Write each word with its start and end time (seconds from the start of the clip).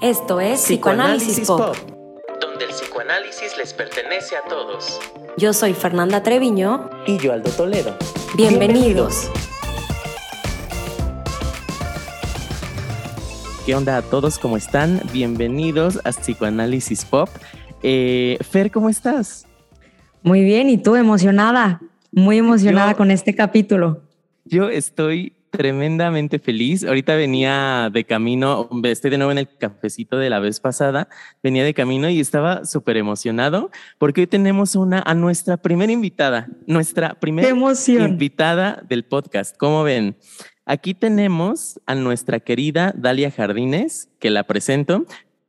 Esto 0.00 0.40
es 0.40 0.60
Psicoanálisis, 0.60 1.48
Pop. 1.48 1.74
donde 2.40 2.66
el 2.66 2.70
psicoanálisis 2.70 3.58
les 3.58 3.74
pertenece 3.74 4.36
a 4.36 4.42
todos. 4.48 5.00
Yo 5.36 5.52
soy 5.52 5.74
Fernanda 5.74 6.22
Treviño. 6.22 6.88
Y 7.04 7.18
yo, 7.18 7.32
Aldo 7.32 7.50
Toledo. 7.50 7.96
Bienvenidos. 8.36 9.28
¿Qué 13.66 13.74
onda 13.74 13.96
a 13.96 14.02
todos? 14.02 14.38
¿Cómo 14.38 14.56
están? 14.56 15.02
Bienvenidos 15.12 15.98
a 16.04 16.10
Psicoanálisis 16.10 17.04
Pop. 17.04 17.28
Eh, 17.82 18.38
Fer, 18.48 18.70
¿cómo 18.70 18.88
estás? 18.90 19.48
Muy 20.22 20.44
bien, 20.44 20.70
¿y 20.70 20.78
tú 20.78 20.94
emocionada? 20.94 21.80
Muy 22.12 22.38
emocionada 22.38 22.94
con 22.94 23.10
este 23.10 23.34
capítulo. 23.34 24.02
Yo 24.44 24.68
estoy 24.68 25.34
tremendamente 25.50 26.38
feliz. 26.38 26.84
Ahorita 26.84 27.14
venía 27.16 27.90
de 27.92 28.04
camino, 28.04 28.68
estoy 28.84 29.10
de 29.10 29.18
nuevo 29.18 29.32
en 29.32 29.38
el 29.38 29.48
cafecito 29.56 30.16
de 30.18 30.30
la 30.30 30.38
vez 30.38 30.60
pasada, 30.60 31.08
venía 31.42 31.64
de 31.64 31.74
camino 31.74 32.08
y 32.08 32.20
estaba 32.20 32.64
súper 32.64 32.96
emocionado 32.96 33.70
porque 33.98 34.22
hoy 34.22 34.26
tenemos 34.26 34.76
una 34.76 35.02
a 35.04 35.14
nuestra 35.14 35.56
primera 35.56 35.92
invitada, 35.92 36.48
nuestra 36.66 37.14
primera 37.20 37.48
invitada 37.48 38.82
del 38.88 39.04
podcast. 39.04 39.56
¿Cómo 39.56 39.82
ven? 39.82 40.16
Aquí 40.64 40.92
tenemos 40.92 41.80
a 41.86 41.94
nuestra 41.94 42.40
querida 42.40 42.92
Dalia 42.94 43.30
Jardines, 43.30 44.10
que 44.18 44.30
la 44.30 44.44
presento. 44.44 45.06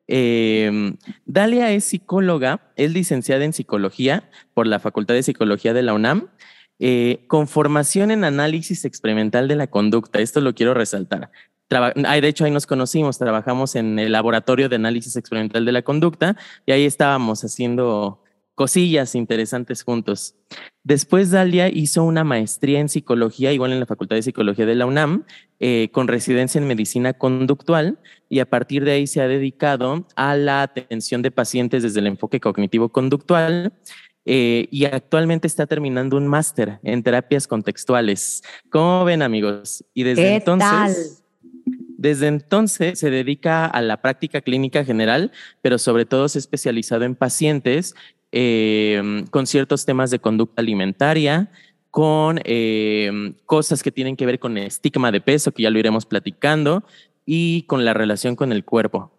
Em, 0.08 0.96
Dalia 1.26 1.72
es 1.72 1.84
psicóloga, 1.84 2.72
es 2.78 2.94
licenciada 2.94 3.44
en 3.44 3.54
psicología 3.54 4.30
por 4.54 4.66
la 4.66 4.80
Facultad 4.80 5.14
de 5.14 5.24
Psicología 5.24 5.74
de 5.74 5.84
la 5.84 5.94
UNAM 5.94 6.30
eh, 6.80 7.26
con 7.28 7.48
formación 7.48 8.10
en 8.12 8.24
análisis 8.24 8.86
experimental 8.86 9.48
de 9.48 9.56
la 9.56 9.68
conducta. 9.68 10.20
Esto 10.20 10.42
lo 10.42 10.56
quiero 10.56 10.74
resaltar. 10.74 11.32
de 11.70 12.28
hecho, 12.28 12.46
ahí 12.46 12.52
nos 12.52 12.66
conocimos, 12.66 13.18
trabajamos 13.18 13.76
en 13.76 14.00
el 14.00 14.12
laboratorio 14.12 14.70
de 14.70 14.78
análisis 14.78 15.16
experimental 15.16 15.66
de 15.66 15.72
la 15.72 15.82
conducta 15.82 16.38
y 16.66 16.72
ahí 16.72 16.86
estábamos 16.86 17.44
haciendo 17.44 18.24
cosillas 18.60 19.16
interesantes 19.16 19.84
juntos. 19.84 20.36
Después 20.84 21.32
Dalia 21.32 21.70
hizo 21.70 22.04
una 22.04 22.26
maestría 22.26 22.82
en 22.82 22.90
psicología, 22.90 23.54
igual 23.54 23.72
en 23.72 23.80
la 23.80 23.86
Facultad 23.86 24.18
de 24.18 24.22
Psicología 24.22 24.66
de 24.66 24.76
la 24.76 24.86
UNAM, 24.86 25.24
eh, 25.62 25.88
con 25.94 26.10
residencia 26.10 26.60
en 26.60 26.68
medicina 26.68 27.14
conductual 27.14 28.00
y 28.28 28.40
a 28.40 28.50
partir 28.50 28.84
de 28.84 28.92
ahí 28.92 29.08
se 29.08 29.22
ha 29.22 29.30
dedicado 29.30 30.06
a 30.18 30.36
la 30.36 30.62
atención 30.62 31.22
de 31.22 31.32
pacientes 31.32 31.84
desde 31.84 32.02
el 32.02 32.08
enfoque 32.08 32.42
cognitivo-conductual 32.42 33.72
eh, 34.26 34.68
y 34.72 34.86
actualmente 34.86 35.48
está 35.48 35.66
terminando 35.66 36.18
un 36.18 36.28
máster 36.28 36.80
en 36.84 37.04
terapias 37.04 37.48
contextuales. 37.48 38.44
¿Cómo 38.70 39.06
ven 39.06 39.22
amigos? 39.22 39.84
Y 39.94 40.04
desde 40.04 40.36
entonces... 40.36 41.24
Desde 42.02 42.28
entonces 42.28 42.98
se 42.98 43.10
dedica 43.10 43.66
a 43.66 43.82
la 43.82 44.02
práctica 44.02 44.40
clínica 44.40 44.86
general, 44.86 45.34
pero 45.62 45.78
sobre 45.78 46.06
todo 46.06 46.30
se 46.30 46.38
ha 46.38 46.40
especializado 46.40 47.04
en 47.04 47.14
pacientes 47.14 47.94
eh, 48.32 49.26
con 49.32 49.46
ciertos 49.46 49.86
temas 49.86 50.10
de 50.10 50.20
conducta 50.20 50.62
alimentaria, 50.62 51.52
con 51.92 52.40
eh, 52.46 53.34
cosas 53.46 53.84
que 53.84 53.92
tienen 53.92 54.16
que 54.16 54.26
ver 54.26 54.40
con 54.40 54.58
el 54.58 54.68
estigma 54.68 55.12
de 55.12 55.20
peso, 55.20 55.52
que 55.52 55.64
ya 55.64 55.70
lo 55.70 55.78
iremos 55.78 56.06
platicando, 56.06 56.86
y 57.26 57.64
con 57.64 57.84
la 57.84 57.94
relación 57.94 58.38
con 58.38 58.54
el 58.54 58.64
cuerpo. 58.64 59.12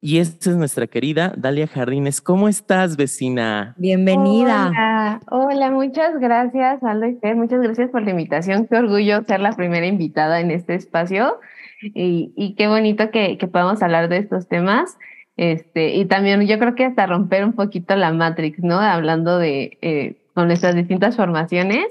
Y 0.00 0.18
esta 0.18 0.50
es 0.50 0.56
nuestra 0.56 0.86
querida 0.86 1.32
Dalia 1.36 1.66
Jardines. 1.66 2.20
¿Cómo 2.20 2.48
estás, 2.48 2.96
vecina? 2.96 3.74
Bienvenida. 3.78 5.20
Hola, 5.30 5.70
muchas 5.70 6.18
gracias, 6.20 6.82
Aldo 6.84 7.06
y 7.06 7.14
Fer. 7.14 7.34
Muchas 7.34 7.62
gracias 7.62 7.90
por 7.90 8.02
la 8.02 8.10
invitación. 8.10 8.66
Qué 8.66 8.76
orgullo 8.76 9.24
ser 9.24 9.40
la 9.40 9.52
primera 9.52 9.86
invitada 9.86 10.40
en 10.40 10.50
este 10.50 10.74
espacio. 10.74 11.38
Y, 11.82 12.54
qué 12.56 12.68
bonito 12.68 13.10
que, 13.10 13.38
podamos 13.50 13.82
hablar 13.82 14.08
de 14.08 14.18
estos 14.18 14.48
temas. 14.48 14.98
Este, 15.38 15.94
y 15.94 16.04
también 16.04 16.46
yo 16.46 16.58
creo 16.58 16.74
que 16.74 16.84
hasta 16.84 17.06
romper 17.06 17.44
un 17.44 17.54
poquito 17.54 17.96
la 17.96 18.12
Matrix, 18.12 18.58
¿no? 18.60 18.78
Hablando 18.78 19.38
de 19.38 19.78
eh, 19.80 20.16
con 20.34 20.46
nuestras 20.46 20.74
distintas 20.74 21.16
formaciones 21.16 21.86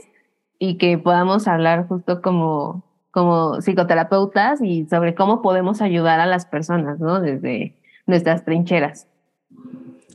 y 0.60 0.78
que 0.78 0.98
podamos 1.00 1.48
hablar 1.48 1.88
justo 1.88 2.22
como, 2.22 2.84
como 3.12 3.62
psicoterapeutas 3.62 4.62
y 4.62 4.86
sobre 4.86 5.16
cómo 5.16 5.42
podemos 5.42 5.82
ayudar 5.82 6.20
a 6.20 6.28
las 6.28 6.46
personas, 6.46 7.00
¿no? 7.00 7.20
Desde 7.20 7.76
nuestras 8.06 8.46
trincheras. 8.46 9.08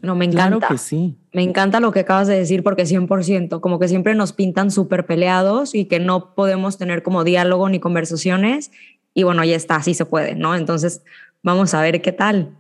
No, 0.03 0.15
me 0.15 0.25
encanta. 0.25 0.59
Claro 0.59 0.75
que 0.75 0.79
sí. 0.79 1.17
Me 1.33 1.43
encanta 1.43 1.79
lo 1.81 1.93
que 1.93 2.01
acabas 2.01 2.27
de 2.27 2.39
decir 2.39 2.63
porque 2.63 2.85
100%, 2.85 3.61
como 3.61 3.79
que 3.79 3.89
siempre 3.89 4.15
nos 4.15 4.33
pintan 4.33 4.71
súper 4.71 5.05
peleados 5.05 5.75
y 5.75 5.85
que 5.85 6.01
no 6.01 6.35
podemos 6.35 6.79
tener 6.79 7.03
como 7.03 7.23
diálogo 7.23 7.69
ni 7.69 7.81
conversaciones. 7.81 8.71
Y 9.13 9.25
bueno, 9.25 9.45
ya 9.45 9.57
está, 9.57 9.77
así 9.77 9.93
se 9.93 10.07
puede, 10.07 10.35
¿no? 10.35 10.55
Entonces, 10.55 11.03
vamos 11.43 11.75
a 11.75 11.83
ver 11.83 12.01
qué 12.01 12.13
tal. 12.13 12.57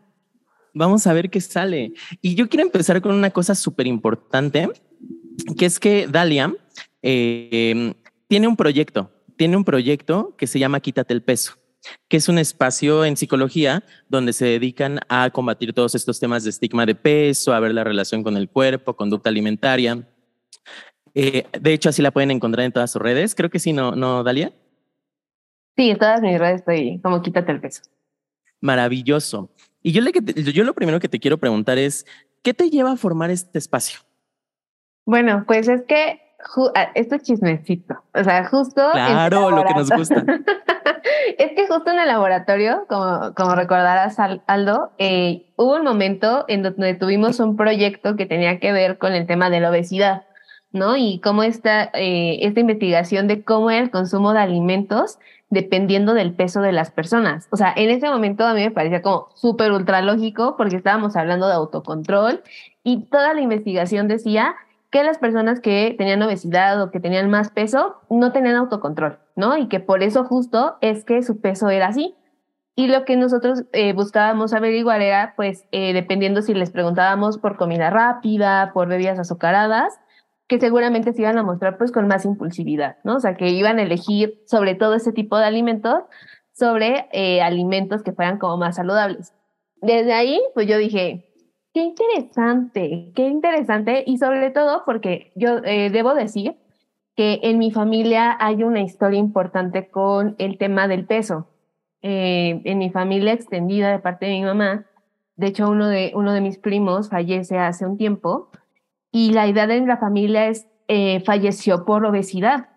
Vamos 0.74 1.06
a 1.06 1.12
ver 1.12 1.30
qué 1.30 1.40
sale. 1.40 1.94
Y 2.20 2.34
yo 2.34 2.48
quiero 2.48 2.64
empezar 2.64 3.00
con 3.00 3.14
una 3.14 3.30
cosa 3.30 3.54
súper 3.54 3.86
importante, 3.86 4.68
que 5.56 5.66
es 5.66 5.80
que 5.80 6.06
Dalia 6.06 6.54
eh, 7.02 7.94
tiene 8.28 8.46
un 8.46 8.56
proyecto, 8.56 9.10
tiene 9.36 9.56
un 9.56 9.64
proyecto 9.64 10.34
que 10.36 10.46
se 10.46 10.58
llama 10.58 10.80
Quítate 10.80 11.14
el 11.14 11.22
peso 11.22 11.59
que 12.08 12.16
es 12.16 12.28
un 12.28 12.38
espacio 12.38 13.04
en 13.04 13.16
psicología 13.16 13.84
donde 14.08 14.32
se 14.32 14.44
dedican 14.44 15.00
a 15.08 15.30
combatir 15.30 15.72
todos 15.72 15.94
estos 15.94 16.20
temas 16.20 16.44
de 16.44 16.50
estigma 16.50 16.86
de 16.86 16.94
peso, 16.94 17.52
a 17.52 17.60
ver 17.60 17.72
la 17.72 17.84
relación 17.84 18.22
con 18.22 18.36
el 18.36 18.48
cuerpo, 18.48 18.96
conducta 18.96 19.30
alimentaria. 19.30 20.06
Eh, 21.14 21.46
de 21.58 21.72
hecho, 21.72 21.88
así 21.88 22.02
la 22.02 22.10
pueden 22.10 22.30
encontrar 22.30 22.64
en 22.64 22.72
todas 22.72 22.90
sus 22.90 23.02
redes. 23.02 23.34
Creo 23.34 23.50
que 23.50 23.58
sí, 23.58 23.72
¿no, 23.72 23.92
no 23.92 24.22
Dalia? 24.22 24.52
Sí, 25.76 25.90
en 25.90 25.98
todas 25.98 26.20
mis 26.20 26.38
redes 26.38 26.60
estoy 26.60 27.00
como 27.00 27.22
quítate 27.22 27.52
el 27.52 27.60
peso. 27.60 27.82
Maravilloso. 28.60 29.50
Y 29.82 29.92
yo, 29.92 30.02
le, 30.02 30.12
yo 30.52 30.64
lo 30.64 30.74
primero 30.74 31.00
que 31.00 31.08
te 31.08 31.18
quiero 31.18 31.38
preguntar 31.38 31.78
es, 31.78 32.06
¿qué 32.42 32.52
te 32.52 32.68
lleva 32.68 32.92
a 32.92 32.96
formar 32.96 33.30
este 33.30 33.58
espacio? 33.58 34.00
Bueno, 35.06 35.44
pues 35.46 35.68
es 35.68 35.82
que 35.82 36.20
Ah, 36.74 36.90
esto 36.94 37.16
es 37.16 37.22
chismecito. 37.22 38.02
O 38.14 38.24
sea, 38.24 38.46
justo. 38.48 38.82
Claro, 38.92 39.50
lo 39.50 39.64
que 39.64 39.74
nos 39.74 39.90
gusta. 39.90 40.24
es 41.38 41.52
que 41.52 41.66
justo 41.66 41.90
en 41.90 41.98
el 41.98 42.08
laboratorio, 42.08 42.86
como, 42.88 43.34
como 43.34 43.54
recordarás, 43.54 44.18
Aldo, 44.46 44.92
eh, 44.98 45.46
hubo 45.56 45.76
un 45.76 45.84
momento 45.84 46.44
en 46.48 46.62
donde 46.62 46.94
tuvimos 46.94 47.40
un 47.40 47.56
proyecto 47.56 48.16
que 48.16 48.26
tenía 48.26 48.58
que 48.58 48.72
ver 48.72 48.98
con 48.98 49.12
el 49.12 49.26
tema 49.26 49.50
de 49.50 49.60
la 49.60 49.70
obesidad, 49.70 50.24
¿no? 50.72 50.96
Y 50.96 51.20
cómo 51.20 51.42
está 51.42 51.90
eh, 51.94 52.38
esta 52.42 52.60
investigación 52.60 53.28
de 53.28 53.42
cómo 53.44 53.70
era 53.70 53.82
el 53.82 53.90
consumo 53.90 54.32
de 54.32 54.40
alimentos 54.40 55.18
dependiendo 55.50 56.14
del 56.14 56.32
peso 56.32 56.60
de 56.62 56.72
las 56.72 56.90
personas. 56.90 57.48
O 57.50 57.56
sea, 57.56 57.72
en 57.76 57.90
ese 57.90 58.08
momento 58.08 58.46
a 58.46 58.54
mí 58.54 58.62
me 58.62 58.70
parecía 58.70 59.02
como 59.02 59.28
súper 59.34 59.72
ultra 59.72 60.00
lógico 60.00 60.56
porque 60.56 60.76
estábamos 60.76 61.16
hablando 61.16 61.48
de 61.48 61.54
autocontrol 61.54 62.42
y 62.84 63.06
toda 63.06 63.34
la 63.34 63.40
investigación 63.40 64.06
decía 64.08 64.54
que 64.90 65.04
las 65.04 65.18
personas 65.18 65.60
que 65.60 65.94
tenían 65.96 66.22
obesidad 66.22 66.80
o 66.82 66.90
que 66.90 67.00
tenían 67.00 67.30
más 67.30 67.50
peso 67.50 67.96
no 68.08 68.32
tenían 68.32 68.56
autocontrol, 68.56 69.18
Y 69.56 69.68
que 69.68 69.80
por 69.80 70.02
eso 70.02 70.24
justo 70.24 70.76
es 70.80 71.04
que 71.04 71.22
su 71.22 71.40
peso 71.40 71.70
era 71.70 71.88
así. 71.88 72.14
Y 72.76 72.86
lo 72.86 73.04
que 73.04 73.16
nosotros 73.16 73.64
eh, 73.72 73.92
buscábamos 73.92 74.52
averiguar 74.54 75.02
era, 75.02 75.34
pues, 75.36 75.66
eh, 75.72 75.92
dependiendo 75.92 76.40
si 76.42 76.54
les 76.54 76.70
preguntábamos 76.70 77.38
por 77.38 77.56
comida 77.56 77.90
rápida, 77.90 78.72
por 78.72 78.88
bebidas 78.88 79.18
azucaradas, 79.18 79.98
que 80.48 80.58
seguramente 80.58 81.12
se 81.12 81.22
iban 81.22 81.38
a 81.38 81.42
mostrar 81.42 81.78
pues 81.78 81.92
con 81.92 82.08
más 82.08 82.24
impulsividad, 82.24 82.96
¿no? 83.04 83.16
O 83.16 83.20
sea, 83.20 83.36
que 83.36 83.48
iban 83.50 83.78
a 83.78 83.82
elegir 83.82 84.42
sobre 84.46 84.74
todo 84.74 84.94
ese 84.94 85.12
tipo 85.12 85.38
de 85.38 85.44
alimentos 85.44 86.04
sobre 86.52 87.08
eh, 87.12 87.42
alimentos 87.42 88.02
que 88.02 88.12
fueran 88.12 88.38
como 88.38 88.56
más 88.56 88.76
saludables. 88.76 89.32
Desde 89.82 90.12
ahí, 90.12 90.40
pues 90.54 90.66
yo 90.66 90.78
dije, 90.78 91.26
Qué 91.72 91.82
interesante, 91.82 93.12
qué 93.14 93.28
interesante 93.28 94.02
y 94.04 94.18
sobre 94.18 94.50
todo 94.50 94.82
porque 94.84 95.32
yo 95.36 95.60
debo 95.60 96.14
decir 96.14 96.56
que 97.16 97.40
en 97.42 97.58
mi 97.58 97.70
familia 97.70 98.36
hay 98.40 98.62
una 98.62 98.80
historia 98.80 99.18
importante 99.18 99.88
con 99.90 100.36
el 100.38 100.58
tema 100.58 100.88
del 100.88 101.06
peso. 101.06 101.48
Eh, 102.02 102.62
en 102.64 102.78
mi 102.78 102.90
familia 102.90 103.32
extendida 103.32 103.90
de 103.90 103.98
parte 103.98 104.26
de 104.26 104.32
mi 104.32 104.42
mamá, 104.42 104.86
de 105.36 105.48
hecho 105.48 105.68
uno 105.68 105.88
de, 105.88 106.12
uno 106.14 106.32
de 106.32 106.40
mis 106.40 106.58
primos 106.58 107.10
fallece 107.10 107.58
hace 107.58 107.84
un 107.84 107.98
tiempo 107.98 108.50
y 109.12 109.32
la 109.32 109.46
idea 109.46 109.66
de 109.66 109.80
la 109.82 109.98
familia 109.98 110.46
es 110.46 110.66
eh, 110.88 111.20
falleció 111.20 111.84
por 111.84 112.04
obesidad. 112.04 112.68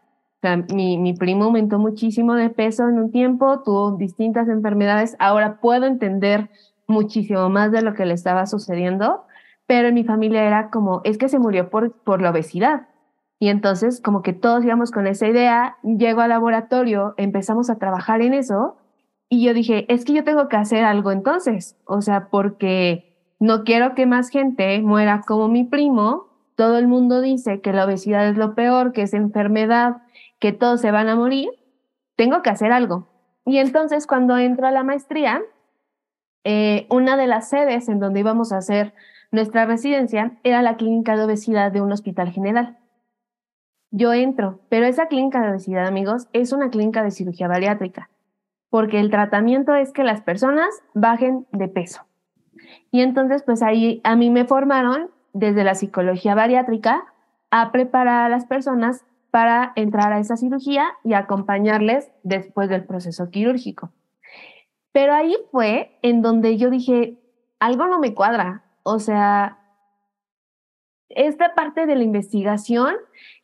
Mi, 0.74 0.98
mi 0.98 1.14
primo 1.14 1.46
aumentó 1.46 1.80
muchísimo 1.80 2.36
de 2.36 2.50
peso 2.50 2.90
en 2.90 3.00
un 3.00 3.12
tiempo, 3.12 3.62
tuvo 3.64 3.96
distintas 3.96 4.50
enfermedades. 4.50 5.16
Ahora 5.20 5.62
puedo 5.62 5.86
entender 5.86 6.50
muchísimo 6.86 7.50
más 7.50 7.72
de 7.72 7.82
lo 7.82 7.94
que 7.94 8.06
le 8.06 8.14
estaba 8.14 8.46
sucediendo, 8.46 9.26
pero 9.68 9.88
en 9.88 9.94
mi 9.94 10.04
familia 10.04 10.44
era 10.44 10.70
como, 10.70 11.02
es 11.06 11.18
que 11.18 11.30
se 11.30 11.40
murió 11.40 11.70
por, 11.70 11.94
por 12.04 12.22
la 12.22 12.32
obesidad. 12.32 12.88
Y 13.44 13.50
entonces 13.50 14.00
como 14.00 14.22
que 14.22 14.32
todos 14.32 14.64
íbamos 14.64 14.90
con 14.90 15.06
esa 15.06 15.28
idea, 15.28 15.76
llego 15.84 16.22
al 16.22 16.30
laboratorio, 16.30 17.14
empezamos 17.18 17.70
a 17.70 17.76
trabajar 17.76 18.22
en 18.22 18.34
eso 18.34 18.78
y 19.28 19.44
yo 19.44 19.54
dije, 19.54 19.86
es 19.94 20.06
que 20.06 20.14
yo 20.14 20.24
tengo 20.24 20.48
que 20.48 20.56
hacer 20.56 20.86
algo 20.86 21.12
entonces, 21.12 21.76
o 21.84 22.02
sea, 22.02 22.30
porque 22.30 23.36
no 23.42 23.66
quiero 23.66 23.96
que 23.96 24.06
más 24.06 24.30
gente 24.30 24.80
muera 24.80 25.24
como 25.28 25.50
mi 25.50 25.66
primo, 25.66 26.28
todo 26.56 26.78
el 26.78 26.88
mundo 26.88 27.20
dice 27.20 27.60
que 27.60 27.74
la 27.74 27.84
obesidad 27.84 28.30
es 28.30 28.38
lo 28.38 28.56
peor, 28.56 28.94
que 28.94 29.02
es 29.02 29.14
enfermedad, 29.14 30.04
que 30.40 30.54
todos 30.54 30.80
se 30.80 30.92
van 30.92 31.10
a 31.10 31.18
morir, 31.18 31.50
tengo 32.16 32.44
que 32.44 32.50
hacer 32.50 32.72
algo. 32.72 33.10
Y 33.46 33.58
entonces 33.58 34.08
cuando 34.08 34.38
entro 34.38 34.68
a 34.68 34.72
la 34.72 34.86
maestría, 34.86 35.42
eh, 36.46 36.88
una 36.90 37.18
de 37.18 37.28
las 37.28 37.50
sedes 37.50 37.90
en 37.90 38.00
donde 38.00 38.22
íbamos 38.22 38.54
a 38.54 38.58
hacer 38.60 38.94
nuestra 39.32 39.66
residencia 39.66 40.40
era 40.44 40.62
la 40.62 40.78
clínica 40.78 41.18
de 41.18 41.26
obesidad 41.26 41.74
de 41.74 41.82
un 41.82 41.92
hospital 41.92 42.32
general. 42.32 42.78
Yo 43.96 44.12
entro, 44.12 44.60
pero 44.70 44.88
esa 44.88 45.06
clínica 45.06 45.40
de 45.40 45.52
obesidad, 45.52 45.86
amigos, 45.86 46.28
es 46.34 46.52
una 46.52 46.72
clínica 46.72 47.04
de 47.04 47.12
cirugía 47.12 47.48
bariátrica, 47.48 48.10
porque 48.72 49.00
el 49.00 49.12
tratamiento 49.12 49.76
es 49.76 49.94
que 49.94 50.04
las 50.04 50.20
personas 50.22 50.68
bajen 50.96 51.46
de 51.52 51.68
peso. 51.68 52.02
Y 52.90 53.02
entonces, 53.02 53.44
pues 53.44 53.62
ahí 53.62 54.02
a 54.04 54.16
mí 54.16 54.32
me 54.32 54.46
formaron 54.46 55.12
desde 55.34 55.64
la 55.64 55.76
psicología 55.76 56.34
bariátrica 56.34 57.06
a 57.52 57.72
preparar 57.72 58.26
a 58.26 58.30
las 58.30 58.46
personas 58.46 59.06
para 59.30 59.74
entrar 59.76 60.12
a 60.12 60.18
esa 60.18 60.38
cirugía 60.38 60.88
y 61.04 61.14
acompañarles 61.14 62.10
después 62.24 62.70
del 62.70 62.86
proceso 62.86 63.30
quirúrgico. 63.30 63.92
Pero 64.92 65.14
ahí 65.14 65.38
fue 65.52 66.00
en 66.02 66.24
donde 66.24 66.58
yo 66.58 66.72
dije, 66.72 67.20
algo 67.60 67.86
no 67.86 68.00
me 68.00 68.16
cuadra. 68.16 68.64
O 68.82 68.98
sea, 68.98 69.60
esta 71.10 71.54
parte 71.54 71.86
de 71.86 71.96
la 71.96 72.04
investigación 72.04 72.96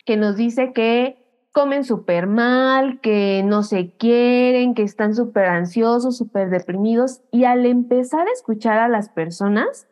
que 0.10 0.18
nos 0.18 0.36
dice 0.36 0.74
que 0.74 1.24
comen 1.52 1.84
súper 1.84 2.26
mal, 2.26 3.00
que 3.00 3.44
no 3.46 3.62
se 3.62 3.92
quieren, 3.92 4.74
que 4.74 4.82
están 4.82 5.14
súper 5.14 5.46
ansiosos, 5.46 6.18
súper 6.18 6.50
deprimidos. 6.50 7.22
Y 7.30 7.44
al 7.44 7.64
empezar 7.68 8.28
a 8.28 8.32
escuchar 8.32 8.80
a 8.80 8.88
las 8.88 9.10
personas, 9.10 9.88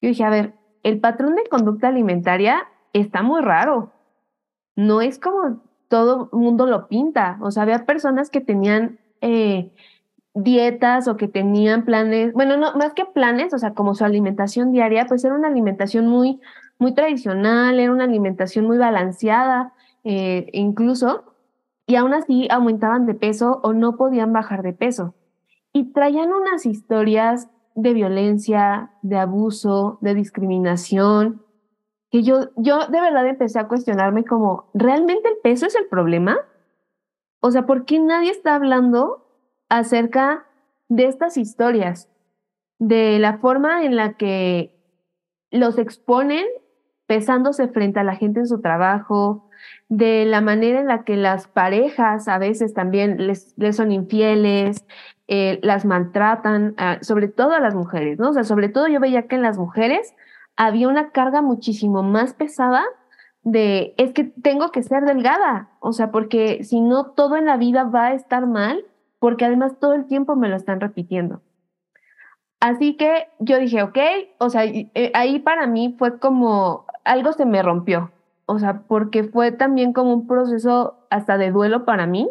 yo 0.00 0.10
dije, 0.10 0.22
a 0.22 0.30
ver, 0.30 0.54
el 0.84 1.00
patrón 1.00 1.34
de 1.34 1.42
conducta 1.48 1.88
alimentaria 1.88 2.68
está 2.92 3.22
muy 3.22 3.42
raro. 3.42 3.90
No 4.76 5.00
es 5.00 5.18
como 5.18 5.60
todo 5.88 6.30
el 6.32 6.38
mundo 6.38 6.66
lo 6.66 6.86
pinta. 6.86 7.36
O 7.40 7.50
sea, 7.50 7.64
había 7.64 7.84
personas 7.84 8.30
que 8.30 8.40
tenían 8.40 9.00
eh, 9.22 9.72
dietas 10.34 11.08
o 11.08 11.16
que 11.16 11.26
tenían 11.26 11.84
planes, 11.84 12.32
bueno, 12.32 12.56
no, 12.56 12.76
más 12.76 12.94
que 12.94 13.06
planes, 13.06 13.52
o 13.52 13.58
sea, 13.58 13.74
como 13.74 13.96
su 13.96 14.04
alimentación 14.04 14.70
diaria, 14.70 15.06
pues 15.06 15.24
era 15.24 15.34
una 15.34 15.48
alimentación 15.48 16.06
muy, 16.06 16.40
muy 16.82 16.94
tradicional, 16.94 17.78
era 17.78 17.92
una 17.92 18.04
alimentación 18.04 18.66
muy 18.66 18.76
balanceada, 18.76 19.72
eh, 20.02 20.48
incluso, 20.52 21.36
y 21.86 21.94
aún 21.94 22.12
así 22.12 22.48
aumentaban 22.50 23.06
de 23.06 23.14
peso 23.14 23.60
o 23.62 23.72
no 23.72 23.96
podían 23.96 24.32
bajar 24.32 24.62
de 24.62 24.72
peso. 24.72 25.14
Y 25.72 25.92
traían 25.92 26.32
unas 26.32 26.66
historias 26.66 27.48
de 27.76 27.94
violencia, 27.94 28.90
de 29.02 29.16
abuso, 29.16 29.98
de 30.00 30.14
discriminación, 30.14 31.42
que 32.10 32.24
yo, 32.24 32.50
yo 32.56 32.88
de 32.88 33.00
verdad 33.00 33.26
empecé 33.28 33.60
a 33.60 33.68
cuestionarme 33.68 34.24
como, 34.24 34.68
¿realmente 34.74 35.28
el 35.28 35.36
peso 35.40 35.66
es 35.66 35.76
el 35.76 35.86
problema? 35.86 36.36
O 37.40 37.52
sea, 37.52 37.64
¿por 37.64 37.84
qué 37.84 38.00
nadie 38.00 38.32
está 38.32 38.56
hablando 38.56 39.24
acerca 39.68 40.46
de 40.88 41.06
estas 41.06 41.36
historias, 41.36 42.10
de 42.80 43.20
la 43.20 43.38
forma 43.38 43.84
en 43.84 43.94
la 43.94 44.14
que 44.14 44.76
los 45.52 45.78
exponen 45.78 46.44
pesándose 47.12 47.68
frente 47.68 48.00
a 48.00 48.04
la 48.04 48.16
gente 48.16 48.40
en 48.40 48.46
su 48.46 48.62
trabajo, 48.62 49.44
de 49.90 50.24
la 50.24 50.40
manera 50.40 50.80
en 50.80 50.86
la 50.86 51.04
que 51.04 51.18
las 51.18 51.46
parejas 51.46 52.26
a 52.26 52.38
veces 52.38 52.72
también 52.72 53.26
les, 53.26 53.54
son 53.76 53.92
infieles, 53.92 54.86
eh, 55.28 55.60
las 55.62 55.84
maltratan, 55.84 56.74
ah, 56.78 56.96
sobre 57.02 57.28
todo 57.28 57.52
a 57.52 57.60
las 57.60 57.74
mujeres, 57.74 58.18
¿no? 58.18 58.30
O 58.30 58.32
sea, 58.32 58.44
sobre 58.44 58.70
todo 58.70 58.88
yo 58.88 58.98
veía 58.98 59.28
que 59.28 59.36
en 59.36 59.42
las 59.42 59.58
mujeres 59.58 60.14
había 60.56 60.88
una 60.88 61.10
carga 61.10 61.42
muchísimo 61.42 62.02
más 62.02 62.32
pesada 62.32 62.82
de, 63.42 63.92
es 63.98 64.14
que 64.14 64.24
tengo 64.24 64.70
que 64.70 64.82
ser 64.82 65.04
delgada, 65.04 65.68
o 65.80 65.92
sea, 65.92 66.10
porque 66.10 66.64
si 66.64 66.80
no, 66.80 67.10
todo 67.10 67.36
en 67.36 67.44
la 67.44 67.58
vida 67.58 67.84
va 67.84 68.06
a 68.06 68.14
estar 68.14 68.46
mal 68.46 68.86
porque 69.18 69.44
además 69.44 69.78
todo 69.78 69.92
el 69.92 70.06
tiempo 70.06 70.34
me 70.34 70.48
lo 70.48 70.56
están 70.56 70.80
repitiendo. 70.80 71.42
Así 72.58 72.96
que 72.96 73.26
yo 73.40 73.58
dije, 73.58 73.82
ok, 73.82 73.98
o 74.38 74.48
sea, 74.48 74.64
eh, 74.64 75.10
ahí 75.12 75.40
para 75.40 75.66
mí 75.66 75.94
fue 75.98 76.20
como 76.20 76.86
algo 77.04 77.32
se 77.32 77.46
me 77.46 77.62
rompió, 77.62 78.10
o 78.46 78.58
sea, 78.58 78.82
porque 78.82 79.24
fue 79.24 79.52
también 79.52 79.92
como 79.92 80.12
un 80.12 80.26
proceso 80.26 81.06
hasta 81.10 81.38
de 81.38 81.50
duelo 81.50 81.84
para 81.84 82.06
mí, 82.06 82.30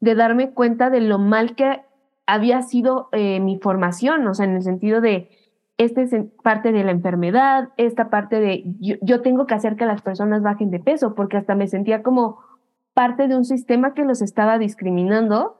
de 0.00 0.14
darme 0.14 0.50
cuenta 0.50 0.90
de 0.90 1.00
lo 1.00 1.18
mal 1.18 1.54
que 1.54 1.82
había 2.26 2.62
sido 2.62 3.08
eh, 3.12 3.40
mi 3.40 3.58
formación, 3.58 4.26
o 4.26 4.34
sea, 4.34 4.46
en 4.46 4.56
el 4.56 4.62
sentido 4.62 5.00
de, 5.00 5.30
esta 5.78 6.02
es 6.02 6.14
parte 6.42 6.72
de 6.72 6.84
la 6.84 6.90
enfermedad, 6.90 7.70
esta 7.76 8.08
parte 8.10 8.40
de, 8.40 8.64
yo, 8.80 8.96
yo 9.02 9.22
tengo 9.22 9.46
que 9.46 9.54
hacer 9.54 9.76
que 9.76 9.86
las 9.86 10.02
personas 10.02 10.42
bajen 10.42 10.70
de 10.70 10.80
peso, 10.80 11.14
porque 11.14 11.36
hasta 11.36 11.54
me 11.54 11.68
sentía 11.68 12.02
como 12.02 12.40
parte 12.94 13.28
de 13.28 13.36
un 13.36 13.44
sistema 13.44 13.92
que 13.92 14.04
los 14.04 14.22
estaba 14.22 14.58
discriminando 14.58 15.58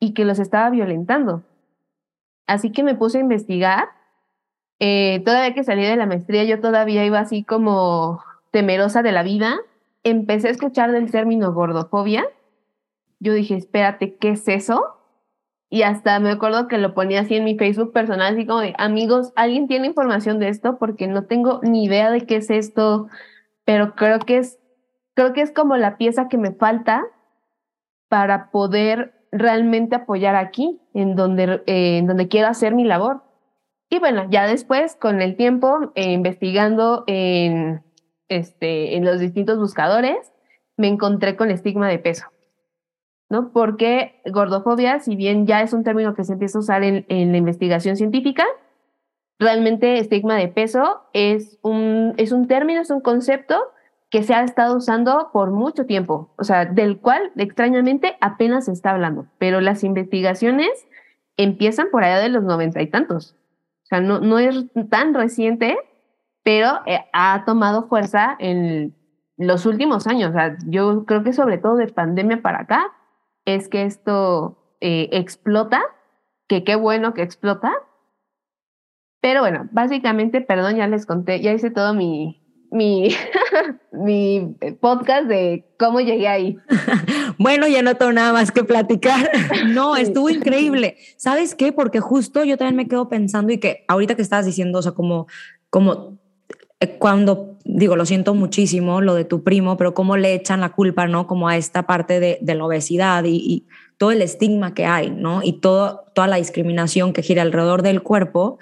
y 0.00 0.14
que 0.14 0.24
los 0.24 0.38
estaba 0.38 0.70
violentando. 0.70 1.42
Así 2.46 2.72
que 2.72 2.82
me 2.82 2.94
puse 2.94 3.18
a 3.18 3.20
investigar. 3.20 3.90
Eh, 4.80 5.22
todavía 5.24 5.54
que 5.54 5.64
salí 5.64 5.82
de 5.82 5.96
la 5.96 6.06
maestría, 6.06 6.44
yo 6.44 6.60
todavía 6.60 7.04
iba 7.04 7.18
así 7.18 7.44
como 7.44 8.22
temerosa 8.50 9.02
de 9.02 9.12
la 9.12 9.22
vida. 9.22 9.56
Empecé 10.04 10.48
a 10.48 10.52
escuchar 10.52 10.92
del 10.92 11.10
término 11.10 11.52
gordofobia. 11.52 12.26
Yo 13.20 13.32
dije, 13.32 13.56
espérate, 13.56 14.16
¿qué 14.16 14.30
es 14.30 14.46
eso? 14.48 14.98
Y 15.70 15.82
hasta 15.82 16.18
me 16.20 16.30
acuerdo 16.30 16.66
que 16.66 16.78
lo 16.78 16.94
ponía 16.94 17.20
así 17.20 17.34
en 17.34 17.44
mi 17.44 17.58
Facebook 17.58 17.92
personal, 17.92 18.34
así 18.34 18.46
como 18.46 18.60
de, 18.60 18.74
amigos, 18.78 19.32
¿alguien 19.36 19.68
tiene 19.68 19.88
información 19.88 20.38
de 20.38 20.48
esto? 20.48 20.78
Porque 20.78 21.06
no 21.08 21.24
tengo 21.24 21.60
ni 21.62 21.84
idea 21.84 22.10
de 22.10 22.24
qué 22.24 22.36
es 22.36 22.48
esto, 22.50 23.08
pero 23.64 23.94
creo 23.94 24.18
que 24.20 24.38
es, 24.38 24.58
creo 25.14 25.34
que 25.34 25.42
es 25.42 25.52
como 25.52 25.76
la 25.76 25.98
pieza 25.98 26.28
que 26.28 26.38
me 26.38 26.52
falta 26.52 27.04
para 28.08 28.50
poder 28.50 29.12
realmente 29.30 29.96
apoyar 29.96 30.36
aquí, 30.36 30.80
en 30.94 31.16
donde, 31.16 31.62
eh, 31.66 31.98
en 31.98 32.06
donde 32.06 32.28
quiero 32.28 32.48
hacer 32.48 32.74
mi 32.74 32.84
labor. 32.84 33.22
Y 33.90 33.98
bueno, 33.98 34.26
ya 34.30 34.46
después, 34.46 34.96
con 34.96 35.22
el 35.22 35.36
tiempo, 35.36 35.92
eh, 35.94 36.12
investigando 36.12 37.04
en, 37.06 37.82
este, 38.28 38.96
en 38.96 39.04
los 39.04 39.18
distintos 39.18 39.58
buscadores, 39.58 40.32
me 40.76 40.88
encontré 40.88 41.36
con 41.36 41.50
estigma 41.50 41.88
de 41.88 41.98
peso. 41.98 42.26
¿no? 43.30 43.52
Porque 43.52 44.20
gordofobia, 44.26 45.00
si 45.00 45.16
bien 45.16 45.46
ya 45.46 45.62
es 45.62 45.72
un 45.72 45.84
término 45.84 46.14
que 46.14 46.24
se 46.24 46.34
empieza 46.34 46.58
a 46.58 46.60
usar 46.60 46.82
en, 46.82 47.04
en 47.08 47.32
la 47.32 47.38
investigación 47.38 47.96
científica, 47.96 48.44
realmente 49.38 49.98
estigma 49.98 50.36
de 50.36 50.48
peso 50.48 51.02
es 51.12 51.58
un, 51.62 52.14
es 52.16 52.32
un 52.32 52.48
término, 52.48 52.80
es 52.80 52.90
un 52.90 53.00
concepto 53.00 53.56
que 54.10 54.22
se 54.22 54.34
ha 54.34 54.42
estado 54.42 54.76
usando 54.76 55.30
por 55.32 55.50
mucho 55.50 55.84
tiempo, 55.84 56.32
o 56.38 56.44
sea, 56.44 56.64
del 56.64 56.98
cual 56.98 57.30
extrañamente 57.36 58.16
apenas 58.20 58.64
se 58.64 58.72
está 58.72 58.90
hablando, 58.90 59.26
pero 59.38 59.60
las 59.60 59.84
investigaciones 59.84 60.70
empiezan 61.36 61.88
por 61.90 62.04
allá 62.04 62.18
de 62.18 62.30
los 62.30 62.42
noventa 62.42 62.80
y 62.80 62.86
tantos. 62.86 63.37
O 63.88 63.96
sea, 63.96 64.00
no, 64.02 64.20
no 64.20 64.38
es 64.38 64.66
tan 64.90 65.14
reciente, 65.14 65.78
pero 66.42 66.80
eh, 66.84 67.00
ha 67.14 67.44
tomado 67.46 67.88
fuerza 67.88 68.36
en 68.38 68.94
los 69.38 69.64
últimos 69.64 70.06
años. 70.06 70.28
O 70.30 70.32
sea, 70.34 70.58
yo 70.66 71.06
creo 71.06 71.24
que 71.24 71.32
sobre 71.32 71.56
todo 71.56 71.76
de 71.76 71.86
pandemia 71.86 72.42
para 72.42 72.60
acá 72.60 72.92
es 73.46 73.68
que 73.68 73.84
esto 73.84 74.76
eh, 74.82 75.08
explota, 75.12 75.80
que 76.48 76.64
qué 76.64 76.76
bueno 76.76 77.14
que 77.14 77.22
explota. 77.22 77.72
Pero 79.22 79.40
bueno, 79.40 79.70
básicamente, 79.72 80.42
perdón, 80.42 80.76
ya 80.76 80.86
les 80.86 81.06
conté, 81.06 81.40
ya 81.40 81.54
hice 81.54 81.70
todo 81.70 81.94
mi, 81.94 82.42
mi, 82.70 83.08
mi 83.92 84.54
podcast 84.82 85.28
de 85.28 85.64
cómo 85.78 86.00
llegué 86.00 86.28
ahí. 86.28 86.58
bueno, 87.38 87.68
ya 87.68 87.82
no 87.82 87.96
tengo 87.96 88.12
nada 88.12 88.32
más 88.32 88.52
que 88.52 88.64
platicar. 88.64 89.30
No, 89.68 89.96
estuvo 89.96 90.30
increíble. 90.30 90.96
¿Sabes 91.16 91.54
qué? 91.54 91.72
Porque 91.72 92.00
justo 92.00 92.44
yo 92.44 92.56
también 92.56 92.76
me 92.76 92.88
quedo 92.88 93.08
pensando 93.08 93.52
y 93.52 93.58
que 93.58 93.84
ahorita 93.86 94.14
que 94.14 94.22
estabas 94.22 94.46
diciendo, 94.46 94.78
o 94.78 94.82
sea, 94.82 94.92
como, 94.92 95.26
como 95.70 96.18
eh, 96.80 96.96
cuando 96.98 97.58
digo, 97.64 97.96
lo 97.96 98.06
siento 98.06 98.34
muchísimo, 98.34 99.00
lo 99.00 99.14
de 99.14 99.24
tu 99.24 99.44
primo, 99.44 99.76
pero 99.76 99.94
cómo 99.94 100.16
le 100.16 100.34
echan 100.34 100.60
la 100.60 100.70
culpa, 100.70 101.06
¿no? 101.06 101.26
Como 101.26 101.48
a 101.48 101.56
esta 101.56 101.86
parte 101.86 102.18
de, 102.18 102.38
de 102.40 102.54
la 102.54 102.64
obesidad 102.64 103.24
y, 103.24 103.36
y, 103.36 103.66
todo 103.98 104.12
el 104.12 104.22
estigma 104.22 104.74
que 104.74 104.86
hay, 104.86 105.10
¿no? 105.10 105.42
Y 105.42 105.54
todo, 105.54 106.04
toda 106.14 106.28
la 106.28 106.36
discriminación 106.36 107.12
que 107.12 107.22
gira 107.22 107.42
alrededor 107.42 107.82
del 107.82 108.00
cuerpo, 108.00 108.58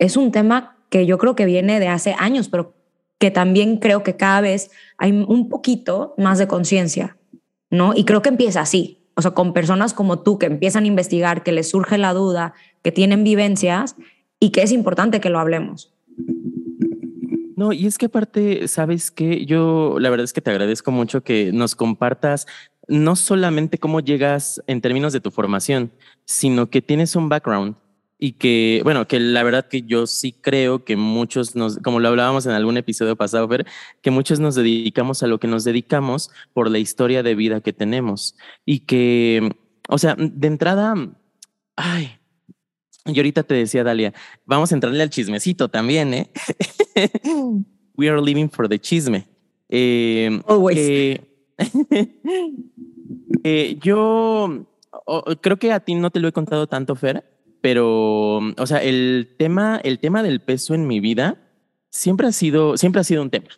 es 0.00 0.16
un 0.16 0.32
tema 0.32 0.76
que 0.88 1.06
yo 1.06 1.16
creo 1.16 1.36
que 1.36 1.46
viene 1.46 1.78
de 1.78 1.86
hace 1.86 2.16
años, 2.18 2.48
pero 2.48 2.74
que 3.18 3.30
también 3.30 3.76
creo 3.76 4.02
que 4.02 4.16
cada 4.16 4.40
vez 4.40 4.72
hay 4.98 5.12
un 5.12 5.48
poquito 5.48 6.14
más 6.18 6.38
de 6.38 6.48
conciencia, 6.48 7.16
¿no? 7.70 7.92
Y 7.94 8.04
creo 8.04 8.22
que 8.22 8.28
empieza 8.28 8.60
así, 8.60 8.98
o 9.14 9.22
sea, 9.22 9.32
con 9.32 9.52
personas 9.52 9.94
como 9.94 10.20
tú 10.20 10.38
que 10.38 10.46
empiezan 10.46 10.84
a 10.84 10.88
investigar, 10.88 11.42
que 11.42 11.52
les 11.52 11.70
surge 11.70 11.98
la 11.98 12.12
duda, 12.12 12.54
que 12.82 12.92
tienen 12.92 13.24
vivencias 13.24 13.96
y 14.38 14.50
que 14.50 14.62
es 14.62 14.72
importante 14.72 15.20
que 15.20 15.30
lo 15.30 15.38
hablemos. 15.38 15.92
No, 17.56 17.72
y 17.72 17.86
es 17.86 17.98
que 17.98 18.06
aparte, 18.06 18.68
sabes 18.68 19.10
que 19.10 19.44
yo 19.44 19.98
la 19.98 20.08
verdad 20.08 20.24
es 20.24 20.32
que 20.32 20.40
te 20.40 20.50
agradezco 20.50 20.90
mucho 20.92 21.22
que 21.22 21.52
nos 21.52 21.74
compartas 21.74 22.46
no 22.88 23.16
solamente 23.16 23.78
cómo 23.78 24.00
llegas 24.00 24.62
en 24.66 24.80
términos 24.80 25.12
de 25.12 25.20
tu 25.20 25.30
formación, 25.30 25.92
sino 26.24 26.70
que 26.70 26.80
tienes 26.82 27.14
un 27.16 27.28
background 27.28 27.76
y 28.22 28.32
que, 28.32 28.82
bueno, 28.84 29.08
que 29.08 29.18
la 29.18 29.42
verdad 29.42 29.66
que 29.66 29.80
yo 29.82 30.06
sí 30.06 30.32
creo 30.32 30.84
que 30.84 30.94
muchos 30.94 31.56
nos, 31.56 31.78
como 31.78 32.00
lo 32.00 32.08
hablábamos 32.08 32.44
en 32.44 32.52
algún 32.52 32.76
episodio 32.76 33.16
pasado, 33.16 33.48
Fer, 33.48 33.66
que 34.02 34.10
muchos 34.10 34.38
nos 34.38 34.54
dedicamos 34.54 35.22
a 35.22 35.26
lo 35.26 35.40
que 35.40 35.48
nos 35.48 35.64
dedicamos 35.64 36.30
por 36.52 36.70
la 36.70 36.78
historia 36.78 37.22
de 37.22 37.34
vida 37.34 37.62
que 37.62 37.72
tenemos 37.72 38.36
y 38.66 38.80
que, 38.80 39.50
o 39.88 39.96
sea, 39.96 40.16
de 40.18 40.46
entrada, 40.46 40.94
ay, 41.76 42.18
Y 43.06 43.16
ahorita 43.16 43.42
te 43.42 43.54
decía, 43.54 43.82
Dalia, 43.84 44.12
vamos 44.44 44.70
a 44.70 44.74
entrarle 44.74 45.02
al 45.02 45.08
chismecito 45.08 45.70
también, 45.70 46.12
¿eh? 46.12 46.30
We 47.96 48.10
are 48.10 48.20
living 48.20 48.50
for 48.50 48.68
the 48.68 48.78
chisme. 48.78 49.26
Eh, 49.70 50.42
Always. 50.46 50.78
eh, 50.78 51.20
eh, 53.44 53.78
yo 53.80 54.66
creo 55.40 55.58
que 55.58 55.72
a 55.72 55.80
ti 55.80 55.94
no 55.94 56.10
te 56.10 56.20
lo 56.20 56.28
he 56.28 56.32
contado 56.32 56.66
tanto, 56.66 56.94
Fer, 56.94 57.24
pero, 57.60 58.38
o 58.38 58.66
sea, 58.66 58.82
el 58.82 59.34
tema, 59.38 59.80
el 59.82 59.98
tema 59.98 60.22
del 60.22 60.40
peso 60.40 60.74
en 60.74 60.86
mi 60.86 61.00
vida 61.00 61.38
siempre 61.90 62.26
ha 62.26 62.32
sido, 62.32 62.76
siempre 62.76 63.00
ha 63.00 63.04
sido 63.04 63.22
un 63.22 63.30
tema. 63.30 63.48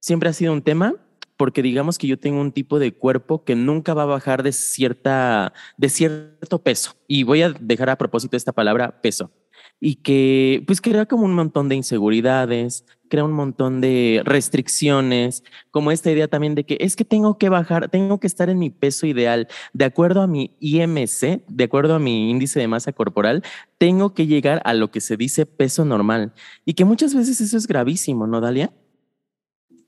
Siempre 0.00 0.28
ha 0.28 0.32
sido 0.32 0.52
un 0.52 0.62
tema 0.62 0.94
porque 1.36 1.62
digamos 1.62 1.98
que 1.98 2.06
yo 2.06 2.18
tengo 2.18 2.40
un 2.40 2.52
tipo 2.52 2.78
de 2.78 2.94
cuerpo 2.94 3.44
que 3.44 3.56
nunca 3.56 3.94
va 3.94 4.04
a 4.04 4.06
bajar 4.06 4.42
de 4.42 4.52
cierta, 4.52 5.52
de 5.76 5.88
cierto 5.88 6.62
peso. 6.62 6.94
Y 7.08 7.24
voy 7.24 7.42
a 7.42 7.50
dejar 7.50 7.90
a 7.90 7.98
propósito 7.98 8.36
esta 8.36 8.52
palabra 8.52 9.00
peso. 9.00 9.30
Y 9.80 9.96
que 9.96 10.62
pues 10.66 10.80
crea 10.80 11.06
como 11.06 11.24
un 11.24 11.34
montón 11.34 11.68
de 11.68 11.74
inseguridades, 11.74 12.84
crea 13.12 13.24
un 13.24 13.34
montón 13.34 13.82
de 13.82 14.22
restricciones, 14.24 15.44
como 15.70 15.92
esta 15.92 16.10
idea 16.10 16.28
también 16.28 16.54
de 16.54 16.64
que 16.64 16.78
es 16.80 16.96
que 16.96 17.04
tengo 17.04 17.36
que 17.36 17.50
bajar, 17.50 17.90
tengo 17.90 18.18
que 18.18 18.26
estar 18.26 18.48
en 18.48 18.58
mi 18.58 18.70
peso 18.70 19.06
ideal, 19.06 19.48
de 19.74 19.84
acuerdo 19.84 20.22
a 20.22 20.26
mi 20.26 20.56
IMC, 20.60 21.44
de 21.46 21.64
acuerdo 21.64 21.94
a 21.94 21.98
mi 21.98 22.30
índice 22.30 22.58
de 22.58 22.68
masa 22.68 22.94
corporal, 22.94 23.42
tengo 23.76 24.14
que 24.14 24.26
llegar 24.26 24.62
a 24.64 24.72
lo 24.72 24.90
que 24.90 25.02
se 25.02 25.18
dice 25.18 25.44
peso 25.44 25.84
normal. 25.84 26.32
Y 26.64 26.72
que 26.72 26.86
muchas 26.86 27.14
veces 27.14 27.38
eso 27.42 27.58
es 27.58 27.66
gravísimo, 27.66 28.26
¿no, 28.26 28.40
Dalia? 28.40 28.72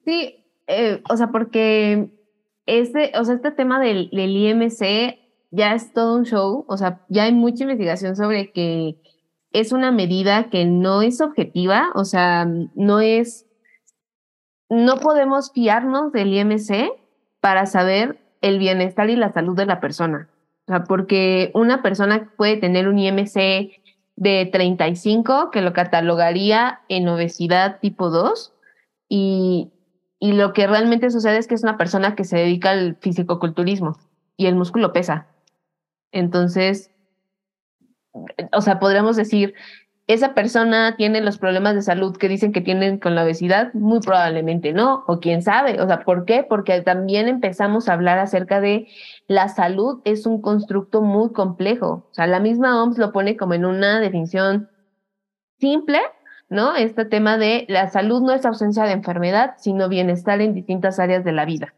Sí, 0.05 0.45
eh, 0.67 1.01
o 1.09 1.17
sea, 1.17 1.29
porque 1.29 2.11
ese, 2.67 3.11
o 3.19 3.25
sea, 3.25 3.37
este 3.37 3.53
tema 3.53 3.81
del, 3.81 4.11
del 4.11 4.37
IMC 4.37 5.17
ya 5.51 5.75
es 5.75 5.95
todo 5.95 6.15
un 6.19 6.27
show, 6.27 6.67
o 6.69 6.77
sea, 6.77 7.07
ya 7.09 7.23
hay 7.23 7.33
mucha 7.33 7.65
investigación 7.65 8.17
sobre 8.17 8.53
que 8.53 8.99
es 9.55 9.71
una 9.73 9.93
medida 9.93 10.51
que 10.51 10.65
no 10.65 11.01
es 11.01 11.21
objetiva, 11.21 11.91
o 11.95 12.05
sea, 12.05 12.45
no 12.75 13.01
es, 13.01 13.47
no 14.69 14.99
podemos 14.99 15.53
fiarnos 15.53 16.13
del 16.13 16.35
IMC 16.35 16.91
para 17.41 17.65
saber 17.67 18.19
el 18.41 18.59
bienestar 18.59 19.09
y 19.11 19.17
la 19.17 19.33
salud 19.33 19.57
de 19.57 19.67
la 19.67 19.81
persona. 19.81 20.29
O 20.67 20.73
sea, 20.73 20.85
porque 20.85 21.53
una 21.55 21.83
persona 21.83 22.33
puede 22.37 22.57
tener 22.57 22.89
un 22.89 22.99
IMC 22.99 23.71
de 24.17 24.51
35 24.53 25.51
que 25.53 25.61
lo 25.61 25.73
catalogaría 25.73 26.81
en 26.89 27.07
obesidad 27.07 27.79
tipo 27.79 28.11
2 28.11 28.53
y, 29.09 29.71
y 30.19 30.33
lo 30.33 30.53
que 30.53 30.67
realmente 30.67 31.11
sucede 31.11 31.39
es 31.39 31.47
que 31.47 31.55
es 31.55 31.63
una 31.63 31.77
persona 31.77 32.17
que 32.17 32.25
se 32.25 32.39
dedica 32.39 32.71
al 32.71 32.97
fisicoculturismo 32.97 33.99
y 34.37 34.47
el 34.47 34.57
músculo 34.57 34.93
pesa. 34.93 35.29
Entonces, 36.11 36.91
o 38.53 38.61
sea, 38.61 38.79
podríamos 38.79 39.17
decir, 39.17 39.55
esa 40.07 40.35
persona 40.35 40.97
tiene 40.97 41.23
los 41.23 41.39
problemas 41.39 41.75
de 41.75 41.83
salud 41.83 42.17
que 42.17 42.29
dicen 42.29 42.53
que 42.53 42.61
tienen 42.61 42.99
con 42.99 43.15
la 43.15 43.25
obesidad, 43.25 43.73
muy 43.73 44.01
probablemente 44.01 44.73
no, 44.73 45.03
o 45.07 45.19
quién 45.19 45.41
sabe, 45.43 45.81
o 45.81 45.87
sea, 45.87 46.01
¿por 46.01 46.27
qué? 46.27 46.45
Porque 46.47 46.83
también 46.83 47.27
empezamos 47.27 47.89
a 47.89 47.95
hablar 47.95 48.19
acerca 48.19 48.61
de 48.61 48.87
la 49.29 49.49
salud 49.49 50.03
es 50.05 50.27
un 50.27 50.43
constructo 50.43 51.01
muy 51.01 51.33
complejo, 51.33 52.07
o 52.11 52.15
sea, 52.15 52.27
la 52.27 52.41
misma 52.41 52.83
OMS 52.83 52.99
lo 52.99 53.13
pone 53.13 53.37
como 53.37 53.55
en 53.55 53.65
una 53.65 53.99
definición 54.01 54.69
simple, 55.59 56.01
¿no? 56.51 56.77
Este 56.77 57.07
tema 57.07 57.39
de 57.39 57.65
la 57.69 57.89
salud 57.89 58.21
no 58.21 58.33
es 58.33 58.45
ausencia 58.45 58.85
de 58.85 58.93
enfermedad, 58.93 59.55
sino 59.57 59.89
bienestar 59.89 60.43
en 60.43 60.53
distintas 60.53 60.99
áreas 60.99 61.25
de 61.25 61.33
la 61.33 61.47
vida. 61.47 61.75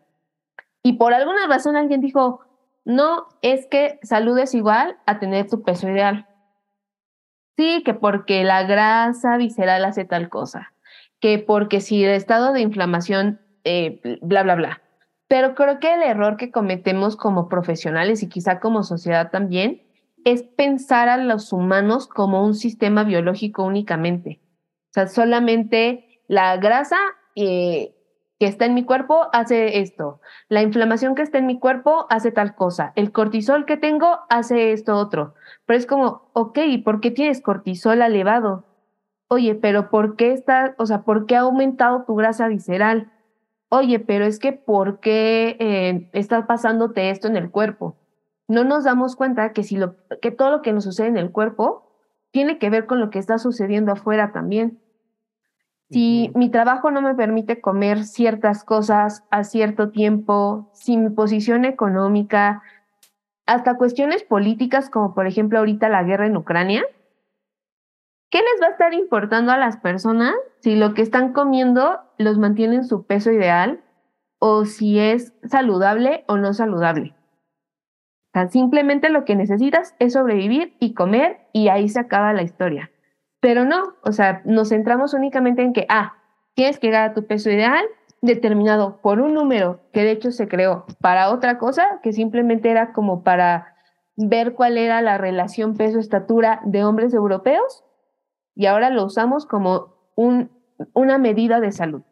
Y 0.82 0.94
por 0.94 1.14
alguna 1.14 1.46
razón 1.46 1.76
alguien 1.76 2.00
dijo, 2.00 2.40
no, 2.86 3.26
es 3.42 3.66
que 3.66 3.98
salud 4.04 4.38
es 4.38 4.54
igual 4.54 4.96
a 5.06 5.18
tener 5.18 5.48
tu 5.50 5.62
peso 5.62 5.88
ideal. 5.88 6.28
Sí, 7.56 7.82
que 7.84 7.94
porque 7.94 8.44
la 8.44 8.62
grasa 8.62 9.36
visceral 9.36 9.84
hace 9.84 10.04
tal 10.04 10.28
cosa, 10.28 10.72
que 11.18 11.40
porque 11.40 11.80
si 11.80 12.04
el 12.04 12.12
estado 12.12 12.52
de 12.52 12.60
inflamación, 12.60 13.40
eh, 13.64 14.00
bla, 14.22 14.44
bla, 14.44 14.54
bla. 14.54 14.82
Pero 15.26 15.56
creo 15.56 15.80
que 15.80 15.94
el 15.94 16.02
error 16.02 16.36
que 16.36 16.52
cometemos 16.52 17.16
como 17.16 17.48
profesionales 17.48 18.22
y 18.22 18.28
quizá 18.28 18.60
como 18.60 18.84
sociedad 18.84 19.32
también 19.32 19.82
es 20.24 20.44
pensar 20.44 21.08
a 21.08 21.16
los 21.16 21.52
humanos 21.52 22.06
como 22.06 22.44
un 22.44 22.54
sistema 22.54 23.02
biológico 23.02 23.64
únicamente. 23.64 24.40
O 24.90 24.92
sea, 24.92 25.08
solamente 25.08 26.22
la 26.28 26.56
grasa 26.58 26.98
eh, 27.34 27.95
que 28.38 28.46
está 28.46 28.66
en 28.66 28.74
mi 28.74 28.84
cuerpo 28.84 29.28
hace 29.32 29.80
esto, 29.80 30.20
la 30.48 30.62
inflamación 30.62 31.14
que 31.14 31.22
está 31.22 31.38
en 31.38 31.46
mi 31.46 31.58
cuerpo 31.58 32.06
hace 32.10 32.32
tal 32.32 32.54
cosa, 32.54 32.92
el 32.94 33.12
cortisol 33.12 33.64
que 33.64 33.76
tengo 33.76 34.18
hace 34.28 34.72
esto 34.72 34.96
otro. 34.96 35.34
Pero 35.64 35.78
es 35.78 35.86
como, 35.86 36.30
ok, 36.34 36.58
¿por 36.84 37.00
qué 37.00 37.10
tienes 37.10 37.40
cortisol 37.40 38.02
elevado? 38.02 38.64
Oye, 39.28 39.54
pero 39.54 39.90
¿por 39.90 40.16
qué 40.16 40.32
está, 40.32 40.74
o 40.78 40.86
sea, 40.86 41.02
por 41.02 41.26
qué 41.26 41.36
ha 41.36 41.40
aumentado 41.40 42.04
tu 42.04 42.14
grasa 42.14 42.46
visceral? 42.48 43.10
Oye, 43.68 43.98
pero 43.98 44.24
es 44.24 44.38
que 44.38 44.52
¿por 44.52 45.00
qué 45.00 45.56
eh, 45.58 46.10
está 46.12 46.46
pasándote 46.46 47.10
esto 47.10 47.26
en 47.26 47.36
el 47.36 47.50
cuerpo? 47.50 47.96
No 48.48 48.62
nos 48.62 48.84
damos 48.84 49.16
cuenta 49.16 49.52
que, 49.52 49.64
si 49.64 49.76
lo, 49.76 49.96
que 50.22 50.30
todo 50.30 50.50
lo 50.50 50.62
que 50.62 50.72
nos 50.72 50.84
sucede 50.84 51.08
en 51.08 51.16
el 51.16 51.32
cuerpo 51.32 51.90
tiene 52.30 52.58
que 52.58 52.70
ver 52.70 52.86
con 52.86 53.00
lo 53.00 53.10
que 53.10 53.18
está 53.18 53.38
sucediendo 53.38 53.92
afuera 53.92 54.30
también. 54.32 54.80
Si 55.90 56.32
mi 56.34 56.50
trabajo 56.50 56.90
no 56.90 57.00
me 57.00 57.14
permite 57.14 57.60
comer 57.60 58.04
ciertas 58.04 58.64
cosas 58.64 59.22
a 59.30 59.44
cierto 59.44 59.90
tiempo, 59.90 60.68
si 60.72 60.96
mi 60.96 61.10
posición 61.10 61.64
económica, 61.64 62.62
hasta 63.46 63.76
cuestiones 63.76 64.24
políticas 64.24 64.90
como 64.90 65.14
por 65.14 65.26
ejemplo 65.26 65.60
ahorita 65.60 65.88
la 65.88 66.02
guerra 66.02 66.26
en 66.26 66.36
Ucrania, 66.36 66.84
¿qué 68.30 68.38
les 68.38 68.60
va 68.60 68.66
a 68.66 68.70
estar 68.70 68.94
importando 68.94 69.52
a 69.52 69.56
las 69.58 69.76
personas 69.76 70.34
si 70.58 70.74
lo 70.74 70.94
que 70.94 71.02
están 71.02 71.32
comiendo 71.32 72.00
los 72.18 72.38
mantiene 72.38 72.76
en 72.76 72.84
su 72.84 73.06
peso 73.06 73.30
ideal 73.30 73.80
o 74.40 74.64
si 74.64 74.98
es 74.98 75.34
saludable 75.44 76.24
o 76.26 76.36
no 76.36 76.52
saludable? 76.52 77.14
Sea, 78.32 78.48
simplemente 78.48 79.08
lo 79.08 79.24
que 79.24 79.36
necesitas 79.36 79.94
es 80.00 80.14
sobrevivir 80.14 80.76
y 80.80 80.94
comer 80.94 81.46
y 81.52 81.68
ahí 81.68 81.88
se 81.88 82.00
acaba 82.00 82.32
la 82.32 82.42
historia. 82.42 82.90
Pero 83.40 83.64
no, 83.64 83.94
o 84.02 84.12
sea, 84.12 84.42
nos 84.44 84.70
centramos 84.70 85.14
únicamente 85.14 85.62
en 85.62 85.72
que, 85.72 85.86
ah, 85.88 86.14
tienes 86.54 86.78
que 86.78 86.88
llegar 86.88 87.10
a 87.10 87.14
tu 87.14 87.26
peso 87.26 87.50
ideal 87.50 87.84
determinado 88.22 88.98
por 89.02 89.20
un 89.20 89.34
número 89.34 89.80
que 89.92 90.02
de 90.02 90.12
hecho 90.12 90.32
se 90.32 90.48
creó 90.48 90.86
para 91.00 91.30
otra 91.30 91.58
cosa, 91.58 92.00
que 92.02 92.12
simplemente 92.12 92.70
era 92.70 92.92
como 92.92 93.22
para 93.22 93.76
ver 94.16 94.54
cuál 94.54 94.78
era 94.78 95.02
la 95.02 95.18
relación 95.18 95.76
peso-estatura 95.76 96.60
de 96.64 96.84
hombres 96.84 97.12
europeos 97.12 97.84
y 98.54 98.66
ahora 98.66 98.90
lo 98.90 99.04
usamos 99.04 99.44
como 99.44 99.94
un, 100.16 100.50
una 100.94 101.18
medida 101.18 101.60
de 101.60 101.72
salud. 101.72 102.02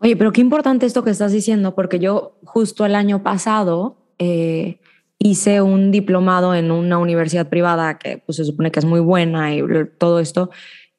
Oye, 0.00 0.16
pero 0.16 0.32
qué 0.32 0.40
importante 0.40 0.84
esto 0.84 1.04
que 1.04 1.10
estás 1.10 1.32
diciendo, 1.32 1.74
porque 1.74 1.98
yo 1.98 2.38
justo 2.44 2.84
el 2.84 2.94
año 2.94 3.22
pasado 3.22 3.96
eh, 4.18 4.80
hice 5.18 5.62
un 5.62 5.90
diplomado 5.90 6.54
en 6.54 6.70
una 6.70 6.98
universidad 6.98 7.48
privada 7.48 7.98
que 7.98 8.18
pues, 8.18 8.36
se 8.36 8.44
supone 8.44 8.70
que 8.70 8.78
es 8.78 8.84
muy 8.84 9.00
buena 9.00 9.54
y 9.54 9.62
todo 9.98 10.20
esto, 10.20 10.50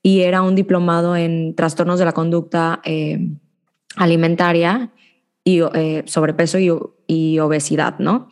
y 0.02 0.22
era 0.22 0.42
un 0.42 0.56
diplomado 0.56 1.16
en 1.16 1.56
trastornos 1.56 2.00
de 2.00 2.06
la 2.06 2.14
conducta 2.14 2.82
eh, 2.84 3.20
alimentaria 3.96 4.92
y 5.44 5.62
eh, 5.62 6.04
sobrepeso 6.06 6.60
y, 6.60 6.72
y, 7.08 7.40
obesidad, 7.40 8.00
¿no? 8.00 8.28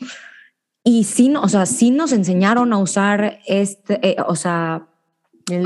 Y 0.83 1.05
sí, 1.05 1.33
o 1.35 1.47
sea, 1.47 1.65
sí 1.65 1.91
nos 1.91 2.11
enseñaron 2.11 2.71
a 2.71 2.77
usar 2.77 3.39
este, 3.47 3.99
eh, 4.07 4.15
o 4.27 4.35
sea, 4.35 4.87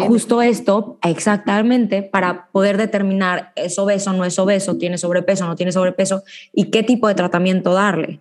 justo 0.08 0.42
esto 0.42 0.98
exactamente 1.04 2.04
para 2.04 2.50
poder 2.52 2.78
determinar 2.78 3.54
es 3.56 3.80
obeso, 3.80 4.14
no 4.14 4.26
es 4.26 4.38
obeso, 4.38 4.78
tiene 4.78 4.98
sobrepeso, 4.98 5.46
no 5.46 5.56
tiene 5.56 5.72
sobrepeso 5.72 6.24
y 6.54 6.66
qué 6.66 6.84
tipo 6.84 7.08
de 7.08 7.16
tratamiento 7.16 7.74
darle. 7.74 8.20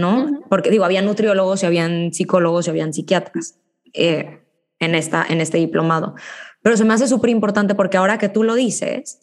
¿No? 0.00 0.42
Porque 0.48 0.70
digo, 0.70 0.84
había 0.84 1.02
nutriólogos 1.02 1.62
y 1.62 1.66
habían 1.66 2.12
psicólogos 2.12 2.66
y 2.66 2.70
habían 2.70 2.92
psiquiatras 2.92 3.58
eh, 3.92 4.40
en, 4.80 4.94
esta, 4.94 5.24
en 5.28 5.40
este 5.40 5.58
diplomado. 5.58 6.14
Pero 6.62 6.76
se 6.76 6.84
me 6.84 6.94
hace 6.94 7.06
súper 7.06 7.30
importante 7.30 7.74
porque 7.74 7.96
ahora 7.96 8.18
que 8.18 8.28
tú 8.28 8.42
lo 8.42 8.54
dices, 8.54 9.20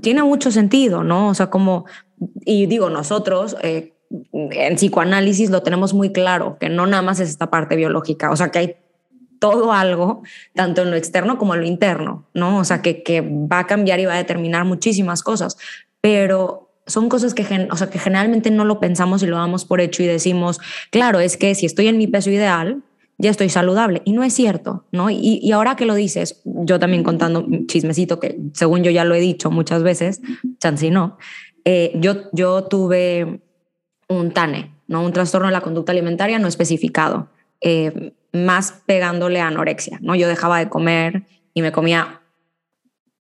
tiene 0.00 0.22
mucho 0.22 0.50
sentido, 0.50 1.02
¿no? 1.02 1.28
O 1.28 1.34
sea, 1.34 1.50
como, 1.50 1.84
y 2.44 2.66
digo, 2.66 2.90
nosotros 2.90 3.56
eh, 3.62 3.94
en 4.32 4.76
psicoanálisis 4.76 5.50
lo 5.50 5.62
tenemos 5.62 5.94
muy 5.94 6.12
claro, 6.12 6.56
que 6.58 6.68
no 6.68 6.86
nada 6.86 7.02
más 7.02 7.20
es 7.20 7.28
esta 7.28 7.50
parte 7.50 7.76
biológica, 7.76 8.30
o 8.30 8.36
sea, 8.36 8.50
que 8.50 8.58
hay 8.58 8.76
todo 9.40 9.72
algo, 9.72 10.22
tanto 10.54 10.82
en 10.82 10.90
lo 10.90 10.96
externo 10.96 11.36
como 11.38 11.54
en 11.54 11.60
lo 11.60 11.66
interno, 11.66 12.28
¿no? 12.32 12.58
O 12.58 12.64
sea, 12.64 12.80
que, 12.80 13.02
que 13.02 13.20
va 13.20 13.60
a 13.60 13.66
cambiar 13.66 14.00
y 14.00 14.06
va 14.06 14.14
a 14.14 14.18
determinar 14.18 14.64
muchísimas 14.64 15.22
cosas, 15.22 15.58
pero 16.00 16.63
son 16.86 17.08
cosas 17.08 17.34
que, 17.34 17.68
o 17.70 17.76
sea, 17.76 17.90
que 17.90 17.98
generalmente 17.98 18.50
no 18.50 18.64
lo 18.64 18.80
pensamos 18.80 19.22
y 19.22 19.26
lo 19.26 19.36
damos 19.36 19.64
por 19.64 19.80
hecho 19.80 20.02
y 20.02 20.06
decimos, 20.06 20.60
claro, 20.90 21.20
es 21.20 21.36
que 21.36 21.54
si 21.54 21.66
estoy 21.66 21.88
en 21.88 21.98
mi 21.98 22.06
peso 22.06 22.30
ideal, 22.30 22.82
ya 23.16 23.30
estoy 23.30 23.48
saludable. 23.48 24.02
Y 24.04 24.12
no 24.12 24.24
es 24.24 24.34
cierto, 24.34 24.84
¿no? 24.92 25.08
Y, 25.10 25.38
y 25.42 25.52
ahora 25.52 25.76
que 25.76 25.86
lo 25.86 25.94
dices, 25.94 26.42
yo 26.44 26.78
también 26.78 27.04
contando 27.04 27.46
chismecito 27.66 28.20
que 28.20 28.38
según 28.52 28.82
yo 28.82 28.90
ya 28.90 29.04
lo 29.04 29.14
he 29.14 29.20
dicho 29.20 29.50
muchas 29.50 29.82
veces, 29.82 30.20
chance 30.58 30.90
no, 30.90 31.16
eh, 31.64 31.92
yo, 31.96 32.30
yo 32.32 32.64
tuve 32.64 33.40
un 34.08 34.32
TANE, 34.32 34.74
¿no? 34.86 35.02
Un 35.02 35.12
trastorno 35.12 35.46
de 35.48 35.52
la 35.52 35.60
conducta 35.60 35.92
alimentaria 35.92 36.38
no 36.38 36.48
especificado. 36.48 37.30
Eh, 37.60 38.12
más 38.34 38.82
pegándole 38.84 39.40
a 39.40 39.46
anorexia, 39.46 39.98
¿no? 40.02 40.14
Yo 40.14 40.28
dejaba 40.28 40.58
de 40.58 40.68
comer 40.68 41.24
y 41.54 41.62
me 41.62 41.72
comía 41.72 42.20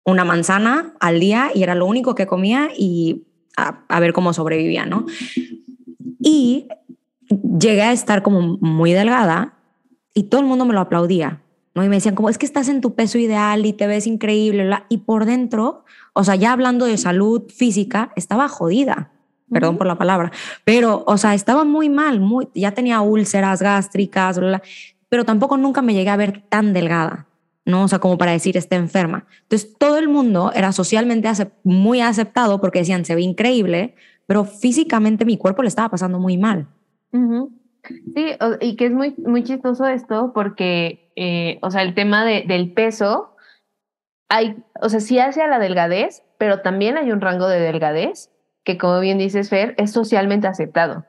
una 0.05 0.25
manzana 0.25 0.95
al 1.01 1.21
día 1.21 1.51
y 1.53 1.63
era 1.63 1.75
lo 1.75 1.85
único 1.87 2.15
que 2.15 2.27
comía 2.27 2.71
y 2.77 3.27
a, 3.57 3.81
a 3.89 4.01
ver 4.01 4.13
cómo 4.13 4.33
sobrevivía, 4.33 4.87
¿no? 4.87 5.07
Y 6.19 6.69
llegué 7.31 7.83
a 7.83 7.93
estar 7.93 8.23
como 8.23 8.59
muy 8.61 8.93
delgada 8.93 9.55
y 10.15 10.25
todo 10.25 10.41
el 10.41 10.47
mundo 10.47 10.65
me 10.65 10.75
lo 10.75 10.81
aplaudía, 10.81 11.43
¿no? 11.75 11.85
Y 11.85 11.89
me 11.89 11.97
decían 11.97 12.15
como, 12.15 12.29
es 12.29 12.39
que 12.39 12.47
estás 12.47 12.69
en 12.69 12.81
tu 12.81 12.95
peso 12.95 13.19
ideal 13.19 13.65
y 13.67 13.73
te 13.73 13.87
ves 13.87 14.07
increíble, 14.07 14.65
bla. 14.65 14.87
y 14.89 14.99
por 14.99 15.25
dentro, 15.25 15.85
o 16.13 16.25
sea, 16.25 16.35
ya 16.35 16.53
hablando 16.53 16.85
de 16.87 16.99
salud 16.99 17.43
física, 17.49 18.13
estaba 18.17 18.49
jodida, 18.49 19.13
perdón 19.53 19.79
por 19.79 19.87
la 19.87 19.99
palabra, 19.99 20.33
pero, 20.65 21.05
o 21.07 21.17
sea, 21.19 21.35
estaba 21.35 21.65
muy 21.65 21.89
mal, 21.89 22.21
muy, 22.21 22.49
ya 22.55 22.73
tenía 22.73 23.01
úlceras 23.01 23.63
gástricas, 23.63 24.39
bla, 24.39 24.63
pero 25.09 25.25
tampoco 25.25 25.57
nunca 25.57 25.83
me 25.83 25.95
llegué 25.95 26.11
a 26.11 26.17
ver 26.17 26.43
tan 26.49 26.73
delgada, 26.73 27.27
¿no? 27.71 27.85
O 27.85 27.89
sea, 27.89 27.99
como 27.99 28.19
para 28.19 28.33
decir, 28.33 28.57
está 28.57 28.77
enferma. 28.77 29.27
Entonces, 29.43 29.77
todo 29.79 29.99
el 29.99 30.09
mundo 30.09 30.53
era 30.55 30.73
socialmente 30.73 31.29
muy 31.65 32.01
aceptado 32.01 32.61
porque 32.61 32.81
decían, 32.81 33.05
se 33.05 33.15
ve 33.15 33.23
increíble, 33.23 33.95
pero 34.27 34.45
físicamente 34.45 35.25
mi 35.25 35.37
cuerpo 35.37 35.63
le 35.63 35.69
estaba 35.69 35.89
pasando 35.89 36.19
muy 36.19 36.37
mal. 36.37 36.69
Sí, 38.15 38.37
y 38.61 38.77
que 38.77 38.87
es 38.87 38.93
muy, 38.93 39.15
muy 39.19 39.43
chistoso 39.43 39.87
esto 39.87 40.33
porque, 40.35 41.11
eh, 41.17 41.59
o 41.63 41.71
sea, 41.71 41.83
el 41.83 41.95
tema 41.95 42.25
de, 42.25 42.45
del 42.47 42.73
peso, 42.73 43.35
hay, 44.29 44.63
o 44.81 44.89
sea, 44.89 45.01
sí 45.01 45.19
hacia 45.19 45.49
la 45.49 45.59
delgadez, 45.59 46.23
pero 46.39 46.61
también 46.61 46.97
hay 46.97 47.11
un 47.11 47.21
rango 47.21 47.49
de 47.49 47.61
delgadez 47.61 48.31
que, 48.65 48.79
como 48.79 49.01
bien 49.01 49.19
dices, 49.19 49.49
Fer, 49.49 49.75
es 49.79 49.93
socialmente 49.93 50.47
aceptado. 50.47 51.05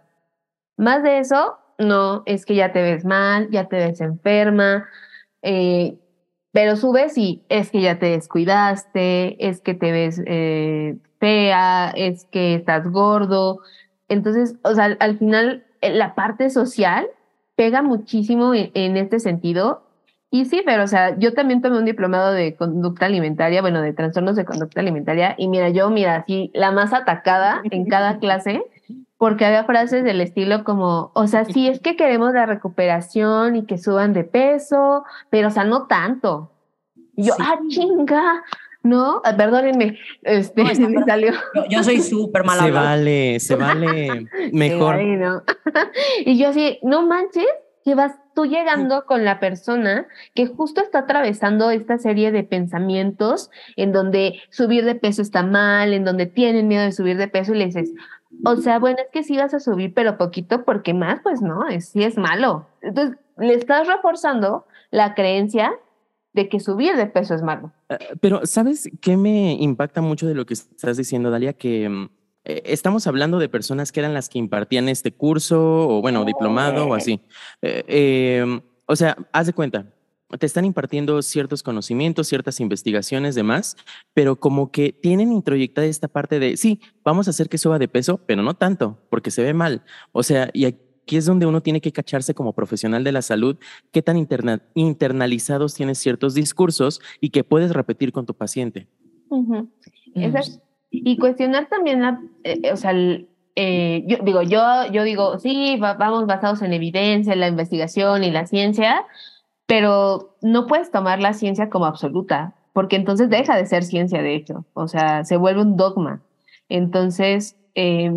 Más 0.78 1.04
de 1.04 1.20
eso, 1.20 1.58
no, 1.78 2.24
es 2.26 2.46
que 2.46 2.56
ya 2.56 2.72
te 2.72 2.82
ves 2.82 3.06
mal, 3.06 3.50
ya 3.52 3.68
te 3.68 3.76
ves 3.76 4.02
enferma, 4.02 4.88
eh, 5.42 6.00
pero 6.52 6.76
subes 6.76 7.18
y 7.18 7.44
es 7.50 7.72
que 7.72 7.82
ya 7.82 7.98
te 8.00 8.08
descuidaste, 8.08 9.48
es 9.48 9.62
que 9.62 9.74
te 9.74 9.92
ves 9.92 10.22
eh, 10.26 10.98
fea, 11.20 11.92
es 11.96 12.26
que 12.26 12.56
estás 12.56 12.90
gordo. 12.90 13.62
Entonces, 14.10 14.56
o 14.64 14.76
sea, 14.76 14.98
al 15.00 15.18
final 15.18 15.66
eh, 15.82 15.92
la 15.92 16.14
parte 16.16 16.50
social 16.50 17.08
pega 17.56 17.82
muchísimo 17.82 18.54
en, 18.54 18.98
este 18.98 19.20
sentido. 19.20 19.84
Y 20.30 20.46
sí, 20.46 20.62
pero 20.66 20.84
o 20.84 20.88
sea, 20.88 21.18
yo 21.20 21.34
también 21.34 21.62
tomé 21.62 21.78
un 21.78 21.86
diplomado 21.86 22.32
de 22.32 22.56
conducta 22.56 23.06
alimentaria, 23.06 23.62
bueno, 23.62 23.82
de 23.82 23.94
trastornos 23.94 24.36
de 24.36 24.46
conducta 24.46 24.80
alimentaria, 24.80 25.36
y 25.38 25.50
mira, 25.50 25.70
yo, 25.70 25.90
mira, 25.90 26.18
así, 26.18 26.52
la 26.54 26.72
más 26.72 26.94
atacada 26.94 27.62
en 27.70 27.86
cada 27.86 28.18
clase, 28.20 28.64
porque 29.22 29.46
había 29.46 29.66
frases 29.66 30.04
del 30.04 30.20
estilo 30.20 30.64
como, 30.64 31.12
o 31.14 31.28
sea, 31.28 31.46
sí, 31.46 31.68
es 31.68 31.80
que 31.80 31.96
queremos 31.96 32.34
la 32.34 32.48
recuperación 32.48 33.56
y 33.56 33.68
que 33.68 33.78
suban 33.78 34.14
de 34.14 34.24
peso, 34.24 35.04
pero 35.30 35.50
o 35.50 35.52
sea, 35.52 35.64
no 35.64 35.86
tanto. 35.86 36.52
Y 37.16 37.28
yo, 37.28 37.34
ah, 37.40 37.60
chinga, 37.68 38.44
¿no? 38.82 39.22
Ah, 39.24 39.38
perdónenme, 39.38 40.00
este, 40.24 40.64
me 40.90 41.04
salió. 41.06 41.34
Yo, 41.70 41.84
soy 41.84 42.02
súper 42.02 42.44
mala. 42.44 42.64
Se 42.64 42.72
vale, 42.72 43.40
se 43.40 43.56
vale, 43.56 44.26
mejor. 44.54 45.00
y 46.26 46.40
yo 46.40 46.48
así, 46.48 46.80
no 46.82 47.06
manches, 47.06 47.46
que 47.86 47.94
vas 47.94 48.14
tú 48.34 48.46
llegando 48.46 49.06
con 49.06 49.24
la 49.24 49.40
persona 49.40 50.08
que 50.34 50.48
justo 50.48 50.82
está 50.82 51.00
atravesando 51.00 51.70
esta 51.70 52.00
serie 52.00 52.32
de 52.32 52.44
pensamientos 52.44 53.52
en 53.76 53.92
donde 53.92 54.40
subir 54.50 54.84
de 54.84 54.96
peso 54.96 55.22
está 55.22 55.44
mal, 55.44 55.94
en 55.94 56.06
donde 56.06 56.26
tienen 56.26 56.68
miedo 56.68 56.84
de 56.84 56.92
subir 56.92 57.18
de 57.18 57.28
peso 57.28 57.54
y 57.54 57.60
le 57.60 57.66
dices, 57.66 57.92
o 58.46 58.56
sea, 58.58 58.80
bueno, 58.80 59.00
es 59.00 59.10
que 59.12 59.24
sí 59.24 59.38
vas 59.38 59.54
a 59.54 59.60
subir, 59.60 59.94
pero 59.94 60.18
poquito, 60.18 60.64
porque 60.64 60.94
más, 60.94 61.20
pues 61.22 61.42
no, 61.42 61.68
es, 61.68 61.90
sí 61.90 62.04
es 62.04 62.18
malo. 62.18 62.68
Entonces, 62.82 63.18
le 63.38 63.54
estás 63.54 63.88
reforzando 63.88 64.66
la 64.90 65.16
creencia 65.16 65.72
de 66.34 66.50
que 66.50 66.60
subir 66.60 66.96
de 66.96 67.08
peso 67.08 67.36
es 67.36 67.42
malo. 67.42 67.72
Eh, 67.90 67.98
pero, 68.20 68.46
¿sabes 68.46 68.90
qué 69.02 69.18
me 69.18 69.54
impacta 69.54 70.02
mucho 70.02 70.28
de 70.28 70.36
lo 70.36 70.46
que 70.46 70.54
estás 70.54 70.98
diciendo, 70.98 71.30
Dalia? 71.30 71.54
Que 71.54 71.90
mm, 71.90 72.10
eh, 72.46 72.62
estamos 72.66 73.08
hablando 73.08 73.40
de 73.40 73.50
personas 73.50 73.92
que 73.92 74.00
eran 74.00 74.14
las 74.14 74.30
que 74.30 74.40
impartían 74.40 74.90
este 74.90 75.12
curso, 75.12 75.88
o 75.88 76.02
bueno, 76.02 76.26
diplomado 76.26 76.88
o 76.88 76.94
así. 76.94 77.22
Eh, 77.62 78.62
o 78.86 78.96
sea, 78.96 79.18
haz 79.32 79.48
de 79.48 79.54
cuenta, 79.54 79.86
te 80.38 80.46
están 80.46 80.66
impartiendo 80.66 81.22
ciertos 81.22 81.64
conocimientos, 81.64 82.28
ciertas 82.28 82.60
investigaciones, 82.60 83.36
demás, 83.36 83.78
pero 84.14 84.38
como 84.38 84.72
que 84.72 84.92
tienen 84.94 85.32
introyectada 85.32 85.88
esta 85.88 86.08
parte 86.08 86.40
de, 86.40 86.58
sí, 86.58 86.80
vamos 87.04 87.28
a 87.28 87.32
hacer 87.32 87.50
que 87.50 87.58
suba 87.58 87.80
de 87.80 87.88
peso, 87.88 88.20
pero 88.26 88.42
no 88.42 88.54
tanto, 88.56 89.00
porque 89.10 89.32
se 89.32 89.44
ve 89.44 89.54
mal. 89.54 89.84
O 90.12 90.24
sea, 90.24 90.50
y 90.54 90.66
aquí 90.66 91.18
es 91.18 91.26
donde 91.26 91.46
uno 91.46 91.62
tiene 91.62 91.82
que 91.82 91.92
cacharse 91.92 92.34
como 92.34 92.54
profesional 92.54 93.04
de 93.04 93.12
la 93.12 93.22
salud, 93.22 93.58
qué 93.92 94.02
tan 94.02 94.18
internalizados 94.74 95.74
tienes 95.74 95.98
ciertos 95.98 96.34
discursos 96.34 97.02
y 97.20 97.30
que 97.30 97.44
puedes 97.44 97.72
repetir 97.72 98.12
con 98.12 98.26
tu 98.26 98.34
paciente. 98.34 98.88
y 100.90 101.18
cuestionar 101.18 101.70
también 101.70 102.02
la, 102.02 102.22
eh, 102.44 102.72
o 102.72 102.76
sea, 102.76 102.94
eh, 103.56 104.04
yo 104.08 104.18
digo, 104.24 104.42
yo, 104.42 104.62
yo 104.92 105.04
digo, 105.04 105.40
sí, 105.40 105.78
vamos 105.80 106.26
basados 106.26 106.62
en 106.62 106.74
evidencia, 106.74 107.34
en 107.34 107.40
la 107.40 107.48
investigación 107.48 108.24
y 108.24 108.32
la 108.32 108.46
ciencia, 108.46 109.06
pero 109.66 110.38
no 110.42 110.68
puedes 110.68 110.92
tomar 110.92 111.20
la 111.22 111.34
ciencia 111.34 111.70
como 111.70 111.86
absoluta, 111.86 112.56
porque 112.74 112.96
entonces 112.96 113.30
deja 113.30 113.56
de 113.56 113.66
ser 113.66 113.84
ciencia, 113.84 114.22
de 114.22 114.36
hecho, 114.36 114.66
o 114.74 114.88
sea, 114.88 115.24
se 115.24 115.38
vuelve 115.38 115.62
un 115.62 115.78
dogma. 115.78 116.22
Entonces, 116.70 117.58
eh, 117.76 118.12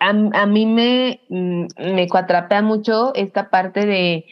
a, 0.00 0.08
a 0.08 0.46
mí 0.46 0.66
me, 0.66 1.20
mm, 1.28 1.66
me 1.94 2.08
cuatrapea 2.08 2.62
mucho 2.62 3.14
esta 3.14 3.50
parte 3.50 3.86
de 3.86 4.26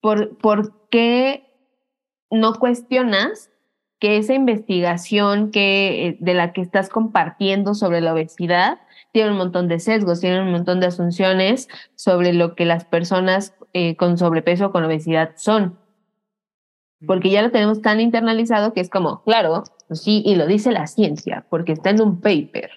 por, 0.00 0.38
por 0.38 0.88
qué 0.88 1.44
no 2.30 2.54
cuestionas 2.54 3.50
que 3.98 4.16
esa 4.16 4.34
investigación 4.34 5.50
que, 5.50 6.06
eh, 6.06 6.16
de 6.20 6.34
la 6.34 6.52
que 6.52 6.60
estás 6.60 6.88
compartiendo 6.88 7.74
sobre 7.74 8.00
la 8.00 8.12
obesidad 8.12 8.78
tiene 9.12 9.30
un 9.32 9.38
montón 9.38 9.68
de 9.68 9.80
sesgos, 9.80 10.20
tiene 10.20 10.40
un 10.42 10.52
montón 10.52 10.80
de 10.80 10.86
asunciones 10.86 11.68
sobre 11.96 12.32
lo 12.32 12.54
que 12.54 12.64
las 12.64 12.84
personas 12.84 13.54
eh, 13.72 13.96
con 13.96 14.18
sobrepeso 14.18 14.66
o 14.66 14.72
con 14.72 14.84
obesidad 14.84 15.32
son. 15.36 15.78
Porque 17.06 17.30
ya 17.30 17.42
lo 17.42 17.50
tenemos 17.50 17.80
tan 17.80 18.00
internalizado 18.00 18.72
que 18.72 18.80
es 18.80 18.90
como, 18.90 19.22
claro, 19.22 19.64
pues 19.86 20.02
sí, 20.02 20.22
y 20.24 20.34
lo 20.34 20.46
dice 20.46 20.72
la 20.72 20.86
ciencia, 20.86 21.46
porque 21.48 21.72
está 21.72 21.90
en 21.90 22.00
un 22.02 22.20
paper. 22.20 22.70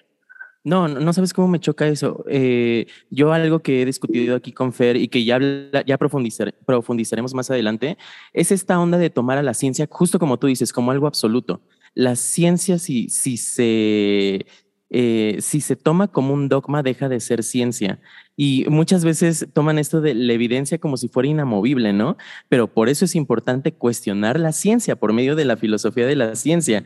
No, 0.64 0.86
no, 0.86 1.12
sabes 1.12 1.32
cómo 1.32 1.48
me 1.48 1.58
choca 1.58 1.88
eso. 1.88 2.24
Eh, 2.28 2.86
yo 3.10 3.32
algo 3.32 3.60
que 3.60 3.82
he 3.82 3.84
discutido 3.84 4.36
aquí 4.36 4.52
con 4.52 4.72
Fer 4.72 4.96
y 4.96 5.08
que 5.08 5.24
ya, 5.24 5.40
ya 5.84 5.98
profundizaremos 5.98 7.34
más 7.34 7.50
adelante 7.50 7.98
es 8.32 8.52
esta 8.52 8.78
onda 8.78 8.96
de 8.96 9.10
tomar 9.10 9.38
a 9.38 9.42
la 9.42 9.54
ciencia, 9.54 9.88
justo 9.90 10.20
como 10.20 10.38
tú 10.38 10.46
dices, 10.46 10.72
como 10.72 10.92
algo 10.92 11.08
absoluto. 11.08 11.62
La 11.94 12.14
ciencia, 12.14 12.78
si, 12.78 13.08
si, 13.08 13.38
se, 13.38 14.46
eh, 14.90 15.36
si 15.40 15.60
se 15.60 15.74
toma 15.74 16.06
como 16.06 16.32
un 16.32 16.48
dogma, 16.48 16.84
deja 16.84 17.08
de 17.08 17.18
ser 17.18 17.42
ciencia. 17.42 17.98
Y 18.36 18.64
muchas 18.68 19.04
veces 19.04 19.46
toman 19.52 19.78
esto 19.78 20.00
de 20.00 20.14
la 20.14 20.32
evidencia 20.32 20.78
como 20.78 20.96
si 20.96 21.08
fuera 21.08 21.28
inamovible, 21.28 21.92
¿no? 21.92 22.16
Pero 22.48 22.66
por 22.66 22.88
eso 22.88 23.04
es 23.04 23.14
importante 23.14 23.72
cuestionar 23.72 24.40
la 24.40 24.52
ciencia 24.52 24.96
por 24.96 25.12
medio 25.12 25.36
de 25.36 25.44
la 25.44 25.56
filosofía 25.56 26.06
de 26.06 26.16
la 26.16 26.34
ciencia. 26.34 26.84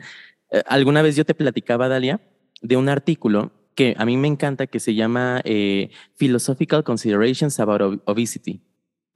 Eh, 0.51 0.61
alguna 0.67 1.01
vez 1.01 1.15
yo 1.15 1.25
te 1.25 1.35
platicaba, 1.35 1.87
Dalia, 1.87 2.19
de 2.61 2.75
un 2.75 2.89
artículo 2.89 3.51
que 3.75 3.95
a 3.97 4.05
mí 4.05 4.17
me 4.17 4.27
encanta, 4.27 4.67
que 4.67 4.79
se 4.79 4.95
llama 4.95 5.41
eh, 5.45 5.91
Philosophical 6.15 6.83
Considerations 6.83 7.59
About 7.59 8.01
Obesity. 8.05 8.61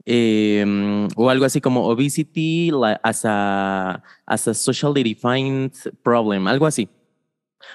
Em, 0.05 1.07
o 1.15 1.29
algo 1.29 1.45
así 1.45 1.61
como 1.61 1.87
obesity 1.87 2.71
as 3.03 3.25
a 3.25 4.03
socially 4.53 5.03
defined 5.03 5.73
problem, 6.03 6.47
algo 6.47 6.65
así. 6.65 6.89